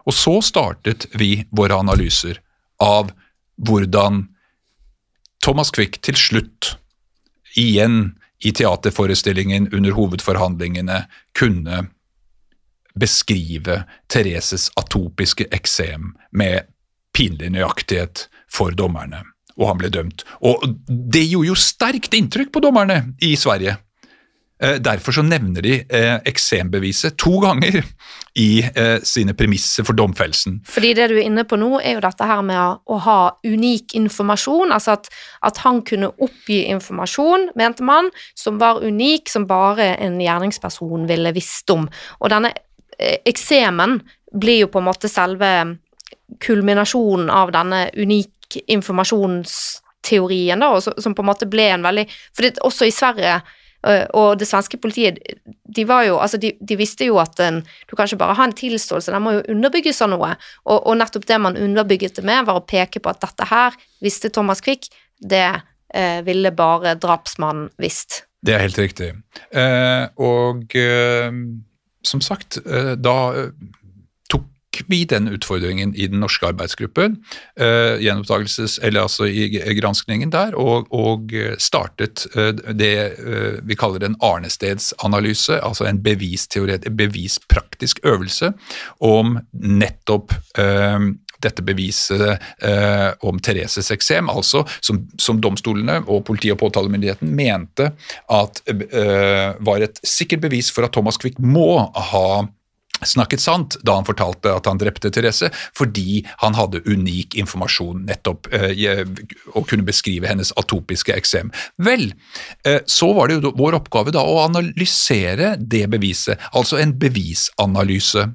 Og 0.07 0.15
så 0.15 0.37
startet 0.43 1.07
vi 1.15 1.45
våre 1.55 1.77
analyser 1.79 2.39
av 2.83 3.11
hvordan 3.63 4.25
Thomas 5.43 5.71
Quick 5.75 5.99
til 6.05 6.15
slutt, 6.15 6.77
igjen 7.59 8.13
i 8.43 8.53
teaterforestillingen 8.55 9.69
under 9.75 9.95
hovedforhandlingene, 9.95 11.03
kunne 11.35 11.83
beskrive 12.99 13.81
Thereses 14.11 14.69
atopiske 14.79 15.49
eksem 15.55 16.13
med 16.31 16.69
pinlig 17.13 17.51
nøyaktighet 17.53 18.27
for 18.51 18.75
dommerne, 18.77 19.23
og 19.57 19.67
han 19.71 19.81
ble 19.81 19.91
dømt. 19.93 20.23
Og 20.45 20.63
det 20.87 21.25
gjorde 21.27 21.51
jo 21.51 21.57
sterkt 21.59 22.15
inntrykk 22.17 22.53
på 22.53 22.63
dommerne 22.63 23.01
i 23.21 23.33
Sverige. 23.39 23.75
Eh, 24.63 24.75
derfor 24.79 25.11
så 25.11 25.21
nevner 25.21 25.61
de 25.61 25.73
eh, 25.89 26.15
eksembeviset 26.25 27.17
to 27.19 27.35
ganger 27.43 27.81
i 28.39 28.63
eh, 28.63 29.01
sine 29.03 29.35
premisser 29.35 29.83
for 29.83 29.97
domfellelsen. 29.97 30.61
Fordi 30.69 30.93
det 30.95 31.09
du 31.11 31.17
er 31.17 31.25
inne 31.25 31.43
på 31.43 31.57
nå, 31.59 31.81
er 31.81 31.97
jo 31.97 32.03
dette 32.05 32.27
her 32.29 32.43
med 32.47 32.79
å 32.87 32.99
ha 33.03 33.17
unik 33.43 33.95
informasjon. 33.99 34.71
Altså 34.71 34.95
at, 34.95 35.09
at 35.43 35.59
han 35.65 35.81
kunne 35.83 36.13
oppgi 36.15 36.61
informasjon, 36.71 37.49
mente 37.59 37.83
man, 37.83 38.07
som 38.39 38.59
var 38.61 38.79
unik, 38.85 39.27
som 39.33 39.47
bare 39.49 39.97
en 39.97 40.15
gjerningsperson 40.23 41.09
ville 41.09 41.33
visst 41.35 41.73
om. 41.73 41.89
Og 42.21 42.31
denne 42.31 42.53
eksemen 43.27 43.97
blir 44.31 44.61
jo 44.61 44.69
på 44.71 44.79
en 44.79 44.87
måte 44.87 45.09
selve 45.11 45.49
kulminasjonen 46.41 47.27
av 47.33 47.51
denne 47.51 47.89
unik 47.97 48.61
informasjonsteorien, 48.71 50.63
da, 50.63 50.79
som 50.79 51.17
på 51.17 51.25
en 51.25 51.29
måte 51.33 51.49
ble 51.49 51.67
en 51.73 51.83
veldig 51.83 52.05
For 52.37 52.63
også 52.69 52.87
i 52.87 52.95
Sverige 52.95 53.41
og 54.15 54.37
det 54.39 54.47
svenske 54.47 54.77
politiet, 54.79 55.17
de 55.45 55.83
var 55.87 56.05
jo 56.07 56.15
Altså, 56.23 56.37
de, 56.39 56.53
de 56.59 56.77
visste 56.79 57.07
jo 57.07 57.17
at 57.19 57.39
en, 57.43 57.61
du 57.89 57.95
kan 57.95 58.07
ikke 58.07 58.21
bare 58.21 58.37
ha 58.39 58.47
en 58.47 58.55
tilståelse, 58.55 59.11
den 59.11 59.25
må 59.25 59.35
jo 59.35 59.43
underbygges 59.51 60.01
av 60.05 60.13
noe. 60.13 60.29
Og, 60.63 60.77
og, 60.77 60.95
nettopp 60.99 61.27
det 61.27 61.39
man 61.43 61.59
underbygget 61.59 62.15
det 62.19 62.25
med, 62.27 62.45
var 62.47 62.61
å 62.61 62.65
peke 62.67 63.01
på 63.03 63.11
at 63.11 63.21
dette 63.25 63.49
her 63.49 63.75
visste 64.03 64.31
Thomas 64.31 64.63
Quick, 64.63 64.87
det 65.19 65.49
eh, 65.93 66.21
ville 66.23 66.53
bare 66.55 66.95
drapsmannen 66.95 67.69
visst. 67.81 68.23
Det 68.43 68.55
er 68.55 68.65
helt 68.65 68.79
riktig. 68.79 69.13
Eh, 69.51 70.05
og 70.19 70.75
eh, 70.79 71.31
som 72.03 72.21
sagt, 72.21 72.59
eh, 72.65 72.93
da 72.99 73.17
eh, 73.39 73.51
vi 74.87 75.03
den 75.09 75.27
utfordringen 75.31 75.93
i 75.95 76.07
den 76.11 76.21
norske 76.23 76.47
arbeidsgruppen, 76.49 77.17
uh, 77.61 77.95
gjenopptagelses, 78.01 78.79
eller 78.83 79.05
altså 79.05 79.27
i 79.29 79.47
granskningen 79.79 80.33
der, 80.33 80.55
og, 80.59 80.89
og 80.93 81.33
startet 81.61 82.25
uh, 82.37 82.51
det 82.73 82.93
vi 83.63 83.75
kaller 83.79 84.05
en 84.05 84.17
arnestedsanalyse, 84.23 85.59
altså 85.63 85.85
en 85.87 86.01
bevispraktisk 86.03 87.99
øvelse 88.03 88.53
om 89.03 89.37
nettopp 89.53 90.33
dette 91.43 91.63
beviset 91.65 92.23
eh, 92.63 93.09
om 93.27 93.39
Thereses 93.43 93.91
eksem, 93.93 94.31
altså 94.31 94.63
som, 94.79 95.03
som, 95.19 95.41
domstolene 95.43 95.99
og 96.07 96.23
politi- 96.27 96.51
og 96.53 96.61
påtalemyndigheten 96.63 97.31
mente 97.35 97.91
at 98.31 98.63
eh, 98.71 99.53
var 99.59 99.83
et 99.83 100.01
sikkert 100.07 100.45
bevis 100.47 100.71
for 100.73 100.87
at 100.87 100.95
Thomas 100.95 101.19
Quick 101.21 101.39
må 101.39 101.85
ha 102.11 102.27
snakket 103.07 103.43
sant 103.43 103.77
da 103.85 103.97
han 103.97 104.07
fortalte 104.07 104.53
at 104.53 104.67
han 104.69 104.79
drepte 104.81 105.11
Therese, 105.13 105.49
fordi 105.77 106.23
han 106.43 106.57
hadde 106.57 106.83
unik 106.87 107.37
informasjon 107.39 108.05
nettopp 108.09 108.49
eh, 108.53 109.03
og 109.53 109.67
kunne 109.69 109.87
beskrive 109.87 110.29
hennes 110.29 110.53
atopiske 110.59 111.15
eksem. 111.15 111.51
Vel, 111.83 112.11
eh, 112.67 112.81
så 112.85 113.11
var 113.17 113.29
det 113.29 113.39
jo 113.39 113.53
vår 113.59 113.79
oppgave 113.81 114.13
da 114.15 114.23
å 114.23 114.41
analysere 114.45 115.55
det 115.59 115.85
beviset, 115.93 116.41
altså 116.53 116.81
en 116.81 116.95
bevisanalyse. 116.99 118.29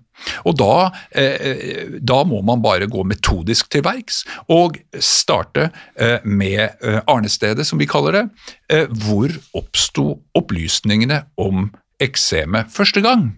Og 0.48 0.56
da, 0.58 0.90
eh, 1.14 1.98
da, 2.00 2.22
må 2.26 2.42
man 2.42 2.62
bare 2.62 2.90
gå 2.90 3.04
metodisk 3.06 3.70
til 3.72 3.84
verks 3.86 4.24
og 4.50 4.78
starte 4.94 5.68
eh, 5.94 6.18
med 6.24 6.64
eh, 6.82 7.00
arnestedet, 7.06 7.66
som 7.66 7.78
vi 7.78 7.88
kaller 7.90 8.18
det. 8.18 8.24
Eh, 8.72 8.86
hvor 9.04 9.32
oppsto 9.58 10.10
opplysningene 10.38 11.24
om 11.38 11.68
eksemet 12.02 12.72
første 12.74 13.02
gang? 13.04 13.30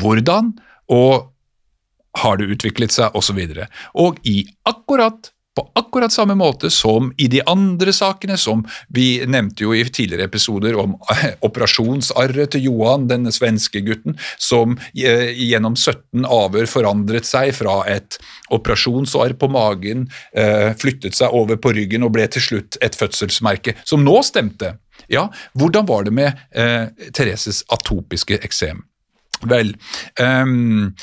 Hvordan, 0.00 0.54
og 0.94 1.32
har 2.18 2.38
det 2.38 2.48
utviklet 2.54 2.94
seg, 2.94 3.14
osv. 3.18 3.38
Og, 3.38 3.58
så 3.58 3.66
og 4.06 4.22
i 4.26 4.40
akkurat 4.68 5.32
på 5.58 5.64
akkurat 5.74 6.12
samme 6.14 6.36
måte 6.38 6.70
som 6.70 7.10
i 7.18 7.26
de 7.30 7.40
andre 7.50 7.90
sakene, 7.94 8.36
som 8.38 8.62
vi 8.94 9.24
nevnte 9.26 9.64
jo 9.64 9.72
i 9.74 9.82
tidligere 9.82 10.28
episoder 10.28 10.76
om 10.78 10.94
operasjonsarret 11.48 12.52
til 12.54 12.68
Johan, 12.68 13.08
denne 13.10 13.32
svenske 13.34 13.82
gutten, 13.86 14.14
som 14.38 14.76
eh, 14.94 15.32
gjennom 15.34 15.74
17 15.74 16.22
avhør 16.22 16.70
forandret 16.70 17.26
seg 17.26 17.50
fra 17.58 17.80
et 17.90 18.20
operasjonsarr 18.54 19.34
på 19.40 19.50
magen, 19.50 20.06
eh, 20.30 20.70
flyttet 20.78 21.18
seg 21.18 21.34
over 21.34 21.58
på 21.58 21.74
ryggen 21.74 22.06
og 22.06 22.14
ble 22.14 22.28
til 22.30 22.44
slutt 22.44 22.78
et 22.84 22.98
fødselsmerke, 22.98 23.74
som 23.82 24.06
nå 24.06 24.20
stemte. 24.26 24.76
Ja, 25.10 25.26
hvordan 25.58 25.90
var 25.90 26.06
det 26.06 26.14
med 26.14 26.38
eh, 26.54 26.86
Thereses 27.10 27.64
atopiske 27.74 28.38
eksem? 28.46 28.84
Vel, 29.42 29.74
um, 30.18 30.94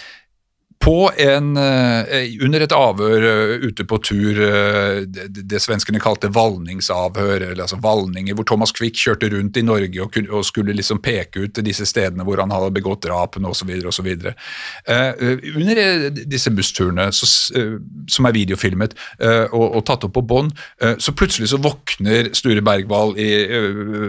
på 0.86 1.12
en, 1.18 1.58
eh, 1.58 2.36
under 2.46 2.62
et 2.62 2.74
avhør 2.76 3.24
eh, 3.26 3.64
ute 3.66 3.86
på 3.90 3.98
tur, 4.06 4.38
eh, 4.38 5.00
det, 5.10 5.42
det 5.50 5.62
svenskene 5.64 6.02
kalte 6.02 6.30
valningsavhør, 6.30 7.42
eller 7.42 7.64
altså 7.64 7.80
valninger, 7.82 8.36
hvor 8.38 8.46
Thomas 8.46 8.74
Quick 8.76 9.00
kjørte 9.02 9.32
rundt 9.34 9.58
i 9.58 9.64
Norge 9.66 10.04
og, 10.04 10.20
og 10.30 10.46
skulle 10.46 10.76
liksom 10.78 11.02
peke 11.02 11.48
ut 11.48 11.62
disse 11.66 11.88
stedene 11.90 12.26
hvor 12.28 12.38
han 12.44 12.54
hadde 12.54 12.74
begått 12.76 13.02
drapene 13.08 13.50
osv. 13.50 13.72
osv. 13.90 14.12
Uh, 14.86 15.24
under 15.56 15.82
disse 16.14 16.54
bussturene, 16.54 17.08
så, 17.16 17.30
uh, 17.58 17.80
som 18.12 18.30
er 18.30 18.38
videofilmet 18.38 18.94
uh, 19.24 19.50
og, 19.50 19.66
og, 19.66 19.82
tatt 19.90 20.06
opp 20.06 20.14
på 20.20 20.26
bånd, 20.36 20.54
uh, 20.84 20.94
så 21.02 21.16
plutselig 21.18 21.50
så 21.50 21.62
våkner 21.66 22.30
Sture 22.38 22.62
Bergwall 22.66 23.16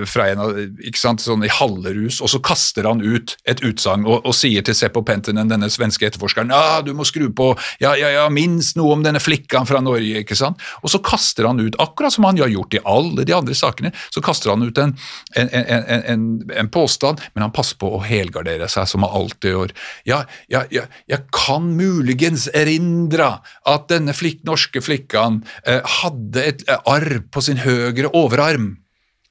fra 0.08 0.28
en 0.32 0.44
ikke 0.84 1.00
sant, 1.00 1.24
sånn 1.24 1.44
i 1.46 1.52
hallerus, 1.52 2.20
og 2.20 2.30
så 2.32 2.42
kaster 2.44 2.88
han 2.88 3.00
ut 3.00 3.36
et 3.48 3.64
utsagn 3.64 4.04
og, 4.04 4.20
og, 4.20 4.34
sier 4.36 4.64
til 4.66 4.76
Seppo 4.76 5.00
Pentinen, 5.06 5.48
denne 5.48 5.70
svenske 5.72 6.08
etterforskeren 6.10 6.52
ja, 6.52 6.65
du 6.86 6.92
må 6.96 7.06
skru 7.08 7.28
på 7.36 7.50
ja, 7.82 7.94
ja, 7.98 8.10
ja, 8.14 8.26
minst 8.32 8.76
noe 8.78 8.94
om 8.96 9.04
denne 9.04 9.22
flikkan 9.22 9.68
fra 9.68 9.80
Norge, 9.84 10.22
ikke 10.22 10.38
sant? 10.38 10.62
Og 10.82 10.92
så 10.92 11.00
kaster 11.04 11.48
han 11.48 11.60
ut, 11.62 11.78
akkurat 11.82 12.14
som 12.14 12.26
han 12.28 12.40
har 12.40 12.52
gjort 12.52 12.76
i 12.76 12.82
alle 12.86 13.26
de 13.26 13.34
andre 13.36 13.56
sakene, 13.56 13.92
så 14.12 14.22
kaster 14.24 14.52
han 14.52 14.64
ut 14.66 14.80
en, 14.82 14.94
en, 15.36 15.52
en, 15.52 16.26
en 16.62 16.72
påstand, 16.72 17.22
men 17.34 17.46
han 17.46 17.54
passer 17.54 17.78
på 17.80 17.90
å 17.96 18.02
helgardere 18.04 18.68
seg, 18.72 18.88
som 18.90 19.06
han 19.06 19.14
alltid 19.20 19.54
gjør. 19.54 19.76
Ja, 20.08 20.22
ja, 20.52 20.64
ja, 20.74 20.86
jeg 21.10 21.26
kan 21.34 21.72
muligens 21.76 22.48
erindre 22.56 23.36
at 23.66 23.88
denne 23.92 24.14
flik, 24.16 24.42
norske 24.46 24.82
flikkan 24.84 25.42
eh, 25.64 25.82
hadde 26.00 26.44
et 26.44 26.66
eh, 26.68 26.82
arr 26.90 27.22
på 27.32 27.42
sin 27.44 27.62
høyre 27.64 28.12
overarm. 28.16 28.76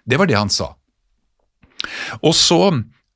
Det 0.06 0.20
var 0.22 0.30
det 0.30 0.38
han 0.38 0.54
sa. 0.54 0.74
Og 2.22 2.34
så 2.38 2.60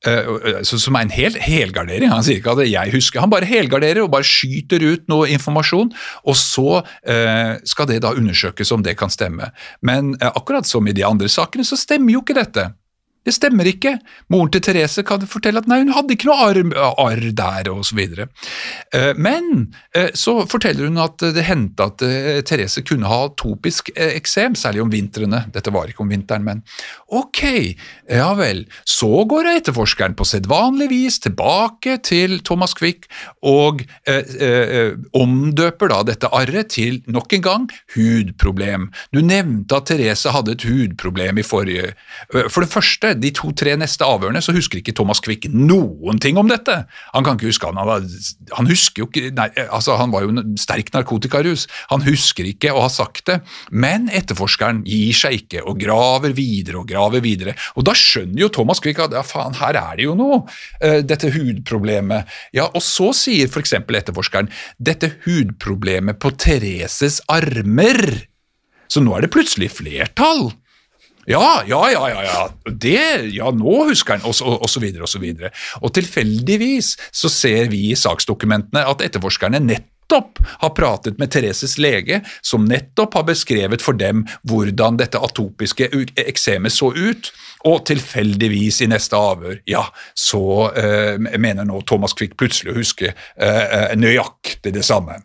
Uh, 0.08 0.62
som 0.64 0.96
er 0.96 1.04
en 1.04 1.12
hel 1.12 1.36
helgardering. 1.44 2.08
Han 2.08 2.24
sier 2.24 2.40
ikke 2.40 2.54
at 2.56 2.70
'jeg 2.70 2.94
husker', 2.94 3.20
han 3.20 3.30
bare 3.30 3.46
helgarderer 3.46 4.00
og 4.04 4.12
bare 4.12 4.24
skyter 4.24 4.80
ut 4.80 5.04
noe 5.12 5.28
informasjon. 5.28 5.92
Og 6.24 6.36
så 6.40 6.80
uh, 6.80 7.54
skal 7.66 7.88
det 7.88 8.02
da 8.02 8.16
undersøkes 8.16 8.72
om 8.72 8.84
det 8.84 8.96
kan 8.98 9.10
stemme. 9.10 9.52
Men 9.82 10.16
uh, 10.24 10.32
akkurat 10.32 10.66
som 10.66 10.88
i 10.88 10.96
de 10.96 11.04
andre 11.04 11.28
sakene, 11.28 11.66
så 11.68 11.76
stemmer 11.76 12.14
jo 12.14 12.22
ikke 12.24 12.40
dette. 12.40 12.72
Det 13.28 13.34
stemmer 13.36 13.68
ikke. 13.68 13.98
Moren 14.32 14.52
til 14.54 14.62
Therese 14.64 15.04
kan 15.04 15.26
fortelle 15.28 15.60
at 15.60 15.68
nei, 15.68 15.82
hun 15.84 15.92
hadde 15.92 16.16
ikke 16.16 16.30
noe 16.30 16.38
arr, 16.48 16.60
arr 17.04 17.24
der, 17.36 17.68
osv. 17.74 18.00
Eh, 18.00 19.12
men 19.20 19.50
eh, 19.92 20.14
så 20.18 20.38
forteller 20.50 20.88
hun 20.88 21.02
at 21.04 21.20
det 21.36 21.44
hendte 21.50 21.90
at 21.92 22.04
eh, 22.06 22.40
Therese 22.48 22.84
kunne 22.88 23.12
ha 23.12 23.28
topisk 23.40 23.92
eksem, 24.00 24.56
særlig 24.56 24.86
om 24.86 24.94
vintrene. 24.94 25.44
Dette 25.52 25.74
var 25.76 25.92
ikke 25.92 26.06
om 26.06 26.14
vinteren, 26.14 26.46
men 26.48 26.64
ok, 27.12 27.42
ja 28.08 28.30
vel. 28.40 28.64
Så 28.88 29.12
går 29.30 29.52
etterforskeren 29.52 30.16
på 30.16 30.28
sedvanlig 30.28 30.90
vis 30.94 31.20
tilbake 31.26 31.98
til 32.06 32.40
Thomas 32.48 32.76
Quick 32.78 33.10
og 33.46 33.82
omdøper 35.18 35.92
da 35.92 36.00
dette 36.08 36.30
arret 36.36 36.72
til 36.76 37.02
nok 37.12 37.34
en 37.36 37.44
gang 37.44 37.68
hudproblem. 37.96 38.88
Du 39.14 39.22
nevnte 39.26 39.80
at 39.80 39.90
Therese 39.90 40.32
hadde 40.34 40.56
et 40.56 40.66
hudproblem 40.68 41.42
i 41.42 41.46
forrige 41.46 41.94
For 42.32 42.64
det 42.64 42.72
første 42.72 43.09
de 43.18 43.32
to-tre 43.36 43.76
neste 43.80 44.06
avhørene 44.06 44.42
så 44.44 44.54
husker 44.56 44.82
ikke 44.82 44.94
Thomas 44.98 45.22
Quick 45.24 45.48
noen 45.54 46.20
ting 46.22 46.38
om 46.40 46.50
dette. 46.50 46.76
Han 47.14 47.26
kan 47.26 47.38
ikke 47.38 47.50
huske, 47.50 47.70
han, 47.70 47.80
var, 47.88 48.06
han 48.56 48.70
husker 48.70 49.04
jo 49.04 49.10
ikke, 49.10 49.32
nei, 49.36 49.48
altså 49.68 49.98
han 50.00 50.14
var 50.14 50.26
jo 50.26 50.34
en 50.34 50.56
sterk 50.60 50.92
narkotikarus. 50.96 51.68
Han 51.94 52.04
husker 52.06 52.48
ikke 52.50 52.74
å 52.76 52.84
ha 52.86 52.92
sagt 52.94 53.26
det, 53.30 53.40
men 53.72 54.10
etterforskeren 54.14 54.84
gir 54.88 55.16
seg 55.18 55.42
ikke 55.42 55.64
og 55.66 55.80
graver 55.82 56.36
videre 56.38 56.82
og 56.82 56.90
graver 56.90 57.24
videre. 57.26 57.56
Og 57.80 57.88
da 57.88 57.96
skjønner 57.98 58.46
jo 58.46 58.52
Thomas 58.60 58.82
Quick 58.84 59.02
at 59.04 59.16
ja, 59.16 59.26
faen, 59.26 59.58
her 59.60 59.80
er 59.80 60.00
det 60.00 60.08
jo 60.08 60.16
noe, 60.20 60.44
uh, 60.84 61.00
dette 61.06 61.32
hudproblemet. 61.36 62.30
Ja, 62.56 62.70
Og 62.74 62.84
så 62.86 63.12
sier 63.18 63.50
f.eks. 63.50 63.76
etterforskeren 63.80 64.52
dette 64.78 65.14
hudproblemet 65.26 66.20
på 66.22 66.34
Thereses 66.40 67.22
armer. 67.32 68.02
Så 68.90 69.04
nå 69.04 69.14
er 69.16 69.26
det 69.26 69.34
plutselig 69.34 69.72
flertall. 69.78 70.50
Ja, 71.30 71.64
ja, 71.68 71.92
ja, 71.92 72.10
ja, 72.10 72.24
ja. 72.24 72.50
Det, 72.66 73.30
ja 73.36 73.52
nå 73.54 73.84
husker 73.92 74.18
han, 74.18 74.26
og, 74.26 74.34
og, 74.42 74.64
og 74.66 74.72
så 74.72 74.82
videre 74.82 75.06
og 75.06 75.12
så 75.12 75.22
videre. 75.22 75.54
Og 75.84 75.94
tilfeldigvis 75.94 76.96
så 77.14 77.30
ser 77.30 77.70
vi 77.70 77.92
i 77.92 77.98
saksdokumentene 78.00 78.82
at 78.90 79.04
etterforskerne 79.06 79.62
nettopp 79.62 80.42
har 80.64 80.74
pratet 80.74 81.22
med 81.22 81.30
Thereses 81.30 81.78
lege, 81.78 82.24
som 82.42 82.66
nettopp 82.66 83.20
har 83.20 83.28
beskrevet 83.30 83.86
for 83.86 84.00
dem 84.00 84.26
hvordan 84.50 84.98
dette 84.98 85.22
atopiske 85.22 85.92
eksemet 86.26 86.74
så 86.74 86.90
ut. 86.98 87.30
Og 87.70 87.84
tilfeldigvis 87.86 88.82
i 88.82 88.90
neste 88.90 89.20
avhør, 89.20 89.60
ja, 89.70 89.84
så 90.18 90.44
eh, 90.80 91.20
mener 91.20 91.68
nå 91.68 91.84
Thomas 91.86 92.16
Quick 92.18 92.40
plutselig 92.40 92.74
å 92.74 92.80
huske 92.80 93.12
eh, 93.12 93.92
nøyaktig 94.00 94.74
det 94.74 94.88
samme. 94.88 95.20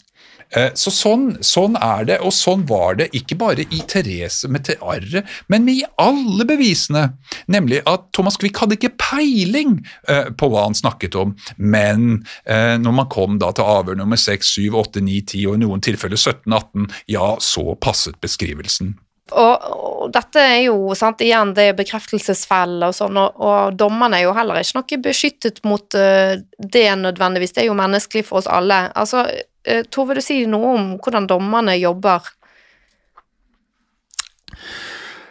Eh, 0.55 0.71
så 0.79 0.93
sånn, 0.95 1.27
sånn, 1.45 1.79
er 1.83 2.07
det, 2.09 2.19
og 2.23 2.33
sånn 2.35 2.65
var 2.69 2.99
det 3.01 3.09
ikke 3.17 3.39
bare 3.41 3.67
i 3.67 3.83
Therese 3.91 4.49
med 4.51 4.71
arret, 4.81 5.29
men 5.51 5.69
i 5.71 5.81
alle 6.01 6.47
bevisene. 6.49 7.09
Nemlig 7.51 7.83
at 7.91 8.09
Thomas 8.15 8.39
Quick 8.41 8.59
hadde 8.63 8.79
ikke 8.79 8.95
peiling 9.01 9.81
eh, 10.09 10.31
på 10.31 10.51
hva 10.53 10.69
han 10.69 10.79
snakket 10.79 11.19
om, 11.19 11.35
men 11.59 12.25
eh, 12.47 12.77
når 12.81 12.99
man 13.01 13.11
kom 13.13 13.41
da 13.43 13.51
til 13.55 13.67
avhør 13.67 13.99
nummer 13.99 14.21
6, 14.21 14.55
7, 14.59 14.69
8, 14.85 15.05
9, 15.05 15.23
10 15.35 15.49
og 15.51 15.59
i 15.59 15.65
noen 15.65 15.83
tilfeller 15.85 16.21
17, 16.21 16.53
18, 16.53 16.93
ja, 17.15 17.35
så 17.43 17.75
passet 17.81 18.21
beskrivelsen. 18.23 18.95
Og, 19.33 19.63
og, 19.65 20.11
dette 20.13 20.39
er 20.39 20.67
jo 20.67 20.93
sant, 20.99 21.23
igjen 21.25 21.55
det 21.57 21.71
er 21.71 21.79
bekreftelsesfelle 21.79 22.91
og 22.91 22.95
sånn, 22.95 23.17
og, 23.19 23.41
og 23.41 23.79
dommerne 23.81 24.21
er 24.21 24.27
jo 24.27 24.35
heller 24.37 24.61
ikke 24.61 24.77
noe 24.77 24.99
beskyttet 25.07 25.63
mot 25.65 25.97
uh, 25.97 26.37
det 26.61 26.85
nødvendigvis, 27.01 27.55
det 27.57 27.65
er 27.65 27.71
jo 27.71 27.79
menneskelig 27.79 28.27
for 28.29 28.43
oss 28.43 28.51
alle. 28.53 28.83
Altså, 28.93 29.25
Tor, 29.65 30.09
vil 30.09 30.21
du 30.21 30.25
si 30.25 30.43
noe 30.51 30.75
om 30.77 30.89
hvordan 31.01 31.29
dommerne 31.31 31.77
jobber? 31.79 32.27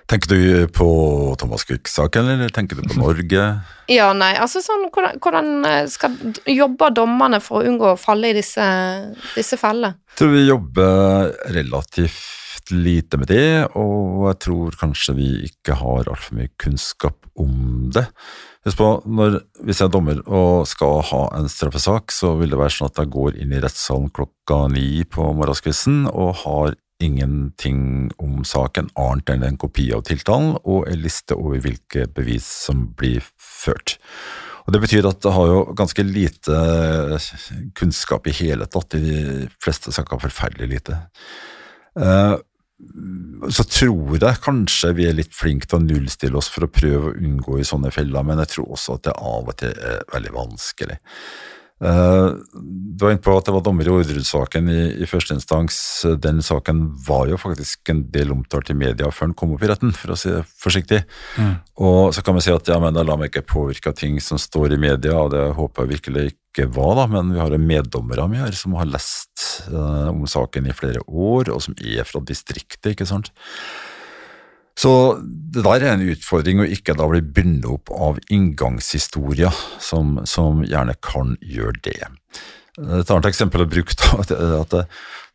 Tenker 0.10 0.30
du 0.30 0.68
på 0.76 0.88
Thomas 1.40 1.64
Quick-saken, 1.66 2.28
eller 2.30 2.52
tenker 2.54 2.78
du 2.78 2.84
på 2.86 3.00
Norge? 3.00 3.46
ja, 3.98 4.10
nei, 4.14 4.34
altså 4.38 4.62
sånn, 4.62 4.90
hvordan, 4.94 5.18
hvordan 5.24 5.68
skal 5.90 6.18
jobber 6.50 6.94
dommerne 6.94 7.40
for 7.42 7.62
å 7.62 7.72
unngå 7.72 7.94
å 7.94 8.00
falle 8.00 8.34
i 8.34 8.38
disse, 8.38 8.66
disse 9.34 9.58
fellene? 9.58 9.96
Jeg 10.14 10.20
tror 10.20 10.34
vi 10.36 10.46
jobber 10.46 11.34
relativt 11.56 12.74
lite 12.74 13.20
med 13.20 13.32
det, 13.32 13.74
og 13.80 14.28
jeg 14.30 14.40
tror 14.46 14.78
kanskje 14.80 15.18
vi 15.18 15.30
ikke 15.48 15.80
har 15.82 16.08
altfor 16.12 16.38
mye 16.38 16.52
kunnskap 16.62 17.18
om 17.40 17.90
det. 17.96 18.06
Husk 18.64 18.80
på, 18.80 18.88
når, 19.06 19.42
Hvis 19.68 19.82
jeg 19.82 19.90
er 19.90 19.92
dommer 19.92 20.22
og 20.24 20.68
skal 20.72 21.02
ha 21.10 21.24
en 21.36 21.50
straffesak, 21.52 22.14
så 22.16 22.34
vil 22.40 22.54
det 22.54 22.60
være 22.62 22.76
sånn 22.78 22.92
at 22.92 23.02
jeg 23.02 23.12
går 23.12 23.36
inn 23.44 23.52
i 23.52 23.60
rettssalen 23.64 24.12
klokka 24.16 24.64
ni 24.72 25.04
på 25.04 25.26
morgenskvisten 25.36 26.06
og 26.08 26.46
har 26.46 26.78
ingenting 27.04 28.14
om 28.22 28.46
saken 28.48 28.88
annet 29.00 29.34
enn 29.34 29.44
en 29.44 29.60
kopi 29.60 29.90
av 29.96 30.06
tiltalen 30.08 30.56
og 30.62 30.88
en 30.88 31.04
liste 31.04 31.36
over 31.36 31.60
hvilke 31.66 32.08
bevis 32.16 32.48
som 32.48 32.86
blir 32.96 33.26
ført. 33.36 33.98
Og 34.64 34.72
Det 34.72 34.80
betyr 34.80 35.10
at 35.10 35.26
jeg 35.26 35.36
har 35.36 35.50
jo 35.52 35.60
ganske 35.76 36.06
lite 36.08 36.60
kunnskap 37.76 38.28
i 38.32 38.38
hele 38.38 38.68
tatt, 38.72 38.96
i 38.96 39.04
de 39.04 39.50
fleste 39.60 39.92
saker 39.92 40.24
forferdelig 40.24 40.70
lite. 40.78 41.02
Så 43.54 43.64
tror 43.70 44.18
jeg 44.18 44.42
kanskje 44.44 44.94
vi 44.98 45.06
er 45.08 45.16
litt 45.16 45.34
flinke 45.36 45.70
til 45.70 45.80
å 45.80 45.86
nullstille 45.86 46.40
oss 46.40 46.50
for 46.52 46.66
å 46.66 46.72
prøve 46.74 47.12
å 47.12 47.16
unngå 47.16 47.60
i 47.60 47.68
sånne 47.68 47.92
feller, 47.94 48.26
men 48.26 48.42
jeg 48.44 48.56
tror 48.56 48.74
også 48.76 48.98
at 48.98 49.08
det 49.08 49.16
av 49.20 49.52
og 49.52 49.58
til 49.62 49.76
er 49.78 50.02
veldig 50.14 50.34
vanskelig. 50.36 50.98
Uh, 51.84 52.40
du 52.54 53.04
var 53.04 53.12
inne 53.12 53.24
på 53.24 53.34
at 53.36 53.48
det 53.48 53.54
var 53.56 53.64
dommer 53.66 53.88
i 53.88 53.92
Orderud-saken 53.92 54.70
i, 54.72 54.82
i, 55.04 55.08
første 55.10 55.36
instans. 55.36 55.78
Den 56.24 56.40
saken 56.46 56.86
var 57.08 57.28
jo 57.28 57.40
faktisk 57.42 57.92
en 57.92 58.06
del 58.14 58.32
omtalt 58.32 58.72
i 58.72 58.78
media 58.78 59.10
før 59.12 59.32
den 59.32 59.38
kom 59.40 59.56
opp 59.56 59.66
i 59.66 59.72
retten, 59.72 59.92
for 59.98 60.14
å 60.14 60.18
si 60.20 60.32
det 60.32 60.44
forsiktig. 60.48 61.02
Mm. 61.36 61.56
Og 61.84 62.14
så 62.16 62.24
kan 62.24 62.38
vi 62.38 62.46
si 62.46 62.54
at 62.54 62.72
ja, 62.72 62.80
men 62.80 62.96
la 62.96 63.18
meg 63.20 63.34
ikke 63.34 63.48
påvirke 63.56 63.92
av 63.92 64.00
ting 64.00 64.22
som 64.24 64.40
står 64.40 64.78
i 64.78 64.82
media, 64.86 65.18
og 65.20 65.34
det 65.34 65.44
håper 65.58 65.84
jeg 65.84 65.94
virkelig 65.98 66.28
ikke 66.32 66.70
var, 66.76 66.94
da, 67.02 67.08
men 67.10 67.34
vi 67.34 67.42
har 67.42 67.56
en 67.56 67.68
meddommere 67.68 68.30
med 68.30 68.46
her 68.46 68.56
som 68.56 68.78
har 68.78 68.88
lest 68.88 69.48
uh, 69.74 70.14
om 70.14 70.24
saken 70.30 70.70
i 70.70 70.78
flere 70.78 71.02
år, 71.08 71.50
og 71.52 71.66
som 71.66 71.76
er 71.82 72.06
fra 72.08 72.22
distriktet, 72.24 72.94
ikke 72.94 73.10
sant. 73.10 73.34
Så 74.80 75.22
det 75.24 75.64
der 75.66 75.84
er 75.86 75.94
en 75.94 76.08
utfordring 76.10 76.64
å 76.64 76.70
ikke 76.70 76.96
da 76.98 77.06
bli 77.10 77.22
bundet 77.22 77.70
opp 77.70 77.92
av 77.94 78.18
inngangshistorier 78.34 79.54
som, 79.84 80.18
som, 80.30 80.64
gjerne 80.66 80.96
kan 81.06 81.36
gjøre 81.46 81.78
det. 81.86 82.00
Et 82.82 83.12
annet 83.14 83.30
eksempel 83.30 83.66
å 83.66 83.70
bruke 83.70 83.94
er 84.34 84.56
at 84.58 84.78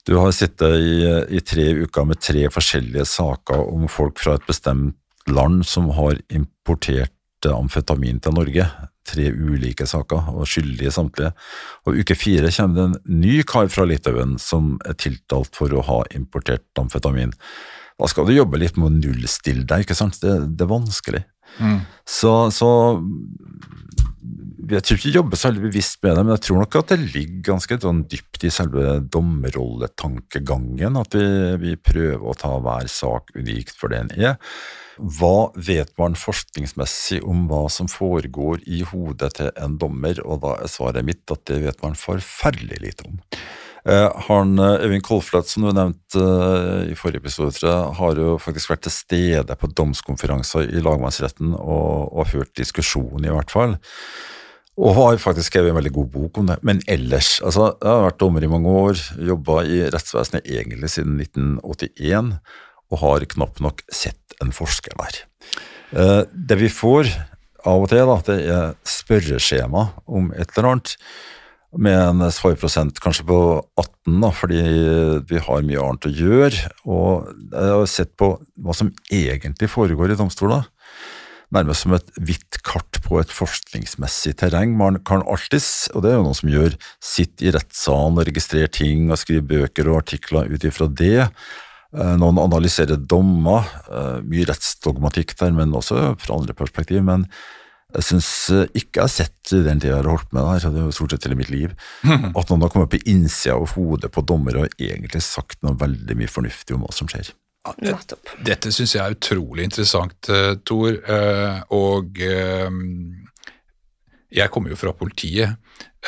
du 0.09 0.17
har 0.17 0.33
sittet 0.35 0.81
i, 0.81 1.05
i, 1.37 1.43
tre 1.45 1.69
uker 1.85 2.09
med 2.09 2.21
tre 2.25 2.49
forskjellige 2.51 3.05
saker 3.07 3.63
om 3.69 3.87
folk 3.93 4.19
fra 4.19 4.39
et 4.39 4.47
bestemt 4.49 4.97
land 5.29 5.67
som 5.69 5.91
har 5.95 6.19
importert 6.35 7.13
amfetamin 7.47 8.19
til 8.25 8.35
Norge. 8.35 8.65
Tre 9.09 9.27
ulike 9.31 9.87
saker, 9.89 10.33
og 10.35 10.49
skyldige 10.49 10.91
samtlige. 10.93 11.31
Og 11.87 12.01
uke 12.01 12.17
fire 12.19 12.51
kommer 12.53 12.75
det 12.75 12.87
en 12.89 13.21
ny 13.23 13.37
kar 13.49 13.71
fra 13.73 13.87
Litauen 13.89 14.35
som 14.43 14.75
er 14.89 14.99
tiltalt 14.99 15.55
for 15.57 15.73
å 15.73 15.85
ha 15.87 16.01
importert 16.17 16.67
amfetamin 16.81 17.37
da 17.99 18.09
skal 18.11 18.29
du 18.29 18.37
jobbe 18.37 18.61
litt 18.63 18.79
med 18.79 18.89
å 18.89 18.95
nullstille 18.95 19.67
deg, 19.67 19.83
ikke 19.83 19.99
sant. 19.99 20.21
Det, 20.23 20.35
det 20.55 20.65
er 20.65 20.71
vanskelig. 20.71 21.25
Mm. 21.59 21.81
Så, 22.07 22.33
så, 22.55 22.69
jeg 24.69 24.85
tror 24.85 24.99
ikke 24.99 25.15
jobber 25.17 25.41
særlig 25.41 25.65
bevisst 25.65 25.99
med 26.05 26.15
det, 26.15 26.25
men 26.25 26.35
jeg 26.37 26.45
tror 26.47 26.61
nok 26.63 26.77
at 26.79 26.93
det 26.93 26.99
ligger 27.15 27.47
ganske 27.53 27.79
sånn 27.83 28.05
dypt 28.11 28.45
i 28.45 28.53
selve 28.55 28.99
dommerrolletankegangen, 29.17 30.99
at 31.01 31.17
vi, 31.17 31.29
vi, 31.65 31.75
prøver 31.81 32.23
å 32.23 32.37
ta 32.39 32.53
hver 32.63 32.91
sak 32.93 33.33
unikt 33.39 33.75
for 33.81 33.91
det 33.91 34.05
den 34.05 34.29
er. 34.29 34.39
Hva 34.99 35.51
vet 35.55 35.93
man 35.99 36.19
forskningsmessig 36.19 37.23
om 37.27 37.47
hva 37.51 37.65
som 37.73 37.91
foregår 37.91 38.63
i 38.67 38.83
hodet 38.87 39.37
til 39.39 39.51
en 39.57 39.79
dommer, 39.81 40.21
og 40.27 40.43
da 40.45 40.57
er 40.63 40.71
svaret 40.71 41.07
mitt 41.07 41.27
at 41.35 41.47
det 41.51 41.63
vet 41.67 41.83
man 41.83 41.99
forferdelig 41.99 42.83
lite 42.83 43.11
om. 43.11 43.23
Eh, 43.87 44.09
han, 44.29 44.59
eh, 44.59 44.85
Øyvind 44.85 45.05
Kolflat, 45.07 45.49
som 45.49 45.63
du 45.63 45.71
nevnte 45.73 46.19
uh, 46.19 46.89
i 46.91 46.97
forrige 46.99 47.23
episode, 47.23 47.55
jeg, 47.63 47.93
har 47.99 48.19
jo 48.19 48.39
faktisk 48.43 48.73
vært 48.73 48.83
til 48.87 48.95
stede 48.95 49.57
på 49.59 49.71
domskonferanser 49.71 50.73
i 50.73 50.83
lagmannsretten 50.83 51.55
og, 51.55 52.11
og 52.13 52.33
hørt 52.33 52.57
diskusjon, 52.59 53.25
i 53.25 53.33
hvert 53.33 53.55
fall. 53.55 53.77
Og 54.79 54.95
har 54.95 55.23
faktisk 55.23 55.51
skrevet 55.51 55.73
en 55.73 55.79
veldig 55.79 55.95
god 55.95 56.11
bok 56.15 56.39
om 56.39 56.51
det. 56.51 56.59
Men 56.63 56.83
ellers 56.87 57.41
altså, 57.43 57.73
Jeg 57.83 57.91
har 57.91 58.05
vært 58.05 58.21
dommer 58.23 58.45
i 58.47 58.51
mange 58.51 58.71
år, 58.71 59.01
jobba 59.31 59.65
i 59.67 59.81
rettsvesenet 59.91 60.47
egentlig 60.47 60.93
siden 60.95 61.19
1981, 61.19 62.37
og 62.89 63.03
har 63.03 63.27
knapt 63.35 63.59
nok 63.65 63.83
sett 63.91 64.39
en 64.43 64.55
forsker 64.55 64.95
der. 65.01 65.19
Det 66.31 66.57
vi 66.61 66.71
får 66.71 67.11
av 67.67 67.83
og 67.83 67.91
til, 67.91 68.07
da, 68.07 68.17
det 68.29 68.39
er 68.55 68.79
spørreskjema 68.87 69.83
om 70.07 70.31
et 70.37 70.55
eller 70.55 70.71
annet 70.71 70.95
med 71.77 71.99
en 71.99 72.25
svarprosent 72.33 72.97
kanskje 73.03 73.27
på 73.29 73.39
18, 73.77 74.17
da, 74.23 74.31
fordi 74.33 74.63
vi 75.29 75.43
har 75.45 75.67
mye 75.67 75.85
annet 75.85 76.09
å 76.09 76.15
gjøre. 76.17 76.73
Og 76.89 77.29
jeg 77.53 77.75
har 77.75 77.91
sett 77.91 78.15
på 78.21 78.33
hva 78.57 78.77
som 78.77 78.93
egentlig 79.13 79.69
foregår 79.73 80.15
i 80.15 80.19
domstolene. 80.19 80.65
Nærmest 81.53 81.87
som 81.87 81.95
et 81.97 82.11
hvitt 82.21 82.59
kart 82.65 82.99
på 83.05 83.21
et 83.23 83.31
forskningsmessig 83.33 84.35
terreng. 84.41 84.75
Man 84.77 84.99
kan 85.09 85.25
alltids, 85.25 85.89
og 85.95 86.05
det 86.05 86.13
er 86.13 86.19
jo 86.19 86.27
noen 86.27 86.37
som 86.37 86.51
gjør, 86.53 86.77
sitte 87.01 87.49
i 87.49 87.53
rettssalen 87.55 88.21
og 88.21 88.29
registrere 88.29 88.69
ting 88.73 89.09
og 89.09 89.21
skrive 89.21 89.47
bøker 89.49 89.89
og 89.89 90.03
artikler 90.03 90.51
ut 90.53 90.67
ifra 90.69 90.91
det. 90.93 91.31
Eh, 91.97 92.17
noen 92.21 92.41
analyserer 92.43 93.01
dommer, 93.01 93.65
eh, 93.89 94.21
mye 94.29 94.45
rettsdogmatikk 94.51 95.33
der, 95.41 95.57
men 95.57 95.73
også 95.73 96.19
fra 96.21 96.37
andre 96.37 96.53
perspektiv. 96.53 97.03
men 97.03 97.29
jeg 97.97 98.05
syns 98.05 98.29
eh, 98.53 98.67
ikke 98.77 99.01
jeg 99.01 99.05
har 99.05 99.13
sett 99.13 99.53
i 99.57 99.63
den 99.65 99.81
tida 99.81 99.95
jeg 99.95 100.03
har 100.03 100.11
holdt 100.13 100.33
med 100.35 100.43
det 100.43 100.49
her, 100.51 100.73
det 100.75 100.81
er 100.83 100.89
jo 100.89 100.97
stort 100.99 101.15
sett 101.15 101.27
hele 101.29 101.39
mitt 101.41 101.53
liv, 101.53 101.75
at 102.39 102.51
noen 102.51 102.65
har 102.67 102.73
kommet 102.75 102.93
på 102.93 103.01
innsida 103.09 103.57
av 103.57 103.75
hodet 103.77 104.13
på 104.13 104.25
dommere 104.29 104.67
og 104.67 104.81
egentlig 104.83 105.23
sagt 105.25 105.63
noe 105.65 105.79
veldig 105.81 106.19
mye 106.19 106.33
fornuftig 106.33 106.77
om 106.77 106.85
hva 106.85 106.95
som 106.95 107.11
skjer. 107.11 107.33
Ja, 107.85 107.97
dette 108.47 108.71
syns 108.73 108.95
jeg 108.95 109.03
er 109.03 109.17
utrolig 109.17 109.67
interessant, 109.67 110.17
uh, 110.33 110.55
Tor. 110.65 110.95
Uh, 111.05 111.59
og 111.77 112.17
jeg 114.35 114.51
kommer 114.53 114.73
jo 114.73 114.77
fra 114.77 114.93
politiet. 114.97 115.57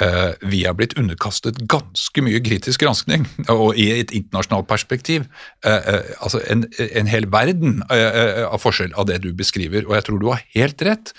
Eh, 0.00 0.33
vi 0.46 0.61
er 0.68 0.74
blitt 0.76 0.94
underkastet 1.00 1.59
ganske 1.68 2.22
mye 2.22 2.38
kritisk 2.44 2.83
granskning, 2.85 3.24
og 3.52 3.78
i 3.80 3.88
et 3.96 4.12
internasjonalt 4.16 4.68
perspektiv. 4.70 5.24
Eh, 5.66 5.88
eh, 5.92 6.11
altså 6.20 6.42
en, 6.52 6.66
en 6.87 7.11
hel 7.11 7.26
verden 7.33 7.80
av 7.90 8.61
forskjell 8.62 8.94
av 8.98 9.09
det 9.11 9.20
du 9.24 9.33
beskriver, 9.37 9.87
og 9.88 9.96
jeg 9.96 10.06
tror 10.06 10.20
du 10.20 10.28
har 10.30 10.44
helt 10.54 10.85
rett. 10.87 11.14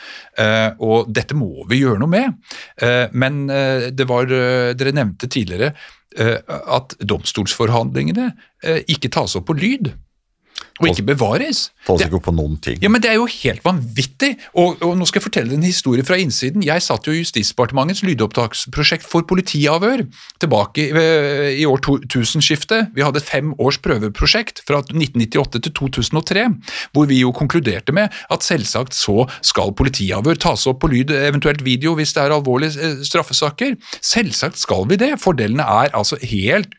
Og 0.82 1.10
dette 1.12 1.36
må 1.38 1.66
vi 1.70 1.82
gjøre 1.82 2.02
noe 2.02 2.12
med. 2.12 2.38
Men 3.14 3.44
det 3.94 4.08
var, 4.10 4.30
dere 4.78 4.94
nevnte 4.96 5.30
tidligere 5.32 5.74
at 6.18 6.96
domstolsforhandlingene 7.08 8.32
ikke 8.92 9.12
tas 9.14 9.36
opp 9.40 9.50
på 9.52 9.58
lyd 9.60 9.92
og 10.80 10.89
ikke 10.89 11.06
bevares. 11.12 11.69
Tas 11.86 12.04
ikke 12.06 12.21
på 12.28 12.34
noen 12.36 12.58
ting. 12.62 12.80
Ja, 12.84 12.89
men 12.89 13.02
Det 13.02 13.12
er 13.12 13.19
jo 13.19 13.28
helt 13.30 13.63
vanvittig! 13.65 14.36
Og, 14.54 14.82
og, 14.82 14.95
Nå 14.97 15.08
skal 15.10 15.21
jeg 15.21 15.28
fortelle 15.28 15.56
en 15.56 15.65
historie 15.65 16.06
fra 16.06 16.17
innsiden. 16.21 16.63
Jeg 16.65 16.84
satt 16.86 17.08
jo 17.08 17.13
i 17.15 17.21
Justisdepartementets 17.21 18.04
lydopptaksprosjekt 18.06 19.08
for 19.08 19.26
politiavhør 19.28 20.06
tilbake 20.41 20.88
i, 20.88 21.06
i 21.62 21.65
år 21.69 21.82
tusenskiftet. 22.12 22.91
Vi 22.95 23.06
hadde 23.06 23.24
fem 23.24 23.54
års 23.62 23.80
prøveprosjekt 23.82 24.63
fra 24.67 24.82
1998 24.84 25.63
til 25.65 25.76
2003, 25.78 26.45
hvor 26.93 27.10
vi 27.10 27.21
jo 27.21 27.34
konkluderte 27.36 27.95
med 27.95 28.13
at 28.32 28.45
selvsagt 28.45 28.97
så 28.97 29.26
skal 29.45 29.74
politiavhør 29.78 30.39
tas 30.41 30.67
opp 30.69 30.82
på 30.84 30.91
lyd, 30.91 31.13
eventuelt 31.15 31.63
video, 31.65 31.95
hvis 31.97 32.13
det 32.15 32.26
er 32.26 32.36
alvorlige 32.36 32.78
eh, 32.82 33.02
straffesaker. 33.08 33.78
Selvsagt 34.02 34.62
skal 34.62 34.88
vi 34.89 35.00
det. 35.02 35.13
Fordelene 35.21 35.65
er 35.65 35.93
altså 35.97 36.19
helt 36.21 36.78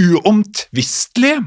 uomtvistelige. 0.00 1.44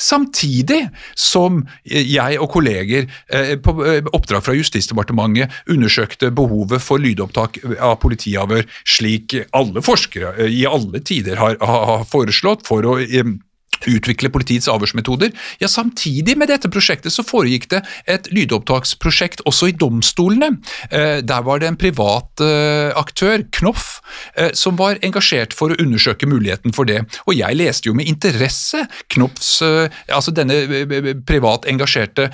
Samtidig 0.00 0.80
som 1.18 1.62
jeg 1.84 2.38
og 2.40 2.50
kolleger 2.54 3.08
eh, 3.28 3.54
på 3.60 3.76
eh, 3.84 4.10
oppdrag 4.14 4.44
fra 4.46 4.56
Justisdepartementet 4.56 5.52
undersøkte 5.70 6.30
behovet 6.34 6.82
for 6.84 7.02
lydopptak 7.02 7.60
av 7.78 7.98
politiavhør, 8.02 8.66
slik 8.84 9.36
alle 9.54 9.84
forskere 9.84 10.34
eh, 10.38 10.60
i 10.62 10.64
alle 10.68 11.02
tider 11.04 11.40
har, 11.40 11.58
foreslått 12.10 12.64
for 12.66 12.86
å 12.86 12.98
utvikle 13.88 14.30
politiets 14.32 14.68
avhørsmetoder. 14.70 15.34
Ja, 15.62 15.68
Samtidig 15.74 16.36
med 16.38 16.48
dette 16.52 16.70
prosjektet 16.72 17.12
så 17.14 17.24
foregikk 17.26 17.66
det 17.72 17.82
et 18.10 18.28
lydopptaksprosjekt 18.34 19.42
også 19.48 19.70
i 19.72 19.76
domstolene. 19.76 20.52
Eh, 20.90 21.18
der 21.26 21.44
var 21.46 21.60
det 21.60 21.70
en 21.70 21.80
privat 21.80 22.42
eh, 22.44 22.92
aktør, 22.96 23.42
Knoff, 23.58 23.98
eh, 24.38 24.52
som 24.56 24.78
var 24.78 25.00
engasjert 25.04 25.54
for 25.56 25.72
å 25.74 25.78
undersøke 25.82 26.28
muligheten 26.30 26.74
for 26.76 26.88
det. 26.88 27.02
Og 27.26 27.36
jeg 27.36 27.58
leste 27.58 27.90
jo 27.90 27.96
med 27.96 28.08
interesse 28.10 28.84
Knoffs, 29.12 29.58
altså 29.62 30.32
denne 30.34 30.56
privat 31.26 31.66
engasjerte 31.70 32.28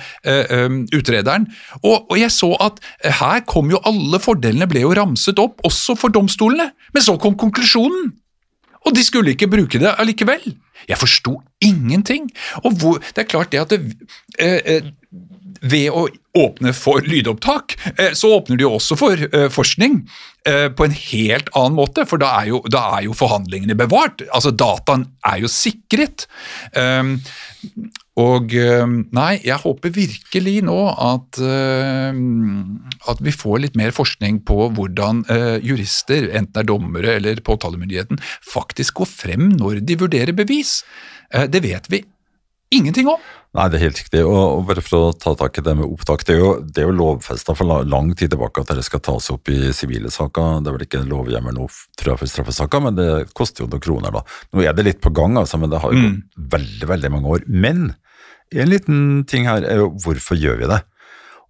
utrederen, 0.95 1.47
og 1.85 2.13
jeg 2.17 2.31
så 2.33 2.51
at 2.63 2.79
her 3.19 3.43
kom 3.49 3.71
jo 3.71 3.81
alle 3.87 4.19
fordelene 4.21 4.67
ble 4.69 4.83
jo 4.85 4.95
ramset 4.97 5.39
opp, 5.41 5.61
også 5.67 5.97
for 5.99 6.13
domstolene. 6.13 6.71
Men 6.95 7.05
så 7.05 7.17
kom 7.21 7.37
konklusjonen! 7.39 8.11
Og 8.85 8.95
de 8.95 9.03
skulle 9.05 9.35
ikke 9.35 9.49
bruke 9.51 9.79
det 9.79 9.93
allikevel. 9.97 10.55
Jeg 10.89 10.97
forsto 10.97 11.41
ingenting. 11.61 12.31
Og 12.63 12.71
hvor, 12.79 12.97
det 12.97 13.17
er 13.17 13.29
klart 13.29 13.51
det 13.51 13.61
at 13.61 13.69
det, 13.69 13.93
eh, 14.39 14.59
eh, 14.65 14.83
ved 15.61 15.93
å 15.93 16.07
åpne 16.37 16.73
for 16.75 17.05
lydopptak, 17.05 17.75
eh, 17.97 18.13
så 18.17 18.33
åpner 18.37 18.57
de 18.59 18.67
også 18.67 18.97
for 18.99 19.19
eh, 19.29 19.47
forskning 19.51 20.01
eh, 20.47 20.67
på 20.73 20.87
en 20.87 20.95
helt 20.95 21.51
annen 21.57 21.77
måte, 21.77 22.05
for 22.09 22.21
da 22.21 22.31
er 22.41 22.51
jo, 22.53 22.61
da 22.71 22.83
er 22.97 23.07
jo 23.07 23.17
forhandlingene 23.17 23.77
bevart. 23.77 24.23
Altså 24.31 24.53
Dataen 24.55 25.05
er 25.27 25.41
jo 25.43 25.51
sikret. 25.51 26.25
Um, 26.73 27.17
og 28.19 28.55
eh, 28.57 28.95
nei, 29.15 29.31
jeg 29.45 29.61
håper 29.63 29.93
virkelig 29.95 30.55
nå 30.67 30.77
at, 30.91 31.41
eh, 31.45 32.21
at 33.13 33.21
vi 33.23 33.35
får 33.35 33.61
litt 33.65 33.77
mer 33.79 33.93
forskning 33.95 34.41
på 34.47 34.71
hvordan 34.75 35.23
jurister, 35.63 36.29
enten 36.31 36.55
det 36.55 36.63
er 36.63 36.71
dommere 36.71 37.17
eller 37.19 37.43
påtalemyndigheten, 37.45 38.19
faktisk 38.45 39.03
går 39.03 39.11
frem 39.13 39.51
når 39.59 39.83
de 39.85 39.99
vurderer 39.99 40.35
bevis. 40.35 40.81
Det 41.31 41.61
vet 41.63 41.85
vi 41.87 42.01
ingenting 42.75 43.07
om. 43.07 43.21
Nei, 43.51 43.65
det 43.67 43.79
er 43.81 43.83
helt 43.89 43.97
riktig. 43.99 44.19
Og, 44.23 44.61
bare 44.63 44.79
for 44.79 45.09
å 45.09 45.15
ta 45.19 45.33
tak 45.35 45.57
i 45.59 45.63
det 45.65 45.73
med 45.75 45.83
opptak, 45.91 46.21
det 46.23 46.37
er 46.37 46.39
jo, 46.39 46.51
det 46.63 46.83
er 46.83 46.85
jo 46.87 46.93
lovfesta 46.95 47.51
for 47.57 47.67
lang 47.83 48.13
tid 48.15 48.31
tilbake 48.31 48.61
at 48.63 48.69
dette 48.71 48.85
skal 48.87 49.01
tas 49.03 49.27
opp 49.33 49.49
i 49.51 49.73
sivile 49.75 50.07
saker. 50.13 50.61
Det 50.63 50.71
er 50.71 50.77
vel 50.77 50.85
ikke 50.85 51.01
en 51.01 51.09
lovhjemmel 51.11 51.57
nå 51.57 51.65
tror 51.99 52.13
jeg, 52.13 52.21
for 52.21 52.31
straffesaker, 52.31 52.83
men 52.85 52.95
det 52.95 53.09
koster 53.35 53.65
jo 53.65 53.67
noen 53.73 53.83
kroner, 53.83 54.15
da. 54.15 54.21
Nå 54.55 54.63
er 54.63 54.77
det 54.77 54.85
litt 54.87 55.01
på 55.03 55.11
gang, 55.11 55.35
altså, 55.41 55.59
men 55.59 55.69
det 55.73 55.81
har 55.83 55.91
jo 55.91 55.99
Mm. 55.99 56.15
gått 56.37 56.47
veldig, 56.55 56.87
veldig 56.93 57.11
mange 57.11 57.27
år. 57.35 57.43
Men 57.47 57.95
en 58.55 58.69
liten 58.71 59.25
ting 59.27 59.45
her 59.51 59.63
er 59.67 59.83
jo 59.83 59.89
hvorfor 59.99 60.39
gjør 60.39 60.57
vi 60.63 60.67
det? 60.71 60.81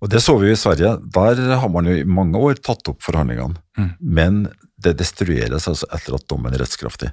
Og 0.01 0.09
det 0.09 0.23
så 0.25 0.33
vi 0.41 0.47
jo 0.49 0.53
i 0.53 0.57
Sverige. 0.57 0.97
Der 1.13 1.55
har 1.61 1.69
man 1.69 1.85
jo 1.85 1.93
i 1.93 2.03
mange 2.03 2.33
år 2.41 2.55
tatt 2.65 2.87
opp 2.89 3.01
forhandlingene, 3.05 3.57
Mm. 3.77 3.93
men 4.01 4.47
det 4.83 4.97
destrueres 4.99 5.67
altså 5.69 5.87
etter 5.93 6.17
at 6.17 6.27
dommen 6.31 6.53
er 6.53 6.63
rettskraftig. 6.65 7.11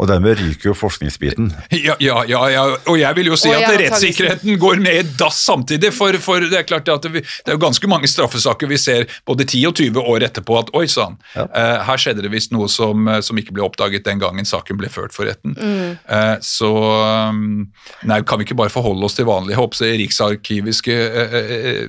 Og 0.00 0.08
dermed 0.08 0.38
ryker 0.38 0.70
jo 0.70 0.72
forskningsbiten. 0.74 1.50
Ja, 1.86 1.94
ja, 2.00 2.22
ja, 2.28 2.40
ja, 2.50 2.62
og 2.88 2.96
jeg 2.98 3.16
vil 3.18 3.28
jo 3.30 3.36
si 3.38 3.50
at 3.52 3.66
rettssikkerheten 3.78 4.56
går 4.60 4.80
med 4.82 4.96
i 5.00 5.02
dass 5.20 5.38
samtidig, 5.44 5.90
for, 5.94 6.16
for 6.22 6.40
det 6.42 6.56
er 6.56 6.64
klart 6.66 6.88
at 6.88 7.04
vi, 7.12 7.20
det 7.20 7.52
er 7.52 7.56
jo 7.58 7.60
ganske 7.62 7.90
mange 7.90 8.08
straffesaker 8.10 8.70
vi 8.70 8.78
ser 8.80 9.04
både 9.28 9.44
10 9.44 9.60
og 9.68 9.76
20 9.76 10.00
år 10.14 10.24
etterpå 10.30 10.56
at 10.62 10.72
oi 10.78 10.86
sann, 10.90 11.18
Ja. 11.36 11.44
eh, 11.52 11.82
her 11.86 12.00
skjedde 12.00 12.24
det 12.24 12.32
visst 12.32 12.54
noe 12.54 12.68
som, 12.72 13.06
eh, 13.08 13.20
som 13.26 13.38
ikke 13.40 13.54
ble 13.56 13.66
oppdaget 13.66 14.06
den 14.08 14.22
gangen 14.22 14.48
saken 14.48 14.80
ble 14.80 14.88
ført 14.92 15.14
for 15.16 15.28
retten. 15.28 15.54
Eh, 15.60 16.36
så 16.44 16.70
um, 17.30 17.68
nei, 18.08 18.22
kan 18.24 18.40
vi 18.40 18.48
ikke 18.48 18.58
bare 18.62 18.72
forholde 18.72 19.04
oss 19.06 19.18
til 19.18 19.28
vanlige 19.28 19.60
håper 19.60 19.84
jeg, 19.84 20.00
riksarkiviske 20.06 20.96
eh, 20.96 21.38
eh, 21.40 21.84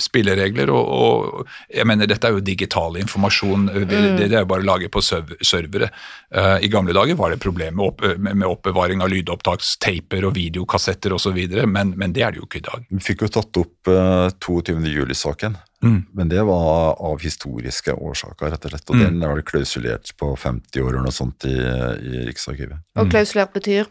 spilleregler, 0.00 0.70
og, 0.70 0.88
og 0.88 1.46
jeg 1.74 1.86
mener 1.86 2.06
dette 2.06 2.28
er 2.28 2.32
jo 2.36 2.40
digital 2.40 2.96
informasjon, 3.00 3.66
det, 3.88 4.00
det 4.18 4.28
er 4.32 4.40
jo 4.44 4.48
bare 4.50 4.62
å 4.64 4.68
lage 4.70 4.88
på 4.92 5.02
servere. 5.02 5.90
Eh, 6.32 6.58
I 6.64 6.70
gamle 6.72 6.94
dager 6.96 7.18
var 7.18 7.30
det 7.34 7.40
problem 7.42 7.76
med, 7.76 7.86
opp, 7.86 8.04
med, 8.18 8.46
oppbevaring 8.48 9.02
av 9.04 9.10
lydopptaksteiper 9.12 10.24
og 10.28 10.34
videokassetter 10.38 11.12
osv., 11.16 11.38
men, 11.66 11.92
men 11.98 12.12
det 12.16 12.22
er 12.24 12.32
det 12.32 12.40
jo 12.42 12.46
ikke 12.48 12.62
i 12.62 12.66
dag. 12.70 12.86
Vi 12.90 13.02
fikk 13.04 13.26
jo 13.26 13.32
tatt 13.40 13.60
opp 13.62 13.92
eh, 13.92 14.30
22. 14.40 14.78
juli-saken, 14.94 15.58
Mm. 15.82 16.04
men 16.14 16.28
det 16.30 16.38
var 16.46 16.92
av 17.02 17.18
historiske 17.18 17.90
årsaker, 17.90 18.52
rett 18.52 18.66
og 18.68 18.70
slett. 18.70 18.90
Og 18.92 18.94
Mm. 18.94 19.00
den 19.02 19.22
er 19.26 19.32
vel 19.34 19.42
klausulert 19.42 20.12
på 20.16 20.28
50 20.38 20.78
år 20.78 20.92
eller 20.92 21.02
noe 21.08 21.10
sånt 21.16 21.42
i, 21.50 21.56
i 21.58 22.20
Riksarkivet. 22.28 22.78
Og 23.02 23.10
klausulert 23.10 23.50
betyr? 23.52 23.88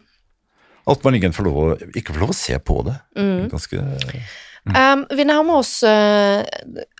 At 0.87 1.03
man 1.03 1.17
ikke 1.19 1.33
får 1.35 1.43
lov, 1.49 1.57
å- 1.75 1.91
ikke 1.91 2.13
får 2.15 2.21
lov 2.23 2.31
å 2.31 2.37
se 2.39 2.55
på 2.63 2.77
det. 2.87 2.95
Mm. 3.19 3.49
Ganske 3.51 3.83
Um, 4.69 5.07
vi 5.09 5.25
nærmer 5.25 5.63
oss 5.63 5.79
uh, 5.81 6.43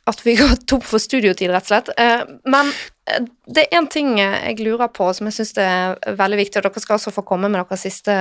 at 0.10 0.24
vi 0.26 0.34
går 0.40 0.56
tom 0.70 0.82
for 0.82 1.02
studiotid, 1.02 1.52
rett 1.54 1.68
og 1.68 1.74
slett. 1.74 1.92
Uh, 1.94 2.40
men 2.50 2.72
eh, 3.06 3.28
det 3.46 3.68
er 3.68 3.78
én 3.78 3.90
ting 3.92 4.16
jeg 4.18 4.58
lurer 4.64 4.90
på 4.94 5.12
som 5.14 5.30
jeg 5.30 5.38
syns 5.38 5.54
er 5.62 6.18
veldig 6.18 6.42
viktig, 6.42 6.58
og 6.58 6.68
dere 6.68 6.84
skal 6.84 6.98
også 6.98 7.14
få 7.14 7.26
komme 7.28 7.52
med 7.52 7.62
dere 7.62 7.78
siste 7.80 8.16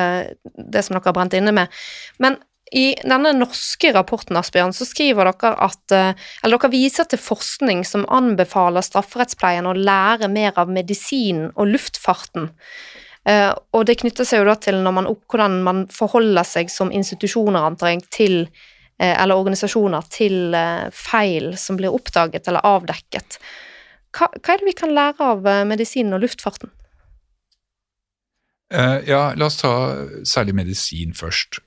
Det 0.45 0.85
som 0.85 0.99
dere 0.99 1.09
har 1.09 1.17
brent 1.17 1.37
inne 1.39 1.57
med. 1.57 1.83
Men 2.21 2.37
i 2.71 2.93
denne 3.03 3.33
norske 3.35 3.91
rapporten 3.95 4.39
Asbjørn, 4.39 4.73
så 4.77 4.87
skriver 4.87 5.33
dere 5.33 5.55
at 5.67 5.95
eh, 5.95 6.27
Eller 6.45 6.61
dere 6.61 6.73
viser 6.73 7.09
til 7.11 7.23
forskning 7.23 7.83
som 7.89 8.07
anbefaler 8.07 8.85
strafferettspleien 8.87 9.67
å 9.67 9.75
lære 9.75 10.31
mer 10.31 10.59
av 10.61 10.71
medisinen 10.71 11.51
og 11.57 11.73
luftfarten. 11.73 12.51
Eh, 13.29 13.51
og 13.75 13.87
det 13.89 13.99
knytter 14.05 14.29
seg 14.29 14.43
jo 14.43 14.51
da 14.53 14.57
til 14.63 14.79
man 14.87 15.09
hvordan 15.11 15.61
man 15.67 15.87
forholder 15.93 16.47
seg 16.47 16.71
som 16.73 16.93
institusjoner, 16.95 17.67
antar 17.73 17.95
jeg, 17.95 18.07
til 18.15 18.37
eh, 18.45 18.69
eller 19.01 19.41
organisasjoner 19.41 20.09
til 20.13 20.55
eh, 20.57 20.91
feil 20.93 21.55
som 21.61 21.79
blir 21.81 21.95
oppdaget 21.95 22.49
eller 22.51 22.67
avdekket. 22.69 23.39
Hva, 24.17 24.29
hva 24.35 24.55
er 24.55 24.61
det 24.61 24.69
vi 24.69 24.77
kan 24.77 24.95
lære 24.95 25.33
av 25.33 25.49
eh, 25.49 25.65
medisinen 25.69 26.17
og 26.19 26.25
luftfarten? 26.27 26.73
Eh, 28.71 28.99
ja, 29.09 29.23
la 29.35 29.49
oss 29.49 29.59
ta 29.63 29.73
særlig 30.27 30.55
medisin 30.61 31.17
først. 31.17 31.63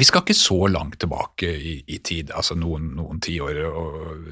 Vi 0.00 0.06
skal 0.08 0.22
ikke 0.24 0.34
så 0.36 0.56
langt 0.72 0.96
tilbake 1.02 1.48
i, 1.52 1.74
i 1.92 1.98
tid, 2.00 2.30
altså 2.32 2.54
noen, 2.56 2.86
noen 2.96 3.18
tiår 3.20 3.58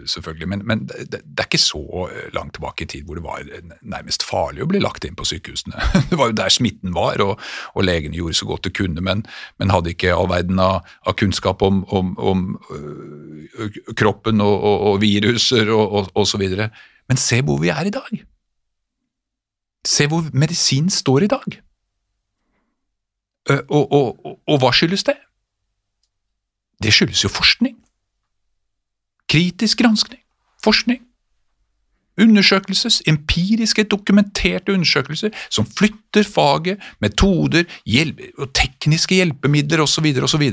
selvfølgelig, 0.08 0.48
men, 0.48 0.62
men 0.64 0.86
det, 0.88 1.20
det 1.20 1.42
er 1.42 1.48
ikke 1.48 1.60
så 1.60 2.06
langt 2.32 2.54
tilbake 2.56 2.86
i 2.86 2.88
tid 2.88 3.04
hvor 3.04 3.18
det 3.18 3.24
var 3.26 3.44
nærmest 3.82 4.24
farlig 4.24 4.64
å 4.64 4.68
bli 4.70 4.80
lagt 4.80 5.04
inn 5.04 5.18
på 5.18 5.26
sykehusene. 5.28 5.76
Det 6.08 6.16
var 6.16 6.30
jo 6.30 6.38
der 6.38 6.54
smitten 6.54 6.96
var, 6.96 7.20
og, 7.20 7.44
og 7.76 7.84
legene 7.84 8.16
gjorde 8.16 8.38
så 8.40 8.48
godt 8.48 8.64
de 8.64 8.72
kunne, 8.80 9.04
men, 9.04 9.26
men 9.60 9.74
hadde 9.74 9.92
ikke 9.92 10.16
all 10.16 10.30
verden 10.32 10.62
av, 10.62 10.88
av 11.04 11.18
kunnskap 11.20 11.60
om, 11.66 11.82
om, 11.92 12.14
om 12.16 12.48
øh, 12.72 13.78
kroppen 13.92 14.40
og, 14.40 14.56
og, 14.56 14.88
og 14.88 14.98
viruser 15.04 15.68
og, 15.68 15.84
og, 15.84 16.10
og 16.16 16.32
så 16.32 16.40
videre. 16.40 16.72
Men 17.12 17.20
se 17.20 17.42
hvor 17.44 17.60
vi 17.60 17.74
er 17.76 17.92
i 17.92 17.92
dag. 17.92 18.24
Se 19.84 20.08
hvor 20.08 20.32
medisin 20.32 20.88
står 20.88 21.28
i 21.28 21.32
dag. 21.36 21.62
Eh, 23.52 23.64
og, 23.68 24.28
og 24.48 24.62
hva 24.64 24.72
skyldes 24.72 25.04
det? 25.12 25.20
Det 26.82 26.92
skyldes 26.94 27.24
jo 27.24 27.30
forskning. 27.32 27.76
Kritisk 29.28 29.78
granskning. 29.82 30.20
Forskning. 30.64 31.02
Undersøkelses, 32.18 33.02
empiriske, 33.06 33.84
dokumenterte 33.86 34.74
undersøkelser 34.74 35.30
som 35.50 35.66
flytter 35.66 36.26
faget, 36.26 36.82
metoder, 37.00 37.68
hjelp, 37.86 38.20
tekniske 38.54 39.14
hjelpemidler 39.14 39.84
osv. 39.84 40.10
osv. 40.22 40.46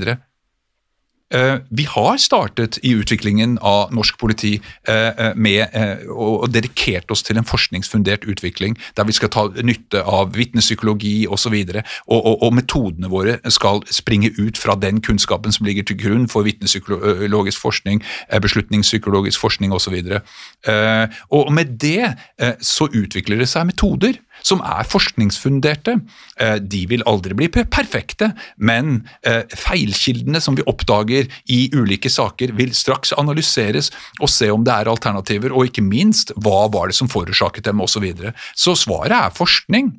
Eh, 1.33 1.57
Vi 1.69 1.83
har 1.83 2.17
startet 2.17 2.77
i 2.83 2.91
utviklingen 2.93 3.57
av 3.61 3.93
norsk 3.93 4.17
politi 4.21 4.59
eh, 4.87 5.09
eh, 5.09 5.33
med 5.35 5.73
og 6.09 6.35
og 6.45 6.51
dedikert 6.53 7.09
oss 7.11 7.23
til 7.23 7.37
en 7.39 7.47
forskningsfundert 7.47 8.25
utvikling, 8.29 8.75
der 8.97 9.07
vi 9.07 9.13
skal 9.15 9.29
ta 9.33 9.45
nytte 9.63 10.03
av 10.03 10.35
vitnepsykologi 10.35 11.25
osv. 11.31 11.55
Og, 11.55 12.19
og, 12.19 12.43
og 12.43 12.53
metodene 12.53 13.09
våre 13.09 13.37
skal 13.49 13.81
springe 13.89 14.29
ut 14.37 14.57
fra 14.57 14.75
den 14.75 15.01
kunnskapen 15.01 15.55
som 15.55 15.65
ligger 15.65 15.83
til 15.87 15.97
grunn 15.97 16.27
for 16.29 16.45
vitnepsykologisk 16.45 17.61
forskning, 17.61 18.03
beslutningspsykologisk 18.29 19.39
forskning 19.39 19.73
osv. 19.73 19.95
Og, 19.95 21.09
Og 21.29 21.53
med 21.53 21.77
det 21.81 22.13
så 22.61 22.89
utvikler 22.91 23.39
det 23.41 23.49
seg 23.49 23.65
metoder 23.71 24.19
som 24.45 24.61
er 24.61 24.85
forskningsfunderte. 24.87 25.97
Eh, 26.39 26.57
De 26.61 26.85
vil 26.91 27.03
aldri 27.09 27.35
bli 27.37 27.49
perfekte, 27.49 28.31
men 28.57 29.07
eh, 29.25 29.43
feilkildene 29.49 30.41
som 30.43 30.57
vi 30.57 30.65
oppdager 30.69 31.29
i 31.51 31.65
ulike 31.73 32.11
saker, 32.11 32.53
vil 32.57 32.73
straks 32.77 33.13
analyseres 33.17 33.91
og 34.21 34.29
se 34.31 34.51
om 34.53 34.65
det 34.65 34.73
er 34.75 34.91
alternativer, 34.91 35.53
og 35.53 35.69
ikke 35.71 35.85
minst 35.85 36.33
hva 36.37 36.65
var 36.71 36.91
det 36.91 36.97
som 36.99 37.11
forårsaket 37.11 37.65
dem, 37.65 37.81
osv. 37.81 37.95
Så, 37.95 38.01
videre. 38.03 38.33
så 38.59 38.73
svaret 38.75 39.15
er 39.15 39.31
forskning. 39.31 39.93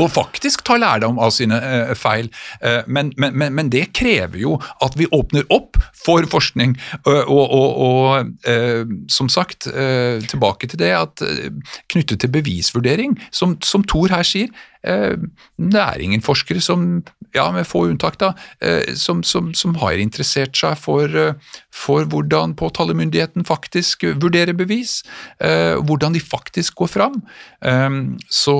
Og 0.00 0.10
faktisk 0.12 0.64
ta 0.66 0.76
lærdom 0.80 1.20
av 1.22 1.32
sine 1.34 1.58
eh, 1.60 1.92
feil. 1.98 2.30
Eh, 2.62 2.82
men, 2.86 3.12
men, 3.20 3.36
men, 3.38 3.54
men 3.56 3.70
det 3.72 3.90
krever 3.96 4.40
jo 4.42 4.56
at 4.82 4.96
vi 4.98 5.08
åpner 5.14 5.46
opp 5.54 5.78
for 6.04 6.26
forskning. 6.30 6.76
Eh, 7.04 7.22
og, 7.22 7.44
og, 7.44 7.70
og 7.86 8.50
eh, 8.50 8.82
som 9.12 9.30
sagt, 9.32 9.68
eh, 9.70 10.18
tilbake 10.30 10.70
til 10.70 10.82
det 10.82 10.92
at 10.96 11.24
eh, 11.26 11.50
knyttet 11.92 12.22
til 12.22 12.34
bevisvurdering, 12.34 13.16
som, 13.34 13.56
som 13.64 13.86
Thor 13.86 14.12
her 14.12 14.26
sier, 14.26 14.50
det 14.80 15.76
er 15.76 16.00
ingen 16.00 16.22
forskere 16.24 16.62
som, 16.64 17.02
ja, 17.36 17.46
med 17.54 17.66
få 17.68 17.86
unntak, 17.90 18.18
da, 18.20 18.32
eh, 18.60 18.94
som, 18.98 19.22
som, 19.26 19.52
som 19.54 19.74
har 19.82 20.00
interessert 20.00 20.56
seg 20.56 20.78
for, 20.80 21.08
eh, 21.08 21.58
for 21.74 22.08
hvordan 22.10 22.54
påtalemyndigheten 22.58 23.46
faktisk 23.48 24.06
vurderer 24.22 24.56
bevis, 24.56 25.00
eh, 25.40 25.76
hvordan 25.78 26.16
de 26.16 26.22
faktisk 26.22 26.80
går 26.82 26.92
fram. 26.94 27.20
Eh, 27.64 27.90
så, 28.28 28.56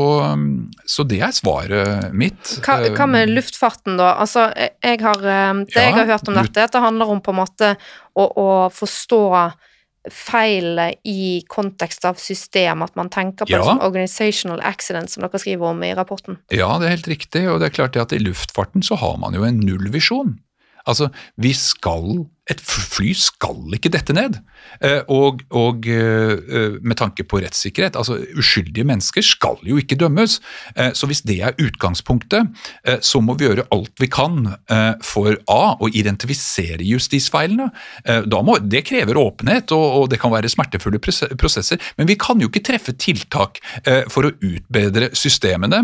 så 0.87 1.07
det 1.09 1.23
er 1.27 1.37
svaret 1.37 2.13
mitt. 2.13 2.57
Hva, 2.67 2.81
hva 2.97 3.09
med 3.11 3.33
luftfarten, 3.33 3.99
da? 4.01 4.15
Altså, 4.21 4.51
jeg, 4.57 5.01
har, 5.03 5.21
det 5.21 5.77
jeg 5.77 5.97
har 5.97 6.15
hørt 6.15 6.31
om 6.31 6.39
dette, 6.39 6.69
at 6.69 6.77
det 6.77 6.85
handler 6.85 7.17
om 7.17 7.25
på 7.25 7.35
en 7.35 7.43
måte 7.43 7.75
å, 8.15 8.27
å 8.27 8.49
forstå 8.75 9.25
feilet 10.09 11.01
i 11.05 11.43
kontekst 11.49 12.05
av 12.09 12.17
system, 12.21 12.83
at 12.83 12.95
man 12.97 13.11
tenker 13.13 13.45
på 13.45 13.53
Ja. 13.53 13.59
det 13.59 13.67
som 13.67 13.81
organizational 13.85 14.61
accident, 14.65 15.11
som 15.11 15.23
dere 15.23 15.39
skriver 15.39 15.67
om 15.75 15.83
i 15.85 15.93
rapporten. 15.95 16.39
Ja, 16.51 16.79
det 16.79 16.87
er 16.87 16.97
helt 16.97 17.09
riktig, 17.09 17.49
og 17.51 17.61
det 17.61 17.67
er 17.71 17.77
klart 17.77 17.97
at 17.97 18.13
i 18.13 18.19
luftfarten 18.19 18.83
så 18.83 18.97
har 18.97 19.19
man 19.19 19.35
jo 19.35 19.45
en 19.45 19.61
nullvisjon. 19.61 20.39
Altså, 20.87 21.11
vi 21.37 21.53
skal 21.53 22.27
et 22.51 22.61
fly 22.65 23.13
skal 23.17 23.77
ikke 23.77 23.93
dette 23.93 24.15
ned. 24.17 24.41
Eh, 24.85 25.03
og, 25.13 25.43
og, 25.57 25.87
eh, 25.89 26.77
med 26.83 26.99
tanke 27.01 27.25
på 27.29 27.41
rettssikkerhet, 27.43 27.97
altså 27.99 28.19
uskyldige 28.39 28.87
mennesker 28.89 29.25
skal 29.25 29.61
jo 29.67 29.79
ikke 29.81 29.99
dømmes. 30.01 30.39
Så 30.97 31.09
hvis 31.09 31.23
det 31.27 31.39
er 31.45 31.57
utgangspunktet, 31.61 32.49
så 33.05 33.21
må 33.23 33.35
vi 33.39 33.47
gjøre 33.47 33.67
alt 33.75 34.01
vi 34.01 34.09
kan 34.11 34.47
for 35.05 35.37
A. 35.51 35.75
å 35.81 35.89
identifisere 35.89 36.85
justisfeilene. 36.87 37.69
Må, 38.31 38.57
det 38.63 38.83
krever 38.89 39.19
åpenhet, 39.21 39.73
og, 39.77 40.09
det 40.11 40.21
kan 40.23 40.33
være 40.33 40.51
smertefulle 40.51 41.01
prosesser. 41.01 41.81
Men 41.99 42.09
vi 42.09 42.17
kan 42.21 42.41
jo 42.41 42.49
ikke 42.51 42.63
treffe 42.71 42.95
tiltak 42.97 43.61
for 44.13 44.29
å 44.29 44.33
utbedre 44.35 45.11
systemene 45.17 45.83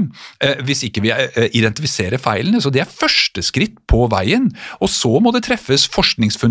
hvis 0.67 0.85
ikke 0.89 1.05
vi 1.05 1.13
identifiserer 1.59 2.23
feilene. 2.23 2.63
Så 2.63 2.73
det 2.75 2.85
er 2.85 2.91
første 2.91 3.45
skritt 3.45 3.79
på 3.91 4.07
veien. 4.13 4.49
Og 4.81 4.93
så 4.93 5.13
må 5.23 5.35
det 5.35 5.45
treffes 5.49 5.89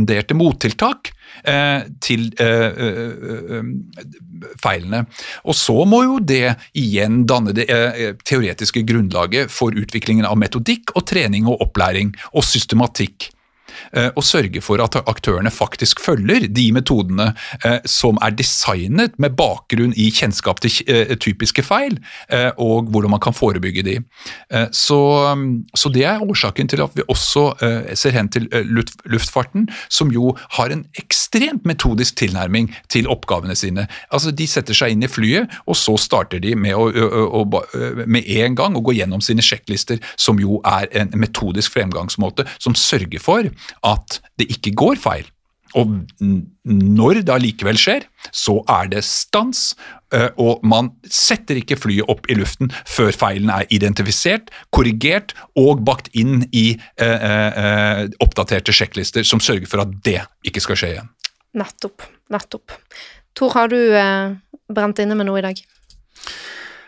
forskningsfunderte 0.06 0.36
mottiltak 0.36 1.12
eh, 1.44 1.86
til 2.02 2.34
eh, 2.40 2.72
eh, 2.80 3.64
feilene. 4.62 5.06
Og 5.46 5.56
så 5.56 5.86
må 5.86 6.04
jo 6.04 6.20
det 6.20 6.56
igjen 6.74 7.26
danne 7.26 7.54
det 7.54 7.68
teoretiske 8.26 8.86
grunnlaget 8.86 9.52
for 9.52 9.72
utviklingen 9.72 10.26
av 10.26 10.38
metodikk 10.38 10.96
og 10.96 11.06
trening 11.08 11.48
og 11.48 11.62
opplæring 11.62 12.16
og 12.34 12.44
systematikk 12.44 13.32
og 13.94 14.22
eh, 14.22 14.26
sørge 14.26 14.62
for 14.64 14.82
at 14.84 14.98
aktørene 15.06 15.52
faktisk 15.54 16.02
følger 16.04 16.48
de 16.52 16.66
metodene 16.76 17.32
eh, 17.64 17.80
som 17.90 18.20
er 18.26 18.36
designet 18.38 19.18
med 19.22 19.36
bakgrunn 19.40 19.94
i 19.98 20.10
kjennskap 20.14 20.62
til 20.64 20.82
eh, 20.88 21.16
typiske 21.22 21.64
feil, 21.66 21.98
og 22.62 22.90
hvordan 22.92 23.14
man 23.14 23.22
kan 23.24 23.34
forebygge 23.36 23.84
de. 23.86 23.94
Så, 24.76 24.98
så 25.78 25.90
det 25.94 26.04
er 26.08 26.24
årsaken 26.24 26.68
til 26.70 26.82
at 26.84 26.94
vi 26.96 27.04
også 27.12 27.44
ser 27.98 28.16
hen 28.16 28.30
til 28.32 28.48
luftfarten, 29.10 29.68
som 29.90 30.12
jo 30.14 30.34
har 30.58 30.74
en 30.74 30.84
ekstremt 31.00 31.66
metodisk 31.68 32.18
tilnærming 32.20 32.72
til 32.92 33.10
oppgavene 33.12 33.56
sine. 33.58 33.88
Altså, 34.12 34.34
De 34.36 34.48
setter 34.50 34.78
seg 34.78 34.96
inn 34.96 35.06
i 35.06 35.12
flyet, 35.12 35.52
og 35.66 35.78
så 35.80 35.96
starter 36.02 36.42
de 36.44 36.56
med, 36.60 36.76
å, 36.76 36.90
å, 36.90 37.44
å, 37.44 37.64
med 38.06 38.28
en 38.42 38.58
gang 38.58 38.78
å 38.78 38.84
gå 38.86 38.98
gjennom 39.00 39.24
sine 39.24 39.46
sjekklister, 39.46 40.02
som 40.20 40.40
jo 40.42 40.60
er 40.68 40.90
en 40.98 41.14
metodisk 41.20 41.76
fremgangsmåte 41.76 42.48
som 42.58 42.76
sørger 42.78 43.22
for 43.24 43.50
at 43.86 44.20
det 44.40 44.50
ikke 44.58 44.76
går 44.78 45.02
feil. 45.02 45.32
Og 45.76 45.92
når 46.64 47.20
det 47.26 47.34
allikevel 47.34 47.78
skjer, 47.80 48.06
så 48.32 48.62
er 48.72 48.88
det 48.94 49.02
stans, 49.04 49.74
eh, 50.16 50.30
og 50.40 50.64
man 50.64 50.94
setter 51.04 51.60
ikke 51.60 51.78
flyet 51.80 52.08
opp 52.12 52.30
i 52.32 52.38
luften 52.40 52.72
før 52.88 53.12
feilen 53.16 53.52
er 53.52 53.68
identifisert, 53.76 54.54
korrigert 54.76 55.36
og 55.60 55.84
bakt 55.88 56.08
inn 56.16 56.46
i 56.56 56.78
eh, 57.02 57.28
eh, 57.28 58.06
oppdaterte 58.24 58.76
sjekklister 58.76 59.28
som 59.28 59.44
sørger 59.44 59.68
for 59.68 59.84
at 59.84 60.00
det 60.08 60.22
ikke 60.48 60.64
skal 60.64 60.80
skje 60.80 60.94
igjen. 60.96 61.12
Nettopp. 61.60 62.08
Nettopp. 62.32 62.80
Tor, 63.36 63.52
har 63.58 63.72
du 63.72 63.80
eh, 63.80 64.36
brent 64.72 65.04
inne 65.04 65.18
med 65.20 65.28
noe 65.28 65.42
i 65.42 65.48
dag? 65.50 65.60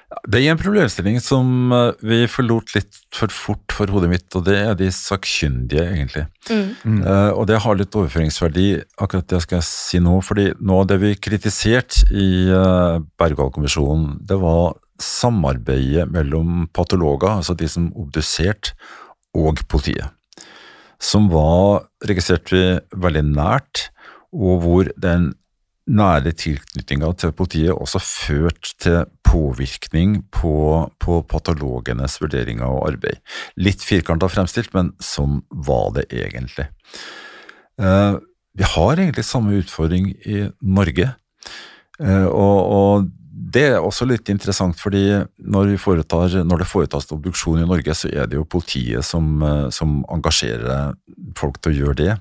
Det 0.08 0.40
er 0.40 0.54
en 0.54 0.60
problemstilling 0.60 1.18
som 1.20 1.74
eh, 1.76 2.06
vi 2.08 2.22
forlot 2.32 2.72
litt 2.78 2.96
for 3.16 3.32
fort 3.34 3.74
for 3.76 3.92
hodet 3.92 4.08
mitt, 4.12 4.28
og 4.40 4.46
det 4.48 4.56
er 4.56 4.78
de 4.80 4.88
sakkyndige, 4.94 5.84
egentlig. 5.84 6.24
Mm. 6.48 6.70
Mm. 6.88 7.02
Uh, 7.04 7.32
og 7.36 7.48
det 7.50 7.60
har 7.64 7.76
litt 7.76 7.96
overføringsverdi, 7.98 8.68
akkurat 9.04 9.28
det 9.28 9.42
skal 9.44 9.60
jeg 9.60 9.68
si 9.68 10.00
nå. 10.04 10.16
fordi 10.24 10.54
noe 10.64 10.86
av 10.86 10.92
det 10.94 11.00
vi 11.04 11.12
kritiserte 11.20 12.08
i 12.16 12.48
uh, 12.48 13.04
Bergwall-kommisjonen, 13.20 14.22
det 14.30 14.40
var 14.40 14.78
samarbeidet 15.04 16.08
mellom 16.10 16.70
patologer, 16.74 17.42
altså 17.42 17.58
de 17.60 17.68
som 17.70 17.92
obduserte, 18.00 18.78
og 19.38 19.60
politiet. 19.70 20.08
Som 21.04 21.28
var 21.30 21.84
registrerte 22.08 22.56
vi 22.56 22.64
veldig 23.04 23.26
nært, 23.28 23.90
og 24.32 24.64
hvor 24.64 24.90
den 24.98 25.34
nære 25.88 26.34
tilknytninga 26.36 27.10
til 27.20 27.34
politiet 27.36 27.76
også 27.76 28.02
ført 28.04 28.74
til 28.82 29.06
påvirkning 29.28 30.20
på, 30.34 30.88
på 31.00 31.22
patologenes 31.30 32.20
vurderinger 32.22 32.68
og 32.68 32.90
arbeid. 32.92 33.22
Litt 33.60 33.84
firkanta 33.86 34.30
fremstilt, 34.32 34.74
men 34.76 34.94
sånn 35.04 35.42
var 35.52 35.94
det 35.98 36.08
egentlig. 36.12 36.68
Eh, 37.80 38.20
vi 38.58 38.68
har 38.76 38.98
egentlig 38.98 39.26
samme 39.28 39.60
utfordring 39.62 40.12
i 40.26 40.48
Norge, 40.62 41.14
eh, 42.02 42.28
og, 42.28 42.58
og, 42.80 43.14
det 43.48 43.62
er 43.70 43.84
også 43.86 44.04
litt 44.10 44.28
interessant, 44.34 44.76
fordi 44.82 45.22
når, 45.40 45.76
foretar, 45.80 46.34
når, 46.44 46.64
det 46.64 46.68
foretas 46.68 47.06
obduksjon 47.14 47.62
i 47.62 47.68
Norge, 47.70 47.94
så 47.96 48.10
er 48.10 48.28
det 48.28 48.36
jo 48.36 48.48
politiet 48.50 49.06
som, 49.08 49.38
eh, 49.46 49.68
som 49.72 50.02
engasjerer 50.12 50.98
folk 51.38 51.62
til 51.62 51.72
å 51.72 51.78
gjøre 51.78 52.00
det. 52.02 52.18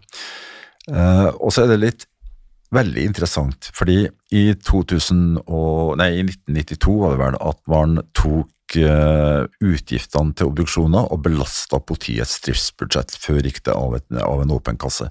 Og 0.87 1.51
så 1.51 1.65
er 1.65 1.73
det 1.73 1.81
litt 1.83 2.05
veldig 2.77 3.07
interessant, 3.09 3.71
fordi 3.77 4.05
i, 4.35 4.51
2000 4.67 5.43
og, 5.47 5.97
nei, 6.01 6.13
i 6.19 6.25
1992 6.27 6.97
var 7.01 7.15
det 7.15 7.23
vel 7.23 7.39
at 7.51 7.61
man 7.71 8.01
tok 8.17 8.79
uh, 8.83 9.47
utgiftene 9.65 10.35
til 10.37 10.51
obduksjoner 10.51 11.13
og 11.15 11.23
belasta 11.27 11.81
politiets 11.83 12.39
driftsbudsjett 12.47 13.17
før 13.23 13.41
gikk 13.47 13.63
det 13.69 13.77
av, 13.77 13.97
et, 13.99 14.07
av 14.23 14.43
en 14.43 14.57
åpen 14.57 14.81
kasse. 14.81 15.09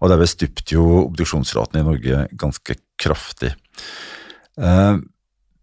Og 0.00 0.12
derved 0.12 0.32
stupte 0.32 0.76
jo 0.76 1.06
obduksjonsraten 1.06 1.80
i 1.80 1.86
Norge 1.86 2.26
ganske 2.40 2.76
kraftig. 3.00 3.54
Uh, 4.60 4.98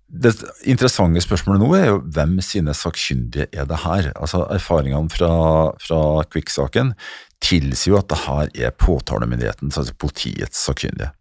det 0.07 0.31
interessante 0.63 1.19
spørsmålet 1.19 1.59
nå 1.59 1.67
er 1.75 1.89
jo 1.89 1.97
hvem 2.15 2.37
sine 2.45 2.71
sakkyndige 2.77 3.49
er 3.51 3.67
det 3.67 3.81
her? 3.83 4.13
Altså 4.15 4.45
Erfaringene 4.55 5.11
fra, 5.11 5.31
fra 5.83 5.99
Kvikk-saken 6.31 6.93
tilsier 7.43 7.93
jo 7.93 7.99
at 7.99 8.07
det 8.11 8.21
her 8.23 8.53
er 8.67 8.77
påtalemyndighetens, 8.79 9.77
altså 9.77 9.95
politiets 9.99 10.63
sakkyndige. 10.63 11.11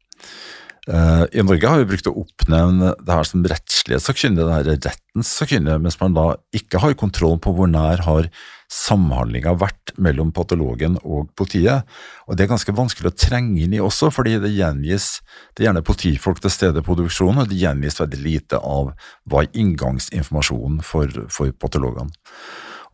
Uh, 0.86 1.24
I 1.34 1.42
Norge 1.42 1.66
har 1.66 1.80
vi 1.80 1.88
brukt 1.90 2.06
å 2.06 2.14
oppnevne 2.20 2.92
det 3.02 3.10
her 3.10 3.26
som 3.26 3.42
rettslige 3.42 3.98
sakkyndige, 3.98 4.44
det 4.46 4.54
her 4.54 4.68
er 4.70 4.84
rettens 4.84 5.32
sakkyndige, 5.34 5.80
mens 5.82 5.96
man 5.98 6.14
da 6.14 6.26
ikke 6.54 6.78
har 6.78 6.94
kontroll 6.98 7.40
på 7.42 7.50
hvor 7.56 7.66
nær 7.66 8.04
har 8.06 8.28
samhandlinga 8.70 9.56
vært 9.58 9.92
mellom 10.02 10.30
patologen 10.34 10.94
og 11.02 11.32
politiet. 11.38 11.86
Og 12.26 12.36
Det 12.36 12.46
er 12.46 12.52
ganske 12.52 12.74
vanskelig 12.74 13.10
å 13.10 13.18
trenge 13.18 13.64
inn 13.64 13.74
i 13.74 13.82
også, 13.82 14.12
fordi 14.14 14.36
det 14.42 14.54
gjengis 14.54 15.08
det 15.54 15.64
er 15.64 15.68
gjerne 15.70 15.86
politifolk 15.86 16.42
til 16.42 16.54
stede 16.54 16.82
i 16.82 16.86
produksjonen, 16.86 17.42
og 17.42 17.50
det 17.50 17.58
gjengis 17.64 17.98
veldig 18.02 18.22
lite 18.22 18.62
av 18.62 18.94
hva 19.26 19.42
er 19.42 19.58
inngangsinformasjonen 19.58 20.86
for, 20.86 21.10
for 21.34 21.50
patologene. 21.50 22.14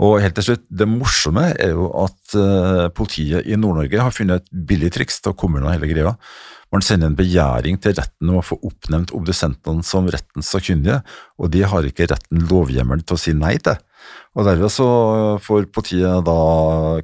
Og 0.03 0.17
helt 0.25 0.35
til 0.39 0.47
slutt, 0.47 0.65
Det 0.69 0.89
morsomme 0.89 1.51
er 1.61 1.77
jo 1.77 1.91
at 2.01 2.37
uh, 2.41 2.89
politiet 2.97 3.45
i 3.45 3.59
Nord-Norge 3.61 4.01
har 4.01 4.15
funnet 4.17 4.41
et 4.41 4.65
billig 4.69 4.93
triks 4.97 5.21
til 5.21 5.35
å 5.35 5.37
komme 5.37 5.61
unna 5.61 5.75
hele 5.75 5.91
greia. 5.91 6.17
Man 6.73 6.85
sender 6.85 7.11
en 7.11 7.17
begjæring 7.19 7.77
til 7.85 7.93
retten 7.99 8.31
om 8.33 8.41
å 8.41 8.45
få 8.47 8.57
oppnevnt 8.65 9.13
obdusentene 9.13 9.85
som 9.85 10.09
rettens 10.09 10.49
sakkyndige, 10.55 11.03
og 11.37 11.51
de 11.53 11.67
har 11.69 11.85
ikke 11.85 12.09
retten 12.09 12.47
lovhjemmel 12.49 13.05
til 13.05 13.19
å 13.19 13.21
si 13.21 13.35
nei 13.37 13.59
til. 13.61 13.77
Og 14.33 14.47
Derved 14.49 14.73
så 14.73 14.87
får 15.45 15.67
politiet 15.77 16.25
da 16.25 16.37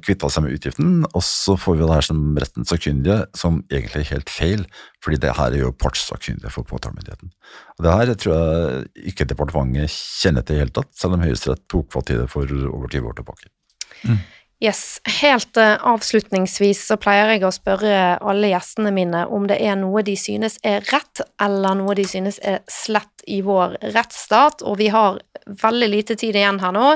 kvitta 0.01 0.31
seg 0.33 0.45
med 0.45 0.55
utgiften, 0.57 0.95
og 1.05 1.21
så 1.25 1.53
får 1.59 1.77
vi 1.77 1.85
det 1.85 1.99
her 1.99 2.07
som 2.07 2.23
rettens 2.41 2.73
sakkyndige, 2.73 3.19
som 3.37 3.61
egentlig 3.69 4.01
er 4.01 4.11
helt 4.15 4.33
feil, 4.33 4.65
fordi 5.05 5.21
det 5.21 5.35
her 5.37 5.53
er 5.53 5.61
jo 5.61 5.75
partssakkyndige 5.85 6.51
for 6.55 6.65
påtalemyndigheten. 6.67 7.29
Og 7.77 7.85
Det 7.85 7.93
her 7.93 8.13
tror 8.15 8.35
jeg 8.35 9.13
ikke 9.13 9.29
departementet 9.29 9.93
kjenner 9.93 10.41
til 10.41 10.57
i 10.57 10.59
det 10.59 10.65
hele 10.65 10.77
tatt, 10.81 10.91
selv 10.97 11.15
om 11.15 11.23
Høyesterett 11.27 11.67
tok 11.69 11.93
fatt 11.93 12.09
i 12.09 12.17
det 12.17 12.27
for 12.33 12.49
over 12.73 12.89
20 12.89 13.13
år 13.13 13.21
tilbake. 13.21 13.53
Mm. 14.01 14.19
Yes. 14.59 14.99
Helt 15.21 15.57
uh, 15.57 15.77
avslutningsvis 15.87 16.81
så 16.89 16.97
pleier 16.99 17.31
jeg 17.31 17.45
å 17.47 17.51
spørre 17.55 18.17
alle 18.19 18.49
gjestene 18.51 18.91
mine 18.91 19.23
om 19.31 19.45
det 19.47 19.55
er 19.63 19.77
noe 19.79 20.03
de 20.03 20.17
synes 20.19 20.57
er 20.67 20.83
rett, 20.91 21.21
eller 21.39 21.77
noe 21.79 21.95
de 21.95 22.03
synes 22.07 22.41
er 22.43 22.59
slett 22.67 23.23
i 23.31 23.39
vår 23.45 23.77
rettsstat, 23.95 24.65
og 24.67 24.75
vi 24.81 24.89
har 24.91 25.21
veldig 25.63 25.89
lite 25.89 26.17
tid 26.19 26.35
igjen 26.35 26.59
her 26.59 26.75
nå, 26.75 26.89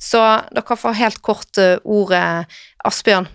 så 0.00 0.22
dere 0.48 0.78
får 0.80 0.96
helt 1.02 1.20
kort 1.20 1.60
uh, 1.60 1.76
ordet, 1.84 2.48
Asbjørn. 2.88 3.28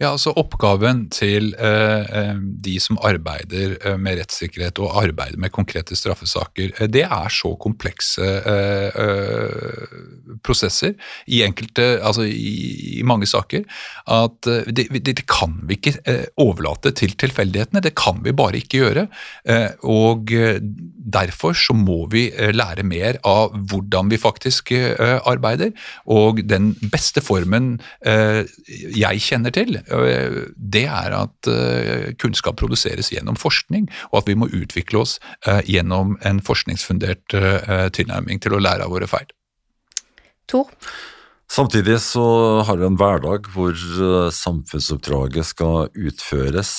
Ja, 0.00 0.14
altså 0.14 0.32
Oppgaven 0.40 1.02
til 1.12 1.50
eh, 1.60 2.06
eh, 2.16 2.38
de 2.64 2.78
som 2.80 2.96
arbeider 3.04 3.74
eh, 3.84 3.98
med 4.00 4.16
rettssikkerhet 4.16 4.78
og 4.80 4.94
arbeider 4.96 5.36
med 5.36 5.52
konkrete 5.52 5.92
straffesaker, 5.98 6.70
eh, 6.78 6.88
det 6.88 7.02
er 7.04 7.34
så 7.36 7.50
komplekse 7.60 8.24
eh, 8.24 9.98
prosesser 10.40 10.94
i 11.28 11.42
enkelte, 11.44 11.98
altså 12.00 12.24
i, 12.24 12.54
i 12.96 13.04
mange 13.04 13.28
saker, 13.28 13.66
at 14.08 14.48
det, 14.72 14.86
det, 14.88 15.04
det, 15.04 15.26
kan 15.28 15.58
vi 15.68 15.76
ikke 15.76 16.16
overlate 16.40 16.94
til 16.96 17.12
tilfeldighetene. 17.20 17.82
Det 17.84 17.92
kan 17.98 18.22
vi 18.24 18.32
bare 18.32 18.56
ikke 18.62 18.80
gjøre. 18.80 19.04
og 19.84 20.32
Derfor 21.10 21.52
så 21.56 21.74
må 21.76 22.06
vi 22.12 22.28
lære 22.54 22.84
mer 22.86 23.18
av 23.26 23.52
hvordan 23.52 24.10
vi 24.10 24.20
faktisk 24.20 24.72
arbeider. 24.72 25.74
Og 26.06 26.40
den 26.48 26.72
beste 26.92 27.22
formen 27.24 27.74
jeg 28.00 29.24
kjenner 29.26 29.54
til, 29.54 29.80
det 29.90 30.84
er 30.86 31.16
at 31.16 31.50
eh, 31.50 32.10
kunnskap 32.20 32.58
produseres 32.60 33.10
gjennom 33.12 33.38
forskning, 33.40 33.88
og 34.12 34.22
at 34.22 34.30
vi 34.30 34.38
må 34.38 34.50
utvikle 34.54 35.02
oss 35.04 35.18
eh, 35.46 35.62
gjennom 35.66 36.16
en 36.26 36.42
forskningsfundert 36.44 37.36
eh, 37.36 37.86
tilnærming 37.96 38.42
til 38.42 38.56
å 38.56 38.62
lære 38.62 38.86
av 38.86 38.94
våre 38.94 39.10
feil. 39.10 39.30
Tor? 40.50 40.70
Samtidig 41.50 41.96
så 41.98 42.22
har 42.62 42.78
vi 42.78 42.86
en 42.86 42.96
hverdag 42.98 43.48
hvor 43.50 43.74
eh, 43.74 44.28
samfunnsoppdraget 44.30 45.48
skal 45.48 45.88
utføres. 45.98 46.70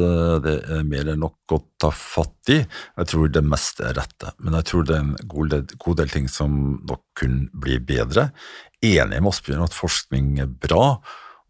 Eh, 0.00 0.36
det 0.40 0.54
er 0.72 0.86
mer 0.88 1.10
enn 1.12 1.20
nok 1.20 1.52
å 1.52 1.58
ta 1.76 1.90
fatt 1.92 2.52
i. 2.54 2.62
Jeg 2.62 3.10
tror 3.10 3.28
det 3.28 3.44
meste 3.44 3.84
er 3.84 3.98
rette, 3.98 4.32
men 4.40 4.56
jeg 4.56 4.70
tror 4.70 4.86
det 4.88 4.96
er 4.96 5.02
en 5.04 5.28
god 5.28 5.52
del, 5.52 5.66
god 5.84 6.00
del 6.00 6.14
ting 6.14 6.30
som 6.32 6.56
nok 6.88 7.04
kunne 7.20 7.50
bli 7.66 7.76
bedre. 7.84 8.30
Enig 8.80 9.20
med 9.20 9.28
Asbjørn 9.28 9.66
at 9.66 9.76
forskning 9.76 10.40
er 10.40 10.48
bra. 10.48 10.86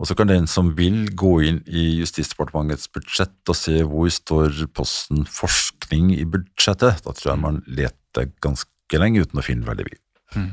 Og 0.05 0.09
så 0.11 0.15
kan 0.19 0.29
den 0.29 0.45
som 0.45 0.75
vil 0.77 1.07
gå 1.17 1.31
inn 1.49 1.63
i 1.65 1.95
Justisdepartementets 2.03 2.91
budsjett 2.93 3.49
og 3.49 3.57
se 3.57 3.79
hvor 3.89 4.11
står 4.13 4.67
posten 4.77 5.23
forskning 5.25 6.11
i 6.13 6.27
budsjettet. 6.29 7.01
Da 7.07 7.15
tror 7.17 7.31
jeg 7.31 7.41
man 7.41 7.63
leter 7.65 8.29
ganske 8.45 9.01
lenge 9.01 9.23
uten 9.25 9.41
å 9.41 9.45
finne 9.47 9.65
veldig 9.65 9.87
mye. 9.89 10.03
Mm. 10.37 10.51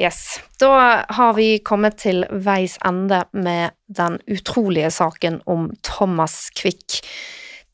Yes. 0.00 0.38
Da 0.56 1.04
har 1.04 1.36
vi 1.36 1.58
kommet 1.60 1.98
til 2.00 2.24
veis 2.32 2.78
ende 2.88 3.26
med 3.36 3.76
den 3.92 4.16
utrolige 4.24 4.88
saken 4.94 5.42
om 5.44 5.68
Thomas 5.84 6.46
Quick. 6.56 7.02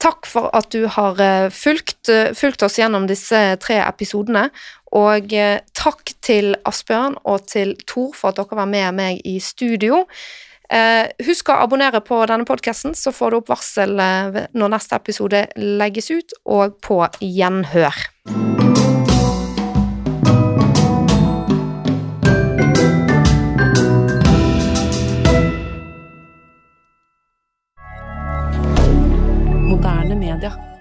Takk 0.05 0.27
for 0.29 0.51
at 0.53 0.69
du 0.75 0.85
har 0.91 1.21
eh, 1.23 1.51
fulgt, 1.55 2.11
eh, 2.13 2.35
fulgt 2.37 2.63
oss 2.67 2.77
gjennom 2.77 3.07
disse 3.09 3.39
tre 3.63 3.79
episodene. 3.81 4.51
Og 4.95 5.33
eh, 5.33 5.63
takk 5.73 6.13
til 6.25 6.53
Asbjørn 6.69 7.17
og 7.25 7.47
til 7.49 7.73
Tor 7.89 8.13
for 8.17 8.33
at 8.33 8.41
dere 8.43 8.59
var 8.61 8.69
med 8.69 8.99
meg 9.01 9.23
i 9.25 9.39
studio. 9.41 10.05
husk 11.23 11.51
å 11.53 11.59
abonnere 11.63 12.01
på 12.03 12.17
denne 12.27 12.47
podkasten, 12.49 12.97
så 12.99 13.13
får 13.15 13.31
du 13.31 13.37
opp 13.37 13.53
varsel 13.53 13.93
når 13.95 14.73
neste 14.73 14.97
episode 14.97 15.45
legges 15.61 16.11
ut, 16.11 16.35
og 16.45 16.81
på 16.83 17.05
gjenhør. 17.21 18.54
Moderne 30.35 30.57
media. 30.57 30.74